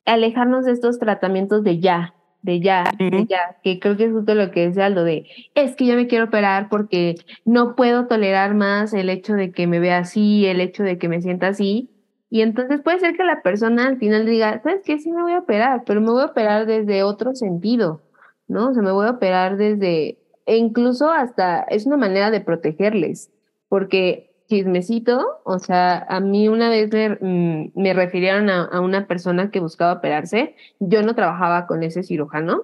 alejarnos 0.06 0.66
de 0.66 0.74
estos 0.74 1.00
tratamientos 1.00 1.64
de 1.64 1.80
ya, 1.80 2.14
de 2.42 2.60
ya, 2.60 2.92
de 2.98 3.26
ya, 3.28 3.58
que 3.64 3.80
creo 3.80 3.96
que 3.96 4.06
es 4.06 4.12
justo 4.12 4.34
lo 4.34 4.52
que 4.52 4.68
decía 4.68 4.88
Aldo, 4.88 5.04
de 5.04 5.28
es 5.56 5.76
que 5.76 5.86
ya 5.86 5.96
me 5.96 6.08
quiero 6.08 6.26
operar 6.26 6.68
porque 6.70 7.16
no 7.46 7.76
puedo 7.76 8.08
tolerar 8.08 8.56
más 8.56 8.94
el 8.94 9.10
hecho 9.10 9.36
de 9.36 9.52
que 9.52 9.68
me 9.68 9.80
vea 9.80 10.00
así, 10.00 10.46
el 10.46 10.62
hecho 10.62 10.84
de 10.84 10.98
que 10.98 11.08
me 11.08 11.22
sienta 11.22 11.50
así. 11.50 11.90
Y 12.30 12.42
entonces 12.42 12.82
puede 12.82 13.00
ser 13.00 13.16
que 13.16 13.24
la 13.24 13.42
persona 13.42 13.88
al 13.88 13.98
final 13.98 14.26
diga, 14.26 14.62
¿sabes 14.64 14.82
qué? 14.86 15.00
Sí 15.00 15.12
me 15.12 15.22
voy 15.22 15.34
a 15.34 15.40
operar, 15.40 15.84
pero 15.86 16.02
me 16.02 16.12
voy 16.12 16.22
a 16.22 16.28
operar 16.28 16.66
desde 16.66 17.04
otro 17.04 17.36
sentido, 17.36 18.02
¿no? 18.50 18.70
O 18.70 18.74
sea, 18.74 18.84
me 18.84 18.92
voy 18.92 19.08
a 19.08 19.12
operar 19.12 19.58
desde, 19.58 20.18
e 20.46 20.58
incluso 20.58 21.10
hasta, 21.10 21.62
es 21.62 21.86
una 21.86 21.98
manera 21.98 22.32
de 22.32 22.42
protegerles, 22.42 23.32
porque 23.70 24.30
chismecito, 24.50 25.42
o 25.44 25.60
sea, 25.60 26.06
a 26.10 26.20
mí 26.20 26.50
una 26.50 26.70
vez 26.70 26.92
me, 26.92 27.10
mm, 27.10 27.72
me 27.76 27.94
refirieron 27.94 28.50
a, 28.50 28.66
a, 28.66 28.82
una 28.82 29.08
persona 29.08 29.52
que 29.52 29.60
buscaba 29.60 29.94
operarse, 29.94 30.56
yo 30.80 31.04
no 31.04 31.14
trabajaba 31.16 31.68
con 31.68 31.84
ese 31.84 32.04
cirujano, 32.04 32.64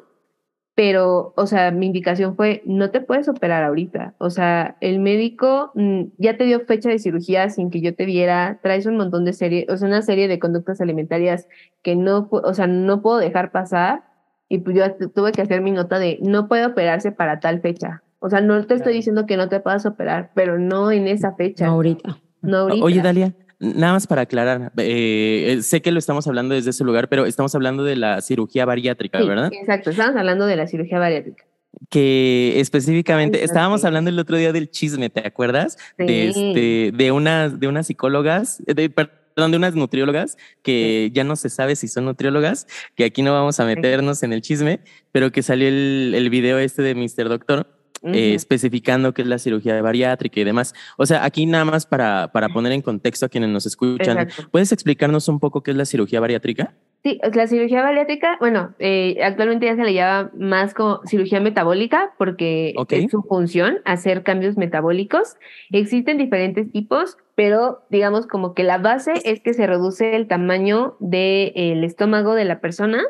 pero, 0.76 1.34
o 1.38 1.48
sea, 1.48 1.72
mi 1.72 1.86
indicación 1.86 2.36
fue, 2.36 2.62
no 2.66 2.92
te 2.92 3.00
puedes 3.02 3.30
operar 3.30 3.64
ahorita, 3.64 4.16
o 4.18 4.30
sea, 4.30 4.78
el 4.82 5.00
médico 5.00 5.72
mm, 5.76 6.06
ya 6.18 6.38
te 6.38 6.46
dio 6.46 6.60
fecha 6.62 6.90
de 6.90 7.00
cirugía 7.00 7.50
sin 7.50 7.70
que 7.70 7.82
yo 7.82 7.96
te 7.96 8.06
viera, 8.06 8.60
traes 8.62 8.86
un 8.88 8.98
montón 8.98 9.24
de 9.24 9.34
serie, 9.34 9.68
o 9.70 9.78
sea, 9.78 9.88
una 9.88 10.02
serie 10.02 10.28
de 10.28 10.40
conductas 10.40 10.82
alimentarias 10.82 11.48
que 11.84 11.96
no, 11.96 12.28
o 12.32 12.54
sea, 12.54 12.68
no 12.68 13.02
puedo 13.02 13.20
dejar 13.20 13.52
pasar, 13.52 14.04
y 14.50 14.60
pues 14.60 14.76
yo 14.76 15.10
tuve 15.10 15.32
que 15.32 15.42
hacer 15.42 15.62
mi 15.62 15.72
nota 15.72 16.00
de, 16.00 16.20
no 16.22 16.48
puede 16.48 16.66
operarse 16.66 17.12
para 17.12 17.40
tal 17.40 17.62
fecha, 17.62 18.04
o 18.20 18.30
sea, 18.30 18.42
no 18.42 18.66
te 18.66 18.74
estoy 18.74 18.94
diciendo 18.94 19.28
que 19.28 19.38
no 19.38 19.50
te 19.50 19.60
puedas 19.60 19.86
operar, 19.86 20.32
pero 20.34 20.58
no 20.58 20.92
en 20.92 21.08
esa 21.08 21.34
fecha. 21.36 21.68
No 21.68 21.74
ahorita. 21.74 22.18
No 22.42 22.58
ahorita. 22.58 22.84
Oye, 22.84 23.02
Dalia, 23.02 23.36
nada 23.60 23.94
más 23.94 24.08
para 24.08 24.22
aclarar, 24.22 24.72
eh, 24.78 25.54
eh, 25.58 25.62
sé 25.62 25.82
que 25.84 25.92
lo 25.92 26.00
estamos 26.00 26.26
hablando 26.28 26.56
desde 26.56 26.72
ese 26.72 26.84
lugar, 26.84 27.08
pero 27.08 27.26
estamos 27.28 27.54
hablando 27.54 27.84
de 27.84 27.96
la 27.96 28.22
cirugía 28.22 28.66
bariátrica, 28.66 29.24
¿verdad? 29.24 29.52
Exacto, 29.54 29.92
estamos 29.92 30.16
hablando 30.16 30.48
de 30.48 30.56
la 30.56 30.66
cirugía 30.66 30.98
bariátrica. 30.98 31.46
Que 31.90 32.60
específicamente, 32.60 33.44
estábamos 33.44 33.86
hablando 33.86 34.10
el 34.10 34.18
otro 34.18 34.38
día 34.38 34.52
del 34.52 34.72
chisme, 34.72 35.10
¿te 35.10 35.28
acuerdas? 35.28 35.78
De, 35.98 36.30
este, 36.30 36.92
de, 36.96 37.12
unas, 37.12 37.60
de 37.60 37.68
unas 37.68 37.86
psicólogas, 37.86 38.64
de, 38.66 38.90
perdón, 39.36 39.52
de 39.52 39.58
unas 39.58 39.76
nutriólogas 39.76 40.38
que 40.64 41.12
ya 41.14 41.24
no 41.24 41.36
se 41.36 41.50
sabe 41.50 41.76
si 41.76 41.88
son 41.88 42.06
nutriólogas, 42.06 42.68
que 42.96 43.04
aquí 43.04 43.22
no 43.22 43.34
vamos 43.34 43.60
a 43.60 43.66
meternos 43.66 44.24
en 44.24 44.34
el 44.34 44.42
chisme, 44.42 44.80
pero 45.12 45.32
que 45.32 45.44
salió 45.44 45.68
el, 45.68 46.14
el 46.16 46.30
video 46.30 46.58
este 46.58 46.82
de 46.82 46.96
Mr. 46.96 47.30
Doctor 47.30 47.75
eh, 48.04 48.34
especificando 48.36 49.14
qué 49.14 49.22
es 49.22 49.28
la 49.28 49.40
cirugía 49.40 49.82
bariátrica 49.82 50.40
y 50.40 50.44
demás. 50.44 50.74
O 50.98 51.06
sea, 51.06 51.24
aquí 51.24 51.46
nada 51.46 51.66
más 51.66 51.86
para, 51.86 52.32
para 52.32 52.50
poner 52.50 52.72
en 52.72 52.82
contexto 52.82 53.26
a 53.26 53.30
quienes 53.30 53.50
nos 53.50 53.66
escuchan, 53.66 54.28
¿puedes 54.52 54.72
explicarnos 54.72 55.28
un 55.28 55.40
poco 55.40 55.64
qué 55.64 55.72
es 55.72 55.78
la 55.78 55.86
cirugía 55.86 56.20
bariátrica? 56.20 56.74
Sí, 57.06 57.20
la 57.36 57.46
cirugía 57.46 57.84
bariátrica, 57.84 58.36
bueno, 58.40 58.74
eh, 58.80 59.20
actualmente 59.24 59.68
ya 59.68 59.76
se 59.76 59.84
le 59.84 59.94
llama 59.94 60.32
más 60.36 60.74
como 60.74 61.02
cirugía 61.06 61.40
metabólica 61.40 62.16
porque 62.18 62.74
es 62.90 63.12
su 63.12 63.22
función 63.22 63.78
hacer 63.86 64.24
cambios 64.24 64.58
metabólicos. 64.58 65.36
Existen 65.70 66.18
diferentes 66.18 66.72
tipos, 66.72 67.18
pero 67.36 67.86
digamos 67.92 68.26
como 68.26 68.56
que 68.56 68.64
la 68.64 68.80
base 68.80 69.14
es 69.24 69.40
que 69.40 69.54
se 69.54 69.68
reduce 69.68 70.16
el 70.16 70.28
tamaño 70.28 70.98
del 71.00 71.84
estómago 71.84 72.34
de 72.34 72.46
la 72.46 72.60
persona 72.60 73.04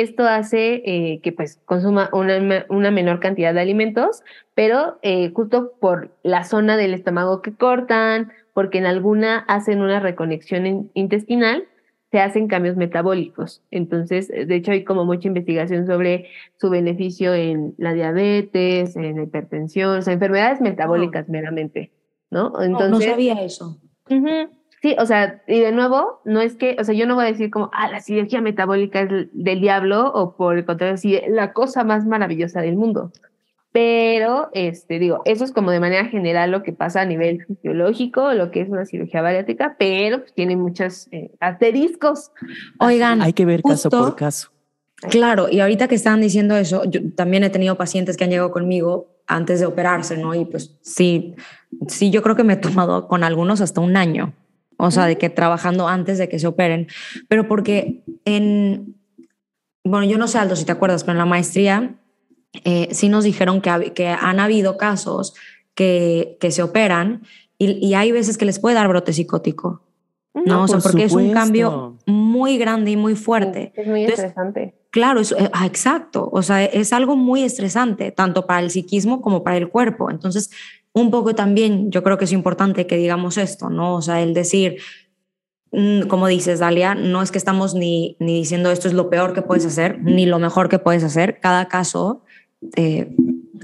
esto 0.00 0.24
hace 0.24 0.82
eh, 0.84 1.20
que 1.22 1.32
pues 1.32 1.60
consuma 1.64 2.10
una, 2.12 2.66
una, 2.68 2.90
menor 2.90 3.20
cantidad 3.20 3.54
de 3.54 3.60
alimentos, 3.60 4.22
pero 4.54 4.98
eh, 5.02 5.30
justo 5.34 5.72
por 5.80 6.10
la 6.22 6.44
zona 6.44 6.76
del 6.76 6.94
estómago 6.94 7.42
que 7.42 7.54
cortan, 7.54 8.32
porque 8.54 8.78
en 8.78 8.86
alguna 8.86 9.38
hacen 9.48 9.80
una 9.80 10.00
reconexión 10.00 10.90
intestinal, 10.94 11.64
se 12.10 12.20
hacen 12.20 12.48
cambios 12.48 12.76
metabólicos. 12.76 13.62
Entonces, 13.70 14.28
de 14.28 14.54
hecho, 14.54 14.72
hay 14.72 14.84
como 14.84 15.04
mucha 15.04 15.28
investigación 15.28 15.86
sobre 15.86 16.28
su 16.56 16.70
beneficio 16.70 17.34
en 17.34 17.74
la 17.78 17.92
diabetes, 17.92 18.96
en 18.96 19.16
la 19.16 19.22
hipertensión, 19.24 19.98
o 19.98 20.02
sea, 20.02 20.14
enfermedades 20.14 20.60
metabólicas 20.60 21.28
meramente, 21.28 21.92
¿no? 22.30 22.60
Entonces, 22.62 22.90
no, 22.90 23.00
sabía 23.00 23.42
eso. 23.42 23.78
Sí, 24.86 24.94
o 25.00 25.04
sea, 25.04 25.42
y 25.48 25.58
de 25.58 25.72
nuevo, 25.72 26.20
no 26.24 26.40
es 26.40 26.54
que, 26.54 26.76
o 26.78 26.84
sea, 26.84 26.94
yo 26.94 27.08
no 27.08 27.16
voy 27.16 27.24
a 27.24 27.32
decir 27.32 27.50
como, 27.50 27.70
ah, 27.72 27.90
la 27.90 27.98
cirugía 27.98 28.40
metabólica 28.40 29.00
es 29.00 29.26
del 29.32 29.60
diablo 29.60 30.12
o 30.12 30.36
por 30.36 30.56
el 30.56 30.64
contrario, 30.64 30.96
sí, 30.96 31.20
la 31.28 31.52
cosa 31.52 31.82
más 31.82 32.06
maravillosa 32.06 32.60
del 32.60 32.76
mundo. 32.76 33.10
Pero, 33.72 34.48
este, 34.52 35.00
digo, 35.00 35.22
eso 35.24 35.42
es 35.42 35.50
como 35.50 35.72
de 35.72 35.80
manera 35.80 36.04
general 36.04 36.52
lo 36.52 36.62
que 36.62 36.72
pasa 36.72 37.00
a 37.00 37.04
nivel 37.04 37.44
fisiológico, 37.44 38.32
lo 38.32 38.52
que 38.52 38.60
es 38.60 38.68
una 38.68 38.84
cirugía 38.84 39.22
bariátrica, 39.22 39.74
pero 39.76 40.20
pues, 40.20 40.32
tiene 40.34 40.54
muchos 40.54 41.08
eh, 41.10 41.32
asteriscos. 41.40 42.30
Oigan, 42.78 43.22
hay 43.22 43.32
que 43.32 43.44
ver 43.44 43.62
caso 43.62 43.90
por 43.90 44.14
caso. 44.14 44.50
Claro, 45.10 45.48
y 45.50 45.58
ahorita 45.58 45.88
que 45.88 45.96
estaban 45.96 46.20
diciendo 46.20 46.56
eso, 46.56 46.84
yo 46.84 47.00
también 47.16 47.42
he 47.42 47.50
tenido 47.50 47.76
pacientes 47.76 48.16
que 48.16 48.22
han 48.22 48.30
llegado 48.30 48.52
conmigo 48.52 49.08
antes 49.26 49.58
de 49.58 49.66
operarse, 49.66 50.16
¿no? 50.16 50.32
Y 50.32 50.44
pues 50.44 50.76
sí, 50.80 51.34
sí, 51.88 52.10
yo 52.10 52.22
creo 52.22 52.36
que 52.36 52.44
me 52.44 52.52
he 52.52 52.56
tomado 52.56 53.08
con 53.08 53.24
algunos 53.24 53.60
hasta 53.60 53.80
un 53.80 53.96
año, 53.96 54.32
o 54.76 54.90
sea, 54.90 55.06
de 55.06 55.18
que 55.18 55.30
trabajando 55.30 55.88
antes 55.88 56.18
de 56.18 56.28
que 56.28 56.38
se 56.38 56.46
operen, 56.46 56.88
pero 57.28 57.48
porque 57.48 58.02
en, 58.24 58.96
bueno, 59.84 60.04
yo 60.06 60.18
no 60.18 60.28
sé, 60.28 60.38
Aldo, 60.38 60.56
si 60.56 60.64
te 60.64 60.72
acuerdas, 60.72 61.04
pero 61.04 61.12
en 61.12 61.18
la 61.18 61.26
maestría 61.26 61.94
eh, 62.64 62.88
sí 62.92 63.08
nos 63.08 63.24
dijeron 63.24 63.60
que, 63.60 63.92
que 63.94 64.08
han 64.08 64.40
habido 64.40 64.76
casos 64.76 65.34
que, 65.74 66.36
que 66.40 66.50
se 66.50 66.62
operan 66.62 67.22
y, 67.58 67.86
y, 67.86 67.94
hay 67.94 68.12
veces 68.12 68.36
que 68.36 68.44
les 68.44 68.58
puede 68.58 68.74
dar 68.74 68.88
brote 68.88 69.14
psicótico. 69.14 69.82
No, 70.44 70.64
o 70.64 70.68
sea, 70.68 70.80
porque 70.80 71.08
supuesto. 71.08 71.20
es 71.20 71.26
un 71.28 71.32
cambio 71.32 71.96
muy 72.04 72.58
grande 72.58 72.90
y 72.90 72.96
muy 72.96 73.14
fuerte. 73.14 73.72
Es 73.74 73.86
muy 73.86 74.02
Entonces, 74.02 74.26
estresante. 74.26 74.74
Claro, 74.90 75.20
es, 75.20 75.34
ah, 75.52 75.64
exacto. 75.64 76.28
O 76.30 76.42
sea, 76.42 76.62
es 76.64 76.92
algo 76.92 77.16
muy 77.16 77.42
estresante, 77.42 78.12
tanto 78.12 78.46
para 78.46 78.60
el 78.60 78.70
psiquismo 78.70 79.22
como 79.22 79.42
para 79.42 79.56
el 79.56 79.70
cuerpo. 79.70 80.10
Entonces, 80.10 80.50
un 80.96 81.10
poco 81.10 81.34
también 81.34 81.90
yo 81.90 82.02
creo 82.02 82.16
que 82.16 82.24
es 82.24 82.32
importante 82.32 82.86
que 82.86 82.96
digamos 82.96 83.36
esto, 83.36 83.68
¿no? 83.68 83.96
O 83.96 84.02
sea, 84.02 84.22
el 84.22 84.32
decir, 84.32 84.78
mm, 85.70 86.04
como 86.08 86.26
dices, 86.26 86.60
Dalia, 86.60 86.94
no 86.94 87.20
es 87.20 87.30
que 87.30 87.36
estamos 87.36 87.74
ni, 87.74 88.16
ni 88.18 88.36
diciendo 88.36 88.70
esto 88.70 88.88
es 88.88 88.94
lo 88.94 89.10
peor 89.10 89.34
que 89.34 89.42
puedes 89.42 89.66
hacer, 89.66 90.00
ni 90.02 90.24
lo 90.24 90.38
mejor 90.38 90.70
que 90.70 90.78
puedes 90.78 91.04
hacer. 91.04 91.38
Cada 91.38 91.68
caso 91.68 92.22
eh, 92.76 93.14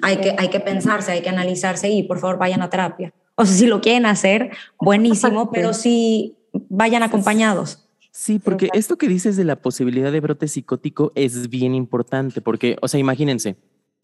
hay, 0.03 0.19
que, 0.19 0.37
hay 0.37 0.49
que 0.51 0.61
pensarse, 0.61 1.13
hay 1.13 1.23
que 1.23 1.31
analizarse 1.31 1.89
y 1.89 2.03
por 2.03 2.19
favor 2.19 2.37
vayan 2.37 2.61
a 2.61 2.69
terapia. 2.69 3.15
O 3.35 3.47
sea, 3.47 3.57
si 3.57 3.67
lo 3.67 3.81
quieren 3.81 4.05
hacer, 4.05 4.51
buenísimo, 4.79 5.51
pero 5.51 5.73
sí 5.73 6.37
vayan 6.69 7.03
acompañados. 7.03 7.89
Sí, 8.11 8.41
porque 8.41 8.69
esto 8.75 8.99
que 8.99 9.09
dices 9.09 9.39
de 9.39 9.45
la 9.45 9.57
posibilidad 9.57 10.13
de 10.13 10.21
brote 10.21 10.49
psicótico 10.49 11.13
es 11.15 11.49
bien 11.49 11.75
importante, 11.75 12.43
porque, 12.43 12.77
o 12.83 12.89
sea, 12.89 13.01
imagínense, 13.01 13.57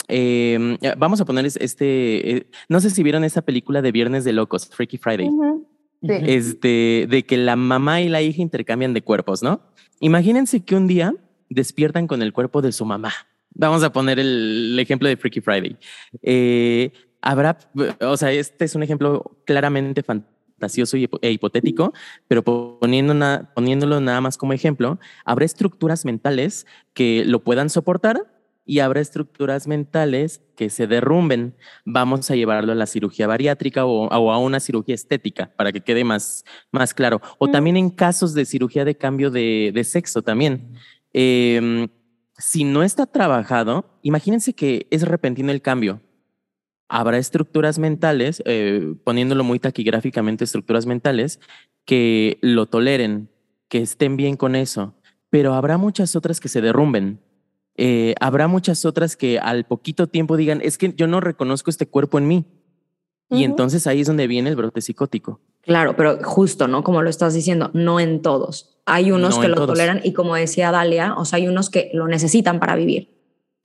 eh, 0.08 0.78
vamos 0.96 1.20
a 1.20 1.24
poner 1.24 1.46
este, 1.46 2.36
eh, 2.36 2.46
no 2.68 2.80
sé 2.80 2.90
si 2.90 3.02
vieron 3.02 3.24
esa 3.24 3.42
película 3.42 3.82
de 3.82 3.92
Viernes 3.92 4.24
de 4.24 4.32
Locos, 4.32 4.68
Freaky 4.68 4.98
Friday, 4.98 5.28
uh 5.28 5.40
-huh. 5.40 5.66
sí. 6.02 6.24
este, 6.26 7.06
de 7.08 7.24
que 7.24 7.36
la 7.36 7.56
mamá 7.56 8.00
y 8.00 8.08
la 8.08 8.22
hija 8.22 8.42
intercambian 8.42 8.94
de 8.94 9.02
cuerpos, 9.02 9.42
¿no? 9.42 9.60
Imagínense 10.00 10.64
que 10.64 10.74
un 10.74 10.86
día 10.86 11.14
despiertan 11.50 12.06
con 12.06 12.22
el 12.22 12.32
cuerpo 12.32 12.62
de 12.62 12.72
su 12.72 12.84
mamá. 12.84 13.12
Vamos 13.54 13.82
a 13.82 13.92
poner 13.92 14.18
el, 14.18 14.72
el 14.72 14.78
ejemplo 14.78 15.08
de 15.08 15.16
Freaky 15.16 15.40
Friday. 15.40 15.76
Eh, 16.22 16.92
habrá, 17.20 17.58
o 18.00 18.16
sea, 18.16 18.32
este 18.32 18.64
es 18.64 18.74
un 18.74 18.82
ejemplo 18.82 19.38
claramente 19.44 20.02
fantástico 20.02 20.38
fantasioso 20.58 20.96
e 21.22 21.30
hipotético, 21.30 21.92
pero 22.26 22.42
poniendo 22.42 23.12
una, 23.12 23.52
poniéndolo 23.54 24.00
nada 24.00 24.20
más 24.20 24.36
como 24.36 24.52
ejemplo, 24.52 24.98
habrá 25.24 25.44
estructuras 25.44 26.04
mentales 26.04 26.66
que 26.94 27.24
lo 27.24 27.44
puedan 27.44 27.70
soportar 27.70 28.26
y 28.68 28.78
habrá 28.78 29.00
estructuras 29.00 29.66
mentales 29.66 30.40
que 30.54 30.70
se 30.70 30.86
derrumben. 30.86 31.56
Vamos 31.84 32.30
a 32.30 32.36
llevarlo 32.36 32.70
a 32.70 32.76
la 32.76 32.86
cirugía 32.86 33.26
bariátrica 33.26 33.84
o, 33.84 34.06
o 34.06 34.30
a 34.30 34.38
una 34.38 34.60
cirugía 34.60 34.94
estética 34.94 35.50
para 35.56 35.72
que 35.72 35.80
quede 35.80 36.04
más, 36.04 36.44
más 36.70 36.94
claro. 36.94 37.20
O 37.38 37.48
mm. 37.48 37.50
también 37.50 37.76
en 37.76 37.90
casos 37.90 38.34
de 38.34 38.44
cirugía 38.44 38.84
de 38.84 38.96
cambio 38.96 39.30
de, 39.30 39.72
de 39.74 39.82
sexo 39.82 40.22
también. 40.22 40.74
Eh, 41.12 41.88
si 42.36 42.62
no 42.62 42.84
está 42.84 43.06
trabajado, 43.06 43.98
imagínense 44.02 44.52
que 44.52 44.86
es 44.90 45.02
repentino 45.02 45.50
el 45.50 45.62
cambio 45.62 46.00
habrá 46.88 47.18
estructuras 47.18 47.78
mentales, 47.78 48.42
eh, 48.46 48.94
poniéndolo 49.04 49.44
muy 49.44 49.58
taquigráficamente, 49.58 50.44
estructuras 50.44 50.86
mentales, 50.86 51.38
que 51.84 52.38
lo 52.40 52.66
toleren, 52.66 53.28
que 53.68 53.82
estén 53.82 54.16
bien 54.16 54.36
con 54.36 54.56
eso, 54.56 54.94
pero 55.30 55.54
habrá 55.54 55.76
muchas 55.76 56.16
otras 56.16 56.40
que 56.40 56.48
se 56.48 56.60
derrumben. 56.60 57.20
Eh, 57.80 58.14
habrá 58.20 58.48
muchas 58.48 58.84
otras 58.84 59.16
que 59.16 59.38
al 59.38 59.64
poquito 59.64 60.08
tiempo 60.08 60.36
digan, 60.36 60.60
es 60.62 60.76
que 60.78 60.92
yo 60.96 61.06
no 61.06 61.20
reconozco 61.20 61.70
este 61.70 61.86
cuerpo 61.86 62.18
en 62.18 62.26
mí. 62.26 62.44
Uh 63.30 63.36
-huh. 63.36 63.40
Y 63.40 63.44
entonces 63.44 63.86
ahí 63.86 64.00
es 64.00 64.08
donde 64.08 64.26
viene 64.26 64.50
el 64.50 64.56
brote 64.56 64.80
psicótico. 64.80 65.40
Claro, 65.62 65.94
pero 65.96 66.18
justo, 66.24 66.66
¿no? 66.66 66.82
Como 66.82 67.02
lo 67.02 67.08
estás 67.08 67.34
diciendo, 67.34 67.70
no 67.74 68.00
en 68.00 68.20
todos. 68.20 68.80
Hay 68.84 69.12
unos 69.12 69.36
no 69.36 69.42
que 69.42 69.48
lo 69.48 69.54
todos. 69.54 69.68
toleran 69.68 70.00
y 70.02 70.12
como 70.12 70.34
decía 70.34 70.72
Dalia, 70.72 71.14
o 71.14 71.24
sea, 71.24 71.36
hay 71.36 71.46
unos 71.46 71.70
que 71.70 71.90
lo 71.94 72.08
necesitan 72.08 72.58
para 72.58 72.74
vivir. 72.74 73.16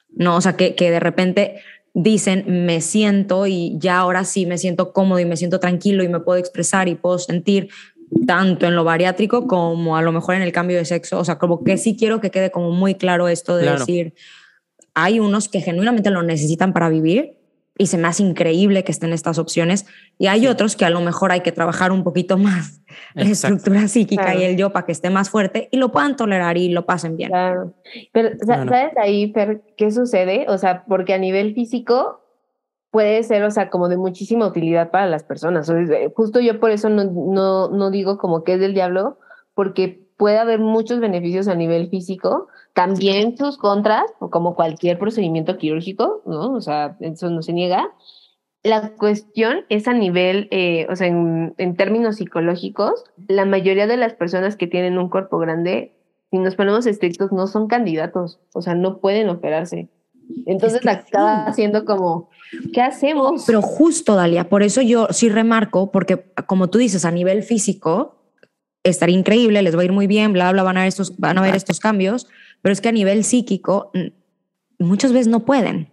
No, 0.09 0.35
o 0.35 0.41
sea, 0.41 0.55
que, 0.57 0.75
que 0.75 0.91
de 0.91 0.99
repente 0.99 1.55
dicen 1.95 2.65
me 2.65 2.81
siento 2.81 3.47
y 3.47 3.77
ya 3.79 3.97
ahora 3.99 4.25
sí 4.25 4.45
me 4.45 4.57
siento 4.57 4.93
cómodo 4.93 5.19
y 5.19 5.25
me 5.25 5.37
siento 5.37 5.59
tranquilo 5.59 6.03
y 6.03 6.07
me 6.07 6.19
puedo 6.19 6.39
expresar 6.39 6.87
y 6.87 6.95
puedo 6.95 7.19
sentir 7.19 7.69
tanto 8.25 8.65
en 8.65 8.75
lo 8.75 8.83
bariátrico 8.83 9.47
como 9.47 9.97
a 9.97 10.01
lo 10.01 10.11
mejor 10.11 10.35
en 10.35 10.41
el 10.41 10.51
cambio 10.51 10.77
de 10.77 10.85
sexo. 10.85 11.19
O 11.19 11.25
sea, 11.25 11.37
como 11.37 11.63
que 11.63 11.77
sí 11.77 11.95
quiero 11.97 12.21
que 12.21 12.31
quede 12.31 12.51
como 12.51 12.71
muy 12.71 12.95
claro 12.95 13.27
esto 13.27 13.55
de 13.57 13.63
claro. 13.63 13.79
decir, 13.79 14.13
hay 14.93 15.19
unos 15.19 15.49
que 15.49 15.61
genuinamente 15.61 16.09
lo 16.09 16.23
necesitan 16.23 16.73
para 16.73 16.89
vivir 16.89 17.37
y 17.77 17.87
se 17.87 17.97
me 17.97 18.07
hace 18.07 18.21
increíble 18.21 18.83
que 18.83 18.91
estén 18.91 19.13
estas 19.13 19.39
opciones 19.39 19.85
y 20.19 20.27
hay 20.27 20.41
sí. 20.41 20.47
otros 20.47 20.75
que 20.75 20.85
a 20.85 20.91
lo 20.91 21.01
mejor 21.01 21.31
hay 21.31 21.41
que 21.41 21.51
trabajar 21.51 21.91
un 21.91 22.03
poquito 22.03 22.37
más 22.37 22.81
la 23.15 23.23
estructura 23.23 23.87
psíquica 23.87 24.23
claro. 24.23 24.39
y 24.39 24.43
el 24.43 24.57
yo 24.57 24.71
para 24.71 24.85
que 24.85 24.91
esté 24.91 25.09
más 25.09 25.29
fuerte 25.29 25.69
y 25.71 25.77
lo 25.77 25.91
puedan 25.91 26.15
tolerar 26.15 26.57
y 26.57 26.69
lo 26.69 26.85
pasen 26.85 27.17
bien. 27.17 27.29
Claro. 27.29 27.73
Pero. 28.11 28.29
¿sabes 28.45 28.95
ahí, 28.97 29.31
Fer, 29.33 29.61
qué 29.77 29.91
sucede? 29.91 30.45
O 30.49 30.57
sea, 30.57 30.83
porque 30.85 31.13
a 31.13 31.17
nivel 31.17 31.55
físico 31.55 32.22
puede 32.93 33.23
ser, 33.23 33.43
o 33.43 33.49
sea, 33.49 33.71
como 33.71 33.89
de 33.89 33.97
muchísima 33.97 34.45
utilidad 34.45 34.91
para 34.91 35.07
las 35.07 35.23
personas. 35.23 35.69
Justo 36.15 36.39
yo 36.39 36.59
por 36.59 36.69
eso 36.69 36.89
no, 36.89 37.05
no, 37.05 37.67
no 37.69 37.89
digo 37.89 38.19
como 38.19 38.43
que 38.43 38.53
es 38.53 38.59
del 38.59 38.75
diablo, 38.75 39.17
porque 39.55 40.05
puede 40.15 40.37
haber 40.37 40.59
muchos 40.59 40.99
beneficios 40.99 41.47
a 41.47 41.55
nivel 41.55 41.89
físico, 41.89 42.49
también 42.75 43.35
sus 43.35 43.57
contras, 43.57 44.03
como 44.19 44.53
cualquier 44.53 44.99
procedimiento 44.99 45.57
quirúrgico, 45.57 46.21
¿no? 46.27 46.53
O 46.53 46.61
sea, 46.61 46.95
eso 46.99 47.31
no 47.31 47.41
se 47.41 47.53
niega. 47.53 47.89
La 48.61 48.89
cuestión 48.89 49.65
es 49.69 49.87
a 49.87 49.93
nivel, 49.93 50.47
eh, 50.51 50.85
o 50.87 50.95
sea, 50.95 51.07
en, 51.07 51.55
en, 51.57 51.75
términos 51.75 52.17
psicológicos, 52.17 53.05
la 53.27 53.45
mayoría 53.45 53.87
de 53.87 53.97
las 53.97 54.13
personas 54.13 54.55
que 54.55 54.67
tienen 54.67 54.99
un 54.99 55.09
cuerpo 55.09 55.39
grande, 55.39 55.95
si 56.29 56.37
nos 56.37 56.55
ponemos 56.55 56.85
estrictos, 56.85 57.31
no 57.31 57.47
son 57.47 57.67
candidatos, 57.67 58.39
o 58.53 58.61
sea, 58.61 58.75
no 58.75 58.99
pueden 58.99 59.29
operarse. 59.29 59.89
Entonces 60.45 60.85
acaba 60.85 61.51
siendo 61.53 61.85
como, 61.85 62.29
¿qué 62.73 62.81
hacemos? 62.81 63.43
Pero 63.45 63.61
justo, 63.61 64.15
Dalia, 64.15 64.49
por 64.49 64.63
eso 64.63 64.81
yo 64.81 65.07
sí 65.11 65.29
remarco, 65.29 65.91
porque 65.91 66.25
como 66.45 66.69
tú 66.69 66.77
dices, 66.77 67.05
a 67.05 67.11
nivel 67.11 67.43
físico, 67.43 68.23
estaría 68.83 69.17
increíble, 69.17 69.61
les 69.61 69.75
va 69.77 69.81
a 69.81 69.85
ir 69.85 69.91
muy 69.91 70.07
bien, 70.07 70.33
bla, 70.33 70.51
bla, 70.51 70.63
van 70.63 70.77
a 70.77 70.81
ver 70.81 70.89
estos, 70.89 71.17
van 71.17 71.37
a 71.37 71.41
ver 71.41 71.55
estos 71.55 71.79
cambios, 71.79 72.27
pero 72.61 72.73
es 72.73 72.81
que 72.81 72.89
a 72.89 72.93
nivel 72.93 73.23
psíquico 73.23 73.91
muchas 74.79 75.13
veces 75.13 75.27
no 75.27 75.45
pueden. 75.45 75.92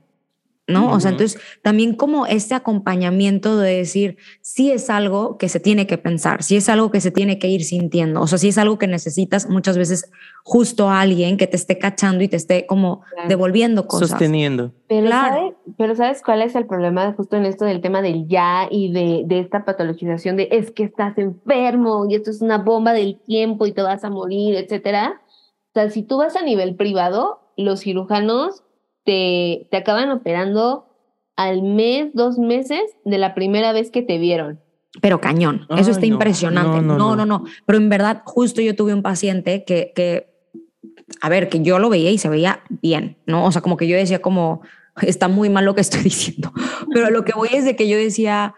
¿No? 0.70 0.86
Uh 0.86 0.88
-huh. 0.88 0.96
O 0.96 1.00
sea, 1.00 1.10
entonces 1.10 1.40
también 1.62 1.94
como 1.94 2.26
este 2.26 2.54
acompañamiento 2.54 3.58
de 3.58 3.76
decir, 3.76 4.16
si 4.40 4.70
es 4.70 4.88
algo 4.90 5.36
que 5.36 5.48
se 5.48 5.60
tiene 5.60 5.86
que 5.86 5.98
pensar, 5.98 6.42
si 6.42 6.56
es 6.56 6.68
algo 6.68 6.90
que 6.90 7.00
se 7.00 7.10
tiene 7.10 7.38
que 7.38 7.48
ir 7.48 7.64
sintiendo, 7.64 8.20
o 8.20 8.26
sea, 8.26 8.38
si 8.38 8.48
es 8.48 8.58
algo 8.58 8.78
que 8.78 8.86
necesitas 8.86 9.48
muchas 9.48 9.76
veces 9.76 10.10
justo 10.42 10.88
a 10.88 11.00
alguien 11.00 11.36
que 11.36 11.46
te 11.46 11.56
esté 11.56 11.78
cachando 11.78 12.24
y 12.24 12.28
te 12.28 12.36
esté 12.36 12.66
como 12.66 13.02
claro. 13.12 13.28
devolviendo 13.28 13.86
cosas. 13.86 14.10
Sosteniendo. 14.10 14.72
Pero, 14.88 15.06
claro. 15.06 15.34
¿sabes, 15.34 15.54
pero 15.76 15.94
¿sabes 15.94 16.22
cuál 16.22 16.42
es 16.42 16.54
el 16.54 16.66
problema 16.66 17.12
justo 17.12 17.36
en 17.36 17.46
esto 17.46 17.64
del 17.64 17.80
tema 17.80 18.02
del 18.02 18.26
ya 18.26 18.66
y 18.70 18.92
de, 18.92 19.22
de 19.26 19.40
esta 19.40 19.64
patologización 19.64 20.36
de 20.36 20.48
es 20.50 20.70
que 20.70 20.84
estás 20.84 21.18
enfermo 21.18 22.06
y 22.08 22.14
esto 22.14 22.30
es 22.30 22.40
una 22.40 22.58
bomba 22.58 22.92
del 22.92 23.18
tiempo 23.20 23.66
y 23.66 23.72
te 23.72 23.82
vas 23.82 24.04
a 24.04 24.10
morir, 24.10 24.54
etcétera? 24.56 25.20
O 25.70 25.72
sea, 25.74 25.90
si 25.90 26.02
tú 26.02 26.18
vas 26.18 26.34
a 26.36 26.42
nivel 26.42 26.74
privado, 26.74 27.40
los 27.56 27.80
cirujanos 27.80 28.64
te, 29.04 29.68
te 29.70 29.76
acaban 29.76 30.10
operando 30.10 30.86
al 31.36 31.62
mes, 31.62 32.12
dos 32.12 32.38
meses 32.38 32.82
de 33.04 33.18
la 33.18 33.34
primera 33.34 33.72
vez 33.72 33.90
que 33.90 34.02
te 34.02 34.18
vieron. 34.18 34.60
Pero 35.00 35.20
cañón, 35.20 35.66
Ay, 35.68 35.80
eso 35.80 35.90
está 35.90 36.06
no, 36.06 36.14
impresionante. 36.14 36.82
No 36.82 36.98
no, 36.98 37.16
no 37.16 37.24
no, 37.24 37.26
no, 37.26 37.44
Pero 37.64 37.78
en 37.78 37.88
verdad, 37.88 38.22
justo 38.24 38.60
yo 38.60 38.74
tuve 38.74 38.92
un 38.92 39.02
paciente 39.02 39.64
que, 39.64 39.92
que, 39.94 40.34
a 41.20 41.28
ver, 41.28 41.48
que 41.48 41.62
yo 41.62 41.78
lo 41.78 41.88
veía 41.88 42.10
y 42.10 42.18
se 42.18 42.28
veía 42.28 42.62
bien, 42.68 43.16
¿no? 43.26 43.44
O 43.46 43.52
sea, 43.52 43.62
como 43.62 43.76
que 43.76 43.86
yo 43.86 43.96
decía 43.96 44.20
como, 44.20 44.62
está 45.00 45.28
muy 45.28 45.48
mal 45.48 45.64
lo 45.64 45.74
que 45.74 45.80
estoy 45.80 46.02
diciendo. 46.04 46.52
Pero 46.92 47.10
lo 47.10 47.24
que 47.24 47.32
voy 47.32 47.48
es 47.52 47.64
de 47.64 47.76
que 47.76 47.88
yo 47.88 47.96
decía... 47.96 48.54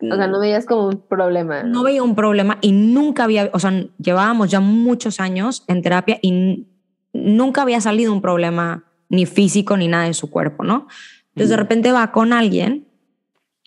O 0.00 0.16
sea, 0.16 0.26
no 0.26 0.40
veías 0.40 0.66
como 0.66 0.88
un 0.88 1.00
problema. 1.00 1.62
No 1.62 1.84
veía 1.84 2.02
un 2.02 2.16
problema 2.16 2.58
y 2.60 2.72
nunca 2.72 3.22
había, 3.22 3.50
o 3.52 3.60
sea, 3.60 3.72
llevábamos 3.98 4.50
ya 4.50 4.58
muchos 4.58 5.20
años 5.20 5.62
en 5.68 5.80
terapia 5.80 6.18
y 6.20 6.66
nunca 7.12 7.62
había 7.62 7.80
salido 7.80 8.12
un 8.12 8.20
problema 8.20 8.84
ni 9.08 9.26
físico 9.26 9.76
ni 9.76 9.88
nada 9.88 10.06
en 10.06 10.14
su 10.14 10.30
cuerpo, 10.30 10.64
¿no? 10.64 10.88
Entonces 11.28 11.50
de 11.50 11.56
repente 11.56 11.92
va 11.92 12.12
con 12.12 12.32
alguien, 12.32 12.88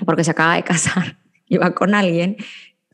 porque 0.05 0.23
se 0.23 0.31
acaba 0.31 0.55
de 0.55 0.63
casar, 0.63 1.17
y 1.47 1.57
va 1.57 1.73
con 1.73 1.93
alguien, 1.93 2.37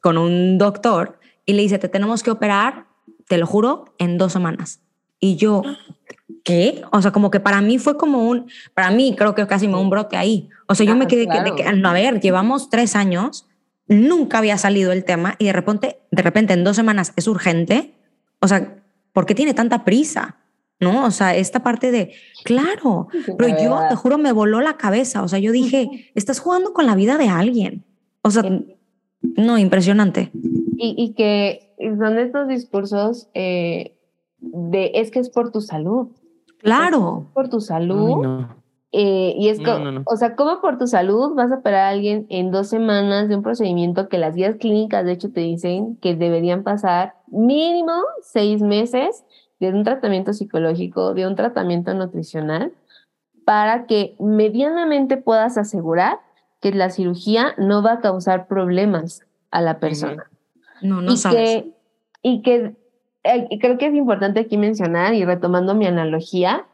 con 0.01 0.17
un 0.17 0.57
doctor, 0.57 1.19
y 1.45 1.53
le 1.53 1.61
dice, 1.61 1.79
te 1.79 1.89
tenemos 1.89 2.23
que 2.23 2.31
operar, 2.31 2.85
te 3.27 3.37
lo 3.37 3.45
juro, 3.45 3.95
en 3.97 4.17
dos 4.17 4.33
semanas. 4.33 4.81
Y 5.19 5.35
yo, 5.35 5.61
¿qué? 6.43 6.81
O 6.91 7.01
sea, 7.01 7.11
como 7.11 7.31
que 7.31 7.39
para 7.39 7.61
mí 7.61 7.77
fue 7.77 7.97
como 7.97 8.27
un, 8.27 8.49
para 8.73 8.91
mí 8.91 9.15
creo 9.17 9.35
que 9.35 9.45
casi 9.47 9.67
me 9.67 9.77
un 9.77 9.89
brote 9.89 10.17
ahí. 10.17 10.49
O 10.67 10.75
sea, 10.75 10.85
yo 10.85 10.95
me 10.95 11.07
quedé 11.07 11.25
claro. 11.25 11.43
de 11.43 11.55
que, 11.55 11.71
no, 11.73 11.89
a 11.89 11.93
ver, 11.93 12.19
llevamos 12.19 12.69
tres 12.69 12.95
años, 12.95 13.47
nunca 13.87 14.39
había 14.39 14.57
salido 14.57 14.91
el 14.91 15.05
tema 15.05 15.35
y 15.37 15.45
de 15.45 15.53
repente, 15.53 16.01
de 16.11 16.21
repente 16.21 16.53
en 16.53 16.63
dos 16.63 16.75
semanas 16.75 17.13
es 17.15 17.27
urgente. 17.27 17.93
O 18.39 18.47
sea, 18.47 18.75
¿por 19.13 19.25
qué 19.25 19.35
tiene 19.35 19.53
tanta 19.53 19.83
prisa? 19.83 20.37
¿No? 20.81 21.05
O 21.05 21.11
sea, 21.11 21.35
esta 21.35 21.63
parte 21.63 21.91
de, 21.91 22.11
claro, 22.43 23.07
pero 23.37 23.57
yo 23.57 23.79
te 23.87 23.95
juro, 23.95 24.17
me 24.17 24.31
voló 24.31 24.59
la 24.59 24.75
cabeza. 24.77 25.23
O 25.23 25.27
sea, 25.27 25.39
yo 25.39 25.51
dije, 25.51 26.11
estás 26.15 26.39
jugando 26.39 26.73
con 26.73 26.85
la 26.85 26.95
vida 26.95 27.17
de 27.17 27.29
alguien. 27.29 27.85
O 28.23 28.31
sea, 28.31 28.43
no, 29.21 29.57
impresionante. 29.57 30.31
Y, 30.33 30.95
y 30.97 31.13
que 31.13 31.73
son 31.77 32.17
estos 32.17 32.47
discursos 32.47 33.29
eh, 33.33 33.95
de, 34.39 34.91
es 34.95 35.11
que 35.11 35.19
es 35.19 35.29
por 35.29 35.51
tu 35.51 35.61
salud. 35.61 36.07
Claro. 36.57 37.27
por 37.33 37.49
tu 37.49 37.59
salud. 37.59 38.45
Eh, 38.91 39.33
y 39.37 39.47
es 39.47 39.59
como, 39.59 40.01
o 40.05 40.17
sea, 40.17 40.35
¿cómo 40.35 40.59
por 40.59 40.77
tu 40.77 40.85
salud 40.85 41.33
vas 41.33 41.51
a 41.51 41.55
operar 41.55 41.85
a 41.85 41.89
alguien 41.89 42.25
en 42.29 42.51
dos 42.51 42.67
semanas 42.67 43.29
de 43.29 43.35
un 43.37 43.41
procedimiento 43.41 44.09
que 44.09 44.17
las 44.17 44.35
guías 44.35 44.57
clínicas 44.57 45.05
de 45.05 45.13
hecho 45.13 45.31
te 45.31 45.39
dicen 45.39 45.95
que 46.01 46.13
deberían 46.15 46.63
pasar 46.63 47.15
mínimo 47.27 47.93
seis 48.21 48.61
meses 48.61 49.23
de 49.69 49.77
un 49.77 49.83
tratamiento 49.83 50.33
psicológico, 50.33 51.13
de 51.13 51.27
un 51.27 51.35
tratamiento 51.35 51.93
nutricional, 51.93 52.73
para 53.45 53.85
que 53.85 54.15
medianamente 54.19 55.17
puedas 55.17 55.57
asegurar 55.57 56.19
que 56.59 56.71
la 56.71 56.89
cirugía 56.89 57.53
no 57.57 57.81
va 57.83 57.93
a 57.93 57.99
causar 57.99 58.47
problemas 58.47 59.25
a 59.51 59.61
la 59.61 59.79
persona. 59.79 60.29
No, 60.81 61.01
no 61.01 61.13
y 61.13 61.17
Que, 61.21 61.71
y 62.23 62.41
que 62.41 62.75
eh, 63.23 63.59
creo 63.59 63.77
que 63.77 63.87
es 63.87 63.93
importante 63.93 64.39
aquí 64.39 64.57
mencionar, 64.57 65.13
y 65.13 65.25
retomando 65.25 65.75
mi 65.75 65.85
analogía, 65.85 66.65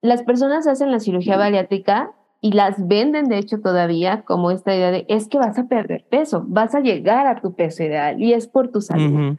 las 0.00 0.22
personas 0.22 0.66
hacen 0.66 0.90
la 0.90 1.00
cirugía 1.00 1.36
bariátrica 1.36 2.12
y 2.40 2.52
las 2.52 2.88
venden, 2.88 3.28
de 3.28 3.38
hecho, 3.38 3.60
todavía 3.60 4.22
como 4.22 4.50
esta 4.50 4.74
idea 4.74 4.90
de 4.90 5.04
es 5.08 5.28
que 5.28 5.38
vas 5.38 5.58
a 5.58 5.68
perder 5.68 6.04
peso, 6.08 6.44
vas 6.48 6.74
a 6.74 6.80
llegar 6.80 7.26
a 7.26 7.40
tu 7.40 7.54
peso 7.54 7.84
ideal 7.84 8.20
y 8.20 8.32
es 8.32 8.48
por 8.48 8.68
tu 8.68 8.80
salud. 8.80 9.36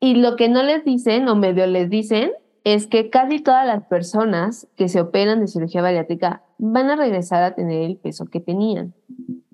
Y 0.00 0.14
lo 0.14 0.36
que 0.36 0.48
no 0.48 0.62
les 0.62 0.84
dicen 0.84 1.28
o 1.28 1.34
medio 1.34 1.66
les 1.66 1.90
dicen 1.90 2.30
es 2.64 2.86
que 2.86 3.10
casi 3.10 3.40
todas 3.40 3.66
las 3.66 3.84
personas 3.84 4.68
que 4.76 4.88
se 4.88 5.00
operan 5.00 5.40
de 5.40 5.48
cirugía 5.48 5.82
bariátrica 5.82 6.42
van 6.58 6.90
a 6.90 6.96
regresar 6.96 7.42
a 7.42 7.54
tener 7.54 7.82
el 7.82 7.96
peso 7.96 8.26
que 8.26 8.40
tenían 8.40 8.94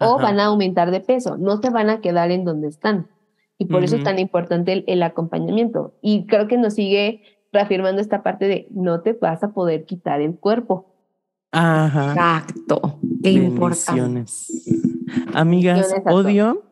o 0.00 0.18
van 0.18 0.40
a 0.40 0.46
aumentar 0.46 0.90
de 0.90 1.00
peso, 1.00 1.36
no 1.38 1.58
se 1.58 1.70
van 1.70 1.88
a 1.88 2.00
quedar 2.00 2.30
en 2.30 2.44
donde 2.44 2.68
están. 2.68 3.08
Y 3.56 3.66
por 3.66 3.84
eso 3.84 3.96
es 3.96 4.02
tan 4.02 4.18
importante 4.18 4.72
el, 4.72 4.84
el, 4.88 5.02
acompañamiento. 5.02 5.94
Y 6.02 6.26
creo 6.26 6.48
que 6.48 6.58
nos 6.58 6.74
sigue 6.74 7.22
reafirmando 7.52 8.02
esta 8.02 8.22
parte 8.22 8.48
de 8.48 8.66
no 8.70 9.00
te 9.00 9.12
vas 9.12 9.42
a 9.44 9.52
poder 9.52 9.84
quitar 9.86 10.20
el 10.20 10.34
cuerpo. 10.34 10.94
Ajá. 11.52 12.10
Exacto. 12.10 12.98
Qué 13.22 13.30
importante. 13.30 14.24
Amigas, 15.32 15.94
odio, 16.06 16.64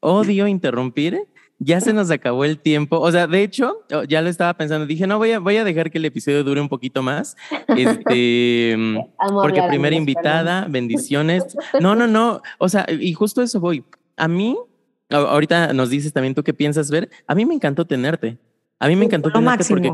odio 0.00 0.46
interrumpir. 0.48 1.28
Ya 1.62 1.80
se 1.80 1.92
nos 1.92 2.10
acabó 2.10 2.44
el 2.44 2.58
tiempo. 2.58 2.98
O 2.98 3.12
sea, 3.12 3.26
de 3.26 3.42
hecho, 3.42 3.84
ya 4.08 4.22
lo 4.22 4.28
estaba 4.28 4.54
pensando. 4.54 4.86
Dije, 4.86 5.06
no, 5.06 5.18
voy 5.18 5.32
a, 5.32 5.38
voy 5.38 5.58
a 5.58 5.64
dejar 5.64 5.90
que 5.90 5.98
el 5.98 6.06
episodio 6.06 6.42
dure 6.42 6.60
un 6.60 6.68
poquito 6.68 7.02
más. 7.02 7.36
Este, 7.76 8.76
porque 9.42 9.62
primera 9.68 9.94
invitada, 9.94 10.66
bendiciones. 10.68 11.56
No, 11.80 11.94
no, 11.94 12.06
no. 12.06 12.42
O 12.58 12.68
sea, 12.68 12.86
y 12.88 13.12
justo 13.12 13.42
eso 13.42 13.60
voy. 13.60 13.84
A 14.16 14.26
mí, 14.26 14.56
ahorita 15.08 15.72
nos 15.72 15.90
dices 15.90 16.12
también 16.12 16.34
tú 16.34 16.42
qué 16.42 16.52
piensas 16.52 16.90
ver. 16.90 17.08
A 17.26 17.34
mí 17.34 17.46
me 17.46 17.54
encantó 17.54 17.86
tenerte. 17.86 18.38
A 18.78 18.88
mí 18.88 18.96
me 18.96 19.04
encantó 19.04 19.30
tenerte 19.30 19.64
porque 19.68 19.92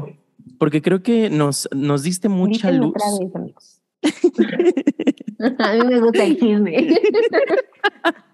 porque 0.58 0.82
creo 0.82 1.02
que 1.02 1.30
nos, 1.30 1.68
nos 1.74 2.02
diste 2.02 2.28
mucha 2.28 2.70
luz. 2.70 2.94
A 5.58 5.72
mí 5.74 5.86
me 5.86 6.00
gusta 6.00 6.24
el 6.24 6.38
chisme. 6.38 6.98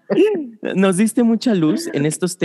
Nos 0.75 0.97
diste 0.97 1.23
mucha 1.23 1.53
luz 1.55 1.89
en 1.93 2.05
estos, 2.05 2.37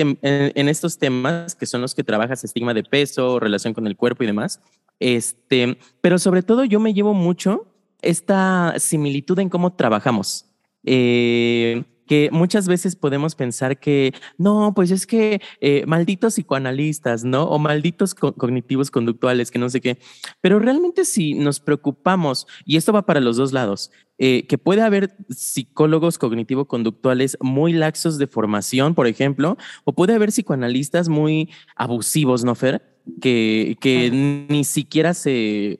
temas 0.98 1.54
que 1.54 1.66
son 1.66 1.80
los 1.80 1.94
que 1.94 2.04
trabajas, 2.04 2.44
estigma 2.44 2.74
de 2.74 2.84
peso, 2.84 3.40
relación 3.40 3.74
con 3.74 3.86
el 3.86 3.96
cuerpo 3.96 4.24
y 4.24 4.26
demás. 4.26 4.60
Este, 5.00 5.78
pero 6.00 6.18
sobre 6.18 6.42
todo 6.42 6.64
yo 6.64 6.80
me 6.80 6.94
llevo 6.94 7.14
mucho 7.14 7.66
esta 8.02 8.74
similitud 8.78 9.38
en 9.38 9.48
cómo 9.48 9.74
trabajamos. 9.74 10.46
Eh, 10.84 11.84
que 12.08 12.30
muchas 12.32 12.66
veces 12.66 12.96
podemos 12.96 13.36
pensar 13.36 13.78
que 13.78 14.12
no, 14.38 14.72
pues 14.74 14.90
es 14.90 15.06
que 15.06 15.40
eh, 15.60 15.84
malditos 15.86 16.34
psicoanalistas, 16.34 17.22
¿no? 17.22 17.44
O 17.44 17.58
malditos 17.60 18.14
cognitivos 18.14 18.90
conductuales, 18.90 19.52
que 19.52 19.60
no 19.60 19.68
sé 19.68 19.80
qué. 19.80 19.98
Pero 20.40 20.58
realmente 20.58 21.04
si 21.04 21.34
nos 21.34 21.60
preocupamos, 21.60 22.46
y 22.64 22.78
esto 22.78 22.92
va 22.92 23.06
para 23.06 23.20
los 23.20 23.36
dos 23.36 23.52
lados, 23.52 23.92
eh, 24.18 24.46
que 24.46 24.58
puede 24.58 24.82
haber 24.82 25.16
psicólogos 25.30 26.18
cognitivo-conductuales 26.18 27.38
muy 27.40 27.72
laxos 27.72 28.18
de 28.18 28.26
formación, 28.26 28.94
por 28.94 29.06
ejemplo, 29.06 29.56
o 29.84 29.92
puede 29.92 30.14
haber 30.14 30.30
psicoanalistas 30.30 31.08
muy 31.08 31.50
abusivos, 31.76 32.44
¿no, 32.44 32.54
Fer? 32.54 32.82
Que, 33.20 33.76
que 33.80 34.10
ni 34.10 34.64
siquiera 34.64 35.14
se, 35.14 35.78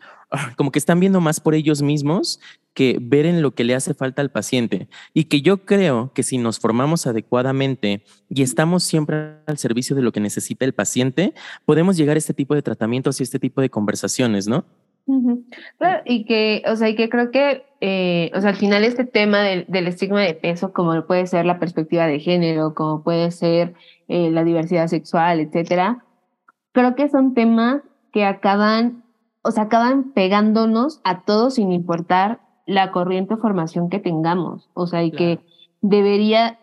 como 0.57 0.71
que 0.71 0.79
están 0.79 1.01
viendo 1.01 1.21
más 1.21 1.41
por 1.41 1.55
ellos 1.55 1.83
mismos 1.83 2.41
que 2.75 2.99
ver 3.01 3.27
en 3.27 3.43
lo 3.43 3.57
que 3.57 3.65
le 3.65 3.75
hace 3.75 3.93
falta 3.93 4.23
al 4.23 4.31
paciente 4.31 4.89
y 5.13 5.25
que 5.25 5.41
yo 5.41 5.65
creo 5.65 6.13
que 6.15 6.23
si 6.23 6.39
nos 6.39 6.61
formamos 6.61 7.09
adecuadamente 7.09 8.05
y 8.29 8.43
estamos 8.43 8.85
siempre 8.85 9.39
al 9.47 9.59
servicio 9.59 9.97
de 9.97 10.03
lo 10.03 10.13
que 10.13 10.21
necesita 10.21 10.65
el 10.65 10.75
paciente, 10.75 11.35
podemos 11.65 11.97
llegar 11.97 12.17
a 12.17 12.19
este 12.19 12.35
tipo 12.35 12.55
de 12.55 12.63
tratamientos 12.63 13.19
y 13.19 13.25
este 13.25 13.41
tipo 13.41 13.61
de 13.61 13.71
conversaciones, 13.71 14.47
¿no? 14.47 14.65
Y 16.05 16.25
que, 16.25 16.63
o 16.67 16.77
sea, 16.77 16.89
y 16.89 16.95
que 16.95 17.09
creo 17.09 17.31
que, 17.31 17.65
eh, 17.81 18.31
o 18.35 18.41
sea, 18.41 18.51
al 18.51 18.57
final 18.57 18.85
este 18.85 19.05
tema 19.05 19.41
del, 19.41 19.87
estigma 19.87 20.21
de 20.21 20.35
peso, 20.35 20.73
como 20.73 21.07
puede 21.07 21.27
ser 21.27 21.47
la 21.47 21.59
perspectiva 21.59 22.07
de 22.07 22.21
género, 22.21 22.75
como 22.75 23.03
puede 23.03 23.31
ser 23.31 23.75
eh, 24.09 24.31
la 24.31 24.45
diversidad 24.45 24.89
sexual, 24.89 25.41
etcétera, 25.41 26.05
creo 26.73 26.95
que 26.95 27.09
son 27.09 27.35
temas 27.35 27.83
que 28.13 28.25
acaban, 28.25 29.05
o 29.43 29.51
sea, 29.51 29.65
acaban 29.65 30.13
pegándonos 30.13 31.01
a 31.05 31.23
todos 31.23 31.55
sin 31.55 31.73
importar 31.73 32.41
la 32.67 32.93
corriente 32.93 33.35
de 33.35 33.41
formación 33.41 33.89
que 33.89 33.99
tengamos. 33.99 34.69
O 34.75 34.87
sea, 34.87 35.03
y 35.03 35.11
que 35.11 35.41
debería, 35.81 36.59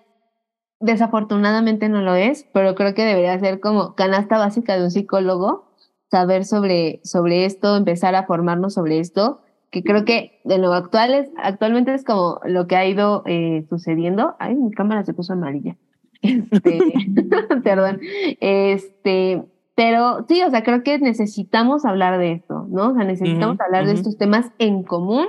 desafortunadamente 0.79 1.89
no 1.89 2.01
lo 2.01 2.15
es, 2.15 2.47
pero 2.53 2.75
creo 2.75 2.93
que 2.93 3.03
debería 3.03 3.39
ser 3.39 3.59
como 3.59 3.95
canasta 3.95 4.37
básica 4.37 4.77
de 4.77 4.83
un 4.83 4.91
psicólogo, 4.91 5.64
saber 6.09 6.45
sobre, 6.45 7.01
sobre 7.03 7.45
esto, 7.45 7.75
empezar 7.75 8.15
a 8.15 8.25
formarnos 8.25 8.73
sobre 8.73 8.99
esto, 8.99 9.41
que 9.71 9.83
creo 9.83 10.05
que 10.05 10.39
de 10.43 10.57
lo 10.57 10.73
actual 10.73 11.13
es, 11.13 11.29
actualmente 11.37 11.93
es 11.93 12.03
como 12.03 12.39
lo 12.45 12.67
que 12.67 12.75
ha 12.75 12.85
ido 12.85 13.23
eh, 13.25 13.65
sucediendo. 13.69 14.35
Ay, 14.39 14.55
mi 14.55 14.71
cámara 14.71 15.03
se 15.03 15.13
puso 15.13 15.33
amarilla. 15.33 15.75
Este, 16.21 16.79
perdón. 17.63 17.99
Este, 18.39 19.43
pero 19.75 20.25
sí, 20.27 20.41
o 20.41 20.49
sea, 20.49 20.63
creo 20.63 20.81
que 20.81 20.97
necesitamos 20.97 21.85
hablar 21.85 22.17
de 22.17 22.31
esto, 22.31 22.65
¿no? 22.69 22.91
O 22.91 22.93
sea, 22.95 23.03
necesitamos 23.03 23.59
hablar 23.59 23.85
de 23.85 23.93
estos 23.93 24.17
temas 24.17 24.51
en 24.57 24.83
común 24.83 25.27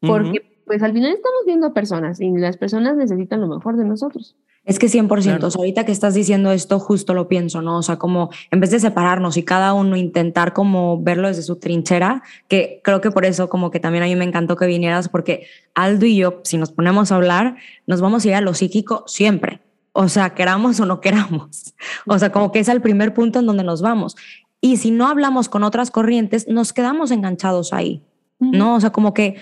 porque 0.00 0.42
pues 0.66 0.82
al 0.82 0.92
final 0.92 1.12
estamos 1.12 1.42
viendo 1.46 1.72
personas 1.72 2.20
y 2.20 2.30
las 2.36 2.56
personas 2.56 2.96
necesitan 2.96 3.40
lo 3.40 3.46
mejor 3.46 3.76
de 3.76 3.84
nosotros. 3.84 4.36
Es 4.66 4.80
que 4.80 4.88
100%, 4.88 5.44
o 5.44 5.50
sea, 5.50 5.58
ahorita 5.58 5.84
que 5.84 5.92
estás 5.92 6.14
diciendo 6.14 6.50
esto, 6.50 6.80
justo 6.80 7.14
lo 7.14 7.28
pienso, 7.28 7.62
¿no? 7.62 7.78
O 7.78 7.82
sea, 7.82 7.98
como 7.98 8.30
en 8.50 8.58
vez 8.58 8.72
de 8.72 8.80
separarnos 8.80 9.36
y 9.36 9.44
cada 9.44 9.72
uno 9.72 9.96
intentar 9.96 10.52
como 10.52 11.00
verlo 11.00 11.28
desde 11.28 11.42
su 11.42 11.56
trinchera, 11.56 12.24
que 12.48 12.80
creo 12.82 13.00
que 13.00 13.12
por 13.12 13.24
eso 13.24 13.48
como 13.48 13.70
que 13.70 13.78
también 13.78 14.02
a 14.02 14.06
mí 14.06 14.16
me 14.16 14.24
encantó 14.24 14.56
que 14.56 14.66
vinieras, 14.66 15.08
porque 15.08 15.46
Aldo 15.74 16.04
y 16.04 16.16
yo, 16.16 16.40
si 16.42 16.58
nos 16.58 16.72
ponemos 16.72 17.12
a 17.12 17.14
hablar, 17.14 17.56
nos 17.86 18.00
vamos 18.00 18.24
a 18.24 18.28
ir 18.28 18.34
a 18.34 18.40
lo 18.40 18.54
psíquico 18.54 19.04
siempre, 19.06 19.60
o 19.92 20.08
sea, 20.08 20.34
queramos 20.34 20.78
o 20.80 20.84
no 20.84 21.00
queramos. 21.00 21.74
O 22.06 22.18
sea, 22.18 22.30
como 22.30 22.50
que 22.52 22.58
es 22.58 22.68
el 22.68 22.82
primer 22.82 23.14
punto 23.14 23.38
en 23.38 23.46
donde 23.46 23.64
nos 23.64 23.80
vamos. 23.82 24.16
Y 24.60 24.78
si 24.78 24.90
no 24.90 25.06
hablamos 25.06 25.48
con 25.48 25.62
otras 25.62 25.90
corrientes, 25.90 26.48
nos 26.48 26.72
quedamos 26.72 27.12
enganchados 27.12 27.72
ahí, 27.72 28.02
¿no? 28.40 28.74
O 28.74 28.80
sea, 28.80 28.90
como 28.90 29.14
que 29.14 29.36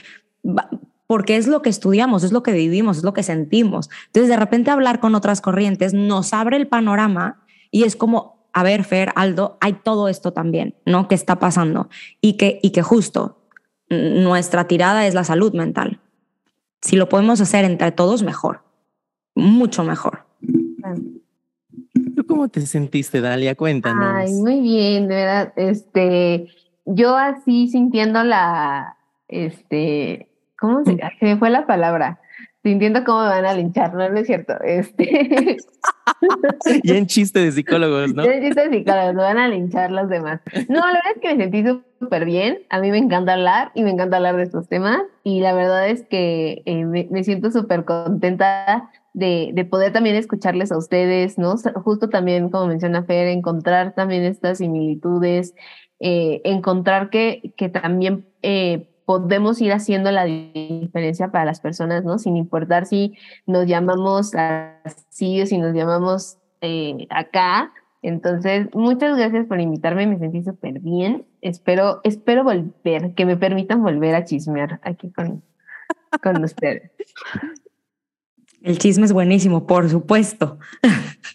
porque 1.06 1.36
es 1.36 1.46
lo 1.46 1.62
que 1.62 1.70
estudiamos, 1.70 2.24
es 2.24 2.32
lo 2.32 2.42
que 2.42 2.52
vivimos, 2.52 2.98
es 2.98 3.04
lo 3.04 3.12
que 3.12 3.22
sentimos. 3.22 3.90
Entonces, 4.06 4.28
de 4.28 4.36
repente 4.36 4.70
hablar 4.70 5.00
con 5.00 5.14
otras 5.14 5.40
corrientes 5.40 5.94
nos 5.94 6.32
abre 6.32 6.56
el 6.56 6.66
panorama 6.66 7.44
y 7.70 7.84
es 7.84 7.96
como, 7.96 8.48
a 8.52 8.62
ver, 8.62 8.84
Fer, 8.84 9.12
Aldo, 9.16 9.58
hay 9.60 9.74
todo 9.74 10.08
esto 10.08 10.32
también, 10.32 10.76
¿no? 10.86 11.08
Que 11.08 11.14
está 11.14 11.38
pasando 11.38 11.88
y 12.20 12.34
que, 12.36 12.58
y 12.62 12.70
que 12.70 12.82
justo 12.82 13.40
nuestra 13.90 14.66
tirada 14.66 15.06
es 15.06 15.14
la 15.14 15.24
salud 15.24 15.52
mental. 15.52 16.00
Si 16.80 16.96
lo 16.96 17.08
podemos 17.08 17.40
hacer 17.40 17.64
entre 17.64 17.92
todos, 17.92 18.22
mejor, 18.22 18.62
mucho 19.34 19.84
mejor. 19.84 20.26
¿Tú 22.16 22.26
cómo 22.26 22.48
te 22.48 22.60
sentiste, 22.66 23.20
Dalia? 23.20 23.54
Cuéntanos. 23.54 24.14
Ay, 24.16 24.32
muy 24.34 24.60
bien, 24.60 25.08
de 25.08 25.14
verdad. 25.14 25.52
Este, 25.56 26.48
yo 26.84 27.16
así 27.16 27.68
sintiendo 27.68 28.22
la, 28.22 28.96
este, 29.28 30.28
¿Cómo 30.64 30.82
se, 30.82 30.96
se 30.96 31.26
me 31.26 31.36
fue 31.36 31.50
la 31.50 31.66
palabra? 31.66 32.18
Sintiendo 32.62 33.04
cómo 33.04 33.20
me 33.20 33.28
van 33.28 33.44
a 33.44 33.52
linchar, 33.52 33.92
no, 33.92 34.02
es 34.02 34.26
cierto. 34.26 34.54
Este. 34.62 35.58
y 36.82 36.96
en 36.96 37.06
chiste 37.06 37.40
de 37.40 37.52
psicólogos, 37.52 38.14
¿no? 38.14 38.24
en 38.24 38.42
chiste 38.42 38.70
de 38.70 38.78
psicólogos, 38.78 39.14
me 39.14 39.22
van 39.24 39.36
a 39.36 39.48
linchar 39.48 39.92
los 39.92 40.08
demás. 40.08 40.40
No, 40.70 40.80
la 40.80 40.86
verdad 40.86 41.12
es 41.16 41.20
que 41.20 41.34
me 41.34 41.42
sentí 41.42 41.82
súper 42.00 42.24
bien. 42.24 42.60
A 42.70 42.80
mí 42.80 42.90
me 42.90 42.96
encanta 42.96 43.34
hablar 43.34 43.72
y 43.74 43.82
me 43.82 43.90
encanta 43.90 44.16
hablar 44.16 44.36
de 44.36 44.44
estos 44.44 44.66
temas. 44.66 45.02
Y 45.22 45.40
la 45.40 45.52
verdad 45.52 45.86
es 45.86 46.04
que 46.04 46.62
eh, 46.64 46.86
me, 46.86 47.24
siento 47.24 47.50
súper 47.50 47.84
contenta 47.84 48.90
de, 49.12 49.50
de, 49.52 49.66
poder 49.66 49.92
también 49.92 50.16
escucharles 50.16 50.72
a 50.72 50.78
ustedes, 50.78 51.36
¿no? 51.36 51.56
Justo 51.84 52.08
también, 52.08 52.48
como 52.48 52.68
menciona 52.68 53.04
Fer, 53.04 53.28
encontrar 53.28 53.94
también 53.94 54.22
estas 54.22 54.56
similitudes, 54.56 55.54
eh, 56.00 56.40
encontrar 56.44 57.10
que, 57.10 57.52
que 57.58 57.68
también 57.68 58.26
eh, 58.40 58.88
podemos 59.04 59.60
ir 59.60 59.72
haciendo 59.72 60.10
la 60.10 60.24
diferencia 60.24 61.30
para 61.30 61.44
las 61.44 61.60
personas, 61.60 62.04
¿no? 62.04 62.18
Sin 62.18 62.36
importar 62.36 62.86
si 62.86 63.14
nos 63.46 63.66
llamamos 63.66 64.34
así 64.34 65.42
o 65.42 65.46
si 65.46 65.58
nos 65.58 65.74
llamamos 65.74 66.38
eh, 66.60 67.06
acá. 67.10 67.72
Entonces, 68.02 68.68
muchas 68.74 69.16
gracias 69.16 69.46
por 69.46 69.60
invitarme, 69.60 70.06
me 70.06 70.18
sentí 70.18 70.42
súper 70.42 70.80
bien. 70.80 71.26
Espero, 71.40 72.00
espero 72.04 72.44
volver, 72.44 73.14
que 73.14 73.26
me 73.26 73.36
permitan 73.36 73.82
volver 73.82 74.14
a 74.14 74.24
chismear 74.24 74.80
aquí 74.82 75.10
con, 75.10 75.42
con 76.22 76.44
ustedes. 76.44 76.90
El 78.62 78.78
chisme 78.78 79.04
es 79.04 79.12
buenísimo, 79.12 79.66
por 79.66 79.88
supuesto. 79.90 80.58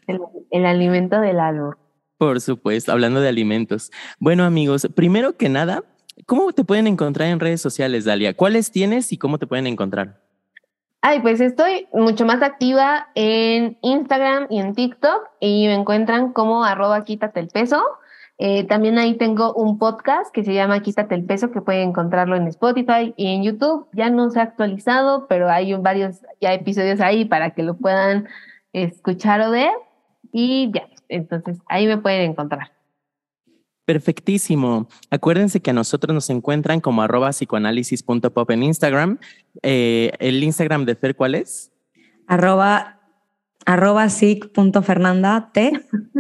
El, 0.08 0.20
el 0.52 0.66
alimento 0.66 1.20
del 1.22 1.40
alma. 1.40 1.78
Por 2.18 2.42
supuesto, 2.42 2.92
hablando 2.92 3.22
de 3.22 3.30
alimentos. 3.30 3.92
Bueno, 4.20 4.44
amigos, 4.44 4.88
primero 4.94 5.38
que 5.38 5.48
nada, 5.48 5.84
¿cómo 6.26 6.52
te 6.54 6.64
pueden 6.64 6.88
encontrar 6.88 7.30
en 7.30 7.40
redes 7.40 7.62
sociales, 7.62 8.06
Dalia? 8.06 8.34
¿Cuáles 8.34 8.72
tienes 8.72 9.12
y 9.12 9.18
cómo 9.18 9.38
te 9.38 9.48
pueden 9.48 9.68
encontrar? 9.68 10.20
Ay, 11.02 11.22
pues 11.22 11.40
estoy 11.40 11.88
mucho 11.94 12.26
más 12.26 12.42
activa 12.42 13.08
en 13.16 13.78
Instagram 13.82 14.48
y 14.50 14.60
en 14.60 14.76
TikTok 14.76 15.30
y 15.40 15.68
me 15.68 15.74
encuentran 15.74 16.34
como 16.34 16.66
arroba 16.66 17.04
quítate 17.06 17.40
el 17.40 17.48
peso. 17.48 17.82
Eh, 18.38 18.64
también 18.66 18.98
ahí 18.98 19.16
tengo 19.16 19.54
un 19.54 19.78
podcast 19.78 20.34
que 20.34 20.46
se 20.46 20.54
llama 20.54 20.82
Quítate 20.82 21.14
el 21.14 21.26
peso 21.26 21.52
que 21.52 21.60
pueden 21.60 21.90
encontrarlo 21.90 22.38
en 22.38 22.48
Spotify 22.48 23.14
y 23.18 23.36
en 23.36 23.44
YouTube. 23.44 23.88
Ya 23.92 24.10
no 24.10 24.30
se 24.30 24.40
ha 24.40 24.44
actualizado, 24.44 25.28
pero 25.28 25.50
hay 25.50 25.74
varios 25.74 26.22
ya 26.40 26.54
episodios 26.54 27.02
ahí 27.02 27.26
para 27.26 27.52
que 27.52 27.64
lo 27.64 27.76
puedan 27.76 28.30
escuchar 28.72 29.42
o 29.42 29.52
ver. 29.52 29.72
Y 30.32 30.72
ya, 30.74 30.88
entonces 31.10 31.60
ahí 31.68 31.86
me 31.86 31.98
pueden 31.98 32.32
encontrar. 32.32 32.72
Perfectísimo. 33.90 34.88
Acuérdense 35.10 35.62
que 35.62 35.72
a 35.72 35.74
nosotros 35.74 36.14
nos 36.14 36.30
encuentran 36.30 36.80
como 36.80 37.02
arroba 37.02 37.32
psicoanálisis.pop 37.32 38.52
en 38.52 38.62
Instagram. 38.62 39.18
Eh, 39.64 40.12
¿El 40.20 40.44
Instagram 40.44 40.86
de 40.86 40.94
Fer 40.96 41.16
cuál 41.16 41.34
es? 41.34 41.72
Arroba 42.28 43.00
arroba 43.66 44.08
t 44.08 45.72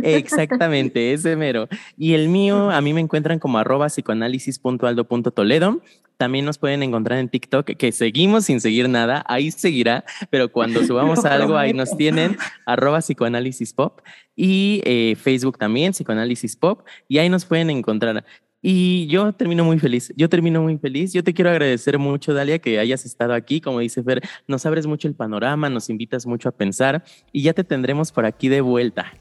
Exactamente, 0.02 1.14
ese 1.14 1.36
mero. 1.36 1.68
Y 1.96 2.14
el 2.14 2.30
mío, 2.30 2.72
a 2.72 2.82
mí 2.82 2.92
me 2.92 3.02
encuentran 3.02 3.38
como 3.38 3.60
arroba 3.60 3.86
psicoanálisis.aldo.toledo. 3.86 5.80
También 6.18 6.46
nos 6.46 6.58
pueden 6.58 6.82
encontrar 6.84 7.20
en 7.20 7.30
TikTok, 7.30 7.66
que 7.66 7.92
seguimos 7.92 8.46
sin 8.46 8.60
seguir 8.60 8.90
nada, 8.90 9.24
ahí 9.28 9.52
seguirá, 9.52 10.04
pero 10.30 10.52
cuando 10.52 10.84
subamos 10.84 11.24
algo, 11.26 11.56
ahí 11.56 11.72
nos 11.72 11.96
tienen, 11.96 12.36
arroba 12.66 13.00
psicoanálisis 13.00 13.74
pop. 13.74 14.02
Y 14.42 14.82
eh, 14.86 15.18
Facebook 15.22 15.58
también, 15.58 15.92
psicoanálisis 15.92 16.56
pop, 16.56 16.88
y 17.10 17.18
ahí 17.18 17.28
nos 17.28 17.44
pueden 17.44 17.70
encontrar. 17.70 18.24
Y 18.62 19.06
yo 19.08 19.34
termino 19.34 19.66
muy 19.66 19.80
feliz, 19.80 20.14
yo 20.16 20.30
termino 20.30 20.62
muy 20.62 20.78
feliz. 20.78 21.12
Yo 21.12 21.26
te 21.26 21.34
quiero 21.34 21.50
agradecer 21.50 22.00
mucho, 22.00 22.34
Dalia, 22.34 22.58
que 22.60 22.80
hayas 22.80 23.04
estado 23.04 23.34
aquí. 23.34 23.60
Como 23.60 23.80
dice 23.80 24.02
Fer, 24.02 24.22
nos 24.48 24.66
abres 24.66 24.88
mucho 24.88 25.10
el 25.10 25.14
panorama, 25.14 25.70
nos 25.70 25.90
invitas 25.90 26.26
mucho 26.26 26.48
a 26.48 26.54
pensar 26.54 27.04
y 27.34 27.42
ya 27.42 27.52
te 27.52 27.66
tendremos 27.66 28.14
por 28.14 28.26
aquí 28.26 28.48
de 28.48 28.62
vuelta. 28.62 29.12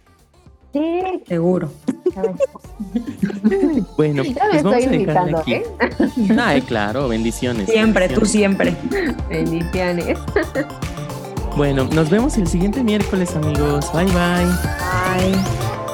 Sí, 0.73 1.03
seguro. 1.27 1.73
bueno, 3.97 4.23
pues 4.23 4.63
vamos 4.63 4.87
a 4.87 4.89
dejarle 4.89 5.37
aquí. 5.37 5.55
¿eh? 5.55 5.65
Ay, 6.39 6.61
claro, 6.63 7.09
bendiciones. 7.09 7.69
Siempre, 7.69 8.09
tú 8.09 8.25
siempre. 8.25 8.77
Bendiciones. 9.29 10.17
Bueno, 11.59 11.89
nos 11.93 12.09
vemos 12.09 12.39
el 12.39 12.47
siguiente 12.47 12.85
miércoles, 12.85 13.35
amigos. 13.35 13.93
Bye, 13.93 14.05
bye. 14.05 14.47
Bye. 15.33 15.88